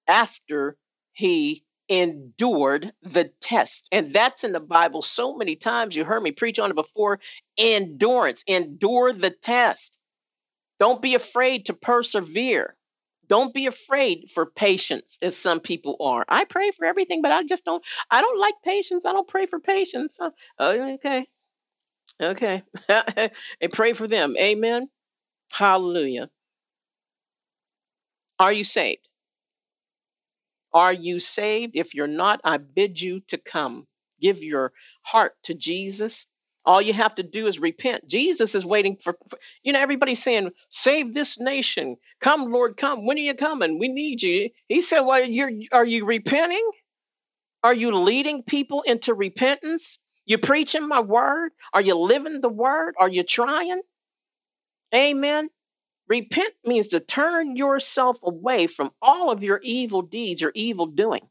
after 0.07 0.75
he 1.13 1.63
endured 1.89 2.93
the 3.03 3.31
test. 3.41 3.89
And 3.91 4.13
that's 4.13 4.43
in 4.43 4.53
the 4.53 4.59
Bible 4.59 5.01
so 5.01 5.35
many 5.35 5.55
times. 5.55 5.95
You 5.95 6.05
heard 6.05 6.23
me 6.23 6.31
preach 6.31 6.59
on 6.59 6.71
it 6.71 6.75
before. 6.75 7.19
Endurance, 7.57 8.43
endure 8.47 9.13
the 9.13 9.31
test. 9.31 9.97
Don't 10.79 11.01
be 11.01 11.15
afraid 11.15 11.67
to 11.67 11.73
persevere. 11.73 12.75
Don't 13.27 13.53
be 13.53 13.67
afraid 13.67 14.29
for 14.33 14.45
patience, 14.47 15.19
as 15.21 15.37
some 15.37 15.59
people 15.59 15.97
are. 16.01 16.25
I 16.29 16.45
pray 16.45 16.71
for 16.71 16.85
everything, 16.85 17.21
but 17.21 17.31
I 17.31 17.43
just 17.43 17.65
don't. 17.65 17.83
I 18.11 18.21
don't 18.21 18.39
like 18.39 18.55
patience. 18.65 19.05
I 19.05 19.13
don't 19.13 19.27
pray 19.27 19.45
for 19.45 19.59
patience. 19.59 20.19
Uh, 20.19 20.31
Okay, 20.59 21.25
okay. 22.21 22.63
and 22.89 23.73
pray 23.73 23.93
for 23.93 24.07
them. 24.07 24.35
Amen. 24.39 24.89
Hallelujah. 25.53 26.29
Are 28.39 28.53
you 28.53 28.63
saved? 28.63 29.08
Are 30.73 30.93
you 30.93 31.19
saved? 31.19 31.73
If 31.75 31.95
you're 31.95 32.07
not, 32.07 32.41
I 32.43 32.57
bid 32.57 33.01
you 33.01 33.21
to 33.29 33.37
come. 33.37 33.87
Give 34.21 34.43
your 34.43 34.71
heart 35.03 35.33
to 35.43 35.53
Jesus. 35.53 36.27
All 36.65 36.81
you 36.81 36.93
have 36.93 37.15
to 37.15 37.23
do 37.23 37.47
is 37.47 37.59
repent. 37.59 38.07
Jesus 38.07 38.55
is 38.55 38.65
waiting 38.65 38.97
for, 38.97 39.15
for- 39.29 39.39
you 39.63 39.73
know, 39.73 39.79
everybody's 39.81 40.23
saying, 40.23 40.51
save 40.69 41.13
this 41.13 41.39
nation. 41.39 41.97
Come, 42.21 42.51
Lord, 42.51 42.77
come. 42.77 43.05
When 43.05 43.17
are 43.17 43.21
you 43.21 43.35
coming? 43.35 43.79
We 43.79 43.87
need 43.87 44.21
you. 44.21 44.49
He 44.67 44.81
said, 44.81 45.01
well, 45.01 45.23
you're, 45.23 45.51
are 45.71 45.85
you 45.85 46.05
repenting? 46.05 46.69
Are 47.63 47.75
you 47.75 47.91
leading 47.93 48.43
people 48.43 48.83
into 48.83 49.13
repentance? 49.13 49.99
You 50.25 50.39
preaching 50.39 50.87
my 50.87 51.01
word? 51.01 51.51
Are 51.73 51.81
you 51.81 51.95
living 51.95 52.41
the 52.41 52.49
word? 52.49 52.95
Are 52.99 53.09
you 53.09 53.23
trying? 53.23 53.81
Amen. 54.95 55.49
Repent 56.09 56.53
means 56.65 56.89
to 56.89 56.99
turn 56.99 57.55
yourself 57.55 58.17
away 58.23 58.65
from 58.65 58.91
all 58.99 59.31
of 59.31 59.43
your 59.43 59.59
evil 59.63 60.01
deeds, 60.01 60.41
your 60.41 60.51
evil 60.55 60.87
doing. 60.87 61.21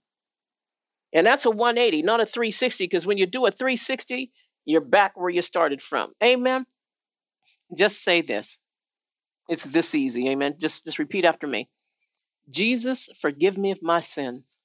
And 1.12 1.26
that's 1.26 1.46
a 1.46 1.50
180, 1.50 2.02
not 2.02 2.20
a 2.20 2.26
360, 2.26 2.84
because 2.84 3.06
when 3.06 3.18
you 3.18 3.26
do 3.26 3.44
a 3.46 3.50
360, 3.50 4.30
you're 4.64 4.80
back 4.80 5.16
where 5.16 5.30
you 5.30 5.42
started 5.42 5.82
from. 5.82 6.12
Amen. 6.22 6.64
Just 7.76 8.04
say 8.04 8.20
this. 8.22 8.56
It's 9.48 9.64
this 9.64 9.94
easy. 9.94 10.28
Amen. 10.28 10.56
Just, 10.58 10.84
just 10.84 10.98
repeat 10.98 11.24
after 11.24 11.46
me. 11.46 11.68
Jesus, 12.48 13.08
forgive 13.20 13.58
me 13.58 13.72
of 13.72 13.82
my 13.82 14.00
sins. 14.00 14.56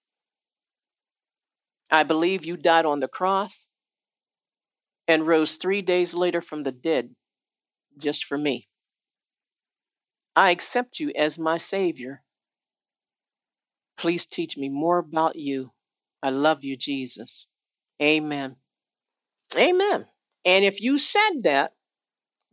I 1.89 2.03
believe 2.03 2.45
you 2.45 2.55
died 2.55 2.86
on 2.86 2.99
the 2.99 3.07
cross 3.07 3.66
and 5.07 5.26
rose 5.26 5.55
three 5.55 5.82
days 5.82 6.14
later 6.14 6.41
from 6.41 6.64
the 6.64 6.72
dead 6.72 7.09
just 7.97 8.26
for 8.26 8.38
me. 8.38 8.68
I 10.36 10.52
accept 10.52 11.00
you 11.00 11.12
as 11.16 11.38
my 11.40 11.58
Savior. 11.58 12.22
Please 13.98 14.26
teach 14.26 14.58
me 14.58 14.70
more 14.70 14.98
about 15.00 15.36
you. 15.36 15.72
I 16.24 16.30
love 16.30 16.64
you, 16.64 16.76
Jesus. 16.78 17.48
Amen. 18.02 18.56
Amen. 19.56 20.06
And 20.46 20.66
if 20.66 20.82
you 20.82 20.98
said 20.98 21.44
that, 21.44 21.74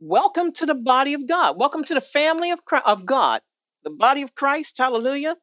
welcome 0.00 0.52
to 0.54 0.66
the 0.66 0.74
body 0.74 1.14
of 1.14 1.26
God. 1.28 1.58
Welcome 1.58 1.84
to 1.84 1.94
the 1.94 2.00
family 2.00 2.50
of, 2.50 2.64
Chri- 2.64 2.82
of 2.84 3.06
God, 3.06 3.40
the 3.84 3.90
body 3.90 4.22
of 4.22 4.34
Christ. 4.34 4.78
Hallelujah. 4.78 5.34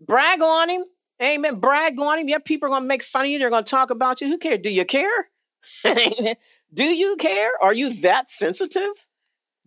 Brag 0.00 0.42
on 0.42 0.68
him. 0.70 0.84
Amen. 1.22 1.60
Brag 1.60 1.98
on 2.00 2.20
him. 2.20 2.28
Yeah, 2.28 2.38
people 2.44 2.66
are 2.68 2.70
going 2.70 2.82
to 2.82 2.88
make 2.88 3.02
fun 3.02 3.26
of 3.26 3.30
you. 3.30 3.38
They're 3.38 3.50
going 3.50 3.64
to 3.64 3.70
talk 3.70 3.90
about 3.90 4.20
you. 4.20 4.28
Who 4.28 4.38
cares? 4.38 4.62
Do 4.62 4.70
you 4.70 4.84
care? 4.84 5.28
Do 6.74 6.84
you 6.84 7.16
care? 7.16 7.50
Are 7.62 7.74
you 7.74 7.94
that 8.02 8.30
sensitive? 8.30 8.90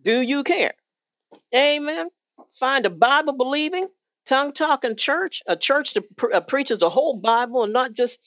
Do 0.02 0.20
you 0.20 0.44
care? 0.44 0.74
Amen. 1.54 2.08
Find 2.54 2.86
a 2.86 2.90
Bible 2.90 3.34
believing, 3.34 3.88
tongue 4.26 4.52
talking 4.52 4.96
church, 4.96 5.42
a 5.46 5.56
church 5.56 5.94
that 5.94 6.16
pre- 6.16 6.32
uh, 6.32 6.40
preaches 6.40 6.78
the 6.78 6.90
whole 6.90 7.18
Bible 7.20 7.64
and 7.64 7.72
not 7.72 7.92
just 7.94 8.20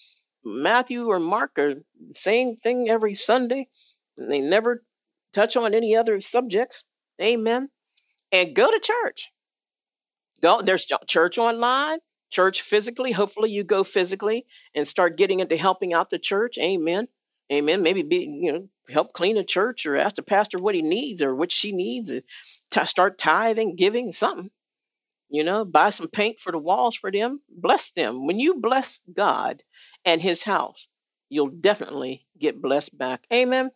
Matthew 0.44 1.08
or 1.08 1.20
Mark 1.20 1.58
or 1.58 1.76
the 1.76 2.14
same 2.14 2.56
thing 2.56 2.90
every 2.90 3.16
Sunday. 3.16 3.68
And 4.18 4.32
they 4.32 4.40
never 4.40 4.82
touch 5.34 5.58
on 5.58 5.74
any 5.74 5.96
other 5.96 6.20
subjects. 6.22 6.84
Amen. 7.22 7.70
And 8.32 8.56
go 8.56 8.70
to 8.70 8.80
church. 8.80 9.30
Go. 10.42 10.62
There's 10.62 10.86
ch- 10.86 11.08
church 11.08 11.38
online, 11.38 12.00
church 12.30 12.62
physically. 12.62 13.12
Hopefully, 13.12 13.52
you 13.52 13.64
go 13.64 13.84
physically 13.84 14.46
and 14.76 14.88
start 14.88 15.18
getting 15.18 15.40
into 15.40 15.58
helping 15.58 15.94
out 15.94 16.10
the 16.10 16.20
church. 16.20 16.58
Amen. 16.58 17.08
Amen. 17.52 17.82
Maybe 17.82 18.04
be 18.04 18.18
you 18.18 18.52
know 18.52 18.68
help 18.90 19.14
clean 19.14 19.38
a 19.38 19.44
church 19.44 19.86
or 19.86 19.98
ask 19.98 20.16
the 20.16 20.22
pastor 20.22 20.60
what 20.60 20.76
he 20.76 20.82
needs 20.82 21.24
or 21.24 21.36
what 21.36 21.52
she 21.52 21.72
needs. 21.72 22.12
T- 22.72 22.86
start 22.86 23.18
tithing, 23.20 23.76
giving 23.78 24.14
something. 24.14 24.50
You 25.30 25.44
know, 25.44 25.66
buy 25.66 25.92
some 25.92 26.10
paint 26.10 26.40
for 26.40 26.52
the 26.52 26.60
walls 26.60 26.96
for 26.96 27.12
them. 27.12 27.42
Bless 27.50 27.92
them. 27.92 28.28
When 28.28 28.40
you 28.40 28.56
bless 28.62 29.02
God 29.14 29.62
and 30.06 30.22
His 30.22 30.44
house, 30.44 30.88
you'll 31.30 31.50
definitely 31.50 32.26
get 32.40 32.62
blessed 32.62 32.98
back. 32.98 33.22
Amen. 33.34 33.72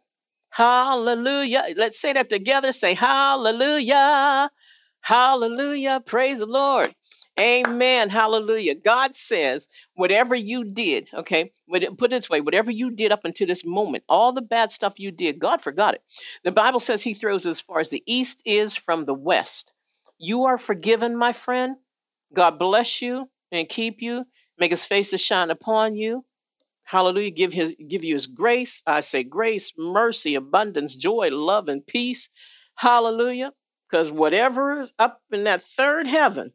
Hallelujah. 0.52 1.66
Let's 1.78 2.00
say 2.02 2.14
that 2.14 2.30
together. 2.30 2.72
Say 2.72 2.94
hallelujah. 2.96 4.52
Hallelujah. 5.02 6.02
Praise 6.06 6.40
the 6.40 6.46
Lord. 6.48 6.94
Amen. 7.40 8.10
Hallelujah. 8.10 8.76
God 8.76 9.16
says, 9.16 9.68
whatever 9.96 10.36
you 10.36 10.64
did, 10.64 11.08
okay, 11.14 11.52
put 11.70 11.84
it 11.84 12.00
this 12.10 12.30
way, 12.30 12.42
whatever 12.42 12.72
you 12.72 12.92
did 12.92 13.12
up 13.12 13.26
until 13.26 13.48
this 13.48 13.66
moment, 13.66 14.04
all 14.10 14.32
the 14.34 14.42
bad 14.42 14.72
stuff 14.72 15.00
you 15.00 15.12
did, 15.12 15.40
God 15.40 15.62
forgot 15.62 15.96
it. 15.96 16.02
The 16.44 16.52
Bible 16.52 16.80
says 16.80 17.02
He 17.02 17.14
throws 17.14 17.46
as 17.46 17.62
far 17.62 17.80
as 17.80 17.90
the 17.90 18.04
east 18.06 18.42
is 18.46 18.76
from 18.76 19.06
the 19.06 19.14
west. 19.14 19.72
You 20.20 20.46
are 20.46 20.58
forgiven, 20.58 21.16
my 21.18 21.34
friend. 21.34 21.76
God 22.34 22.60
bless 22.60 23.02
you. 23.02 23.28
and 23.52 23.70
keep 23.70 24.02
you, 24.02 24.26
make 24.60 24.72
his 24.72 24.86
face 24.86 25.12
to 25.12 25.18
shine 25.18 25.52
upon 25.52 25.96
you. 25.96 26.24
Hallelujah. 26.86 27.32
Give 27.32 27.54
his 27.54 27.76
give 27.88 28.04
you 28.04 28.16
his 28.16 28.28
grace. 28.28 28.84
I 28.88 29.02
say 29.02 29.24
grace, 29.24 29.74
mercy, 29.78 30.36
abundance, 30.36 30.96
joy, 30.96 31.30
love, 31.32 31.70
and 31.70 31.86
peace. 31.86 32.30
Hallelujah. 32.76 33.52
Because 33.90 34.12
whatever 34.12 34.82
is 34.82 34.94
up 35.00 35.20
in 35.32 35.46
that 35.46 35.64
third 35.64 36.08
heaven, 36.08 36.54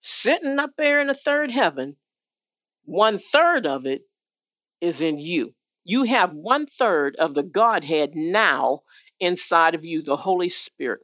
sitting 0.00 0.58
up 0.58 0.70
there 0.76 1.00
in 1.00 1.08
the 1.08 1.14
third 1.14 1.50
heaven, 1.50 1.96
one 2.84 3.18
third 3.18 3.66
of 3.66 3.86
it 3.86 4.02
is 4.80 5.02
in 5.02 5.18
you. 5.18 5.52
You 5.84 6.04
have 6.04 6.32
one 6.32 6.66
third 6.66 7.16
of 7.16 7.34
the 7.34 7.42
Godhead 7.42 8.14
now 8.14 8.80
inside 9.20 9.74
of 9.74 9.84
you, 9.84 10.02
the 10.02 10.16
Holy 10.16 10.48
Spirit. 10.48 11.00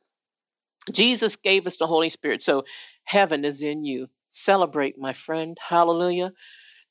Jesus 0.91 1.37
gave 1.37 1.67
us 1.67 1.77
the 1.77 1.87
Holy 1.87 2.11
Spirit. 2.11 2.43
So 2.43 2.65
heaven 3.05 3.45
is 3.45 3.63
in 3.63 3.85
you. 3.85 4.09
Celebrate, 4.29 4.99
my 4.99 5.13
friend. 5.13 5.57
Hallelujah. 5.61 6.33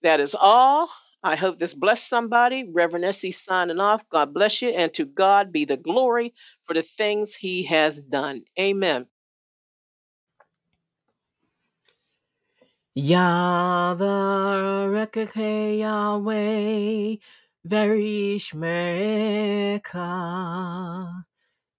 That 0.04 0.20
is 0.20 0.36
all. 0.36 0.90
I 1.24 1.36
hope 1.36 1.60
this 1.60 1.74
blessed 1.74 2.08
somebody. 2.08 2.70
Reverend 2.72 3.06
Essie 3.06 3.32
signing 3.32 3.80
off. 3.80 4.08
God 4.10 4.34
bless 4.34 4.62
you. 4.62 4.70
And 4.70 4.94
to 4.96 5.06
God 5.06 5.52
be 5.52 5.66
the 5.66 5.78
glory 5.78 6.34
for 6.66 6.74
the 6.74 6.82
things 6.82 7.36
he 7.36 7.64
has 7.66 8.00
done. 8.00 8.44
Amen. 8.60 9.08
Yahweh 12.94 14.04
Yahweh 15.80 17.16
Verishmeka 17.66 18.52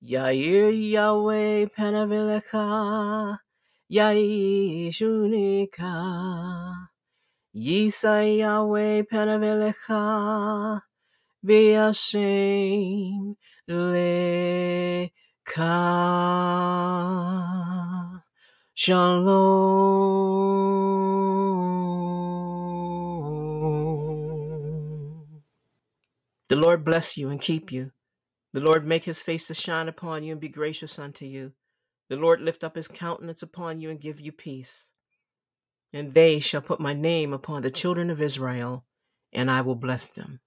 Yair 0.02 0.72
Yahweh 0.72 1.66
Panavileka 1.76 3.38
Yaishunika 3.92 5.92
Yisai 7.54 8.38
Yahweh 8.38 9.02
Panavileka 9.02 10.80
Vyashem 11.44 13.36
Leka 13.68 15.12
Shalom. 18.74 19.32
The 26.48 26.56
Lord 26.56 26.84
bless 26.84 27.16
you 27.16 27.28
and 27.28 27.40
keep 27.40 27.70
you. 27.70 27.92
The 28.52 28.60
Lord 28.60 28.86
make 28.86 29.04
his 29.04 29.22
face 29.22 29.46
to 29.48 29.54
shine 29.54 29.88
upon 29.88 30.24
you 30.24 30.32
and 30.32 30.40
be 30.40 30.48
gracious 30.48 30.98
unto 30.98 31.24
you. 31.26 31.52
The 32.08 32.16
Lord 32.16 32.40
lift 32.40 32.64
up 32.64 32.76
his 32.76 32.88
countenance 32.88 33.42
upon 33.42 33.80
you 33.80 33.90
and 33.90 34.00
give 34.00 34.20
you 34.20 34.32
peace. 34.32 34.90
And 35.92 36.14
they 36.14 36.40
shall 36.40 36.62
put 36.62 36.80
my 36.80 36.94
name 36.94 37.32
upon 37.32 37.62
the 37.62 37.70
children 37.70 38.10
of 38.10 38.20
Israel, 38.20 38.84
and 39.32 39.50
I 39.50 39.60
will 39.60 39.74
bless 39.76 40.08
them. 40.10 40.40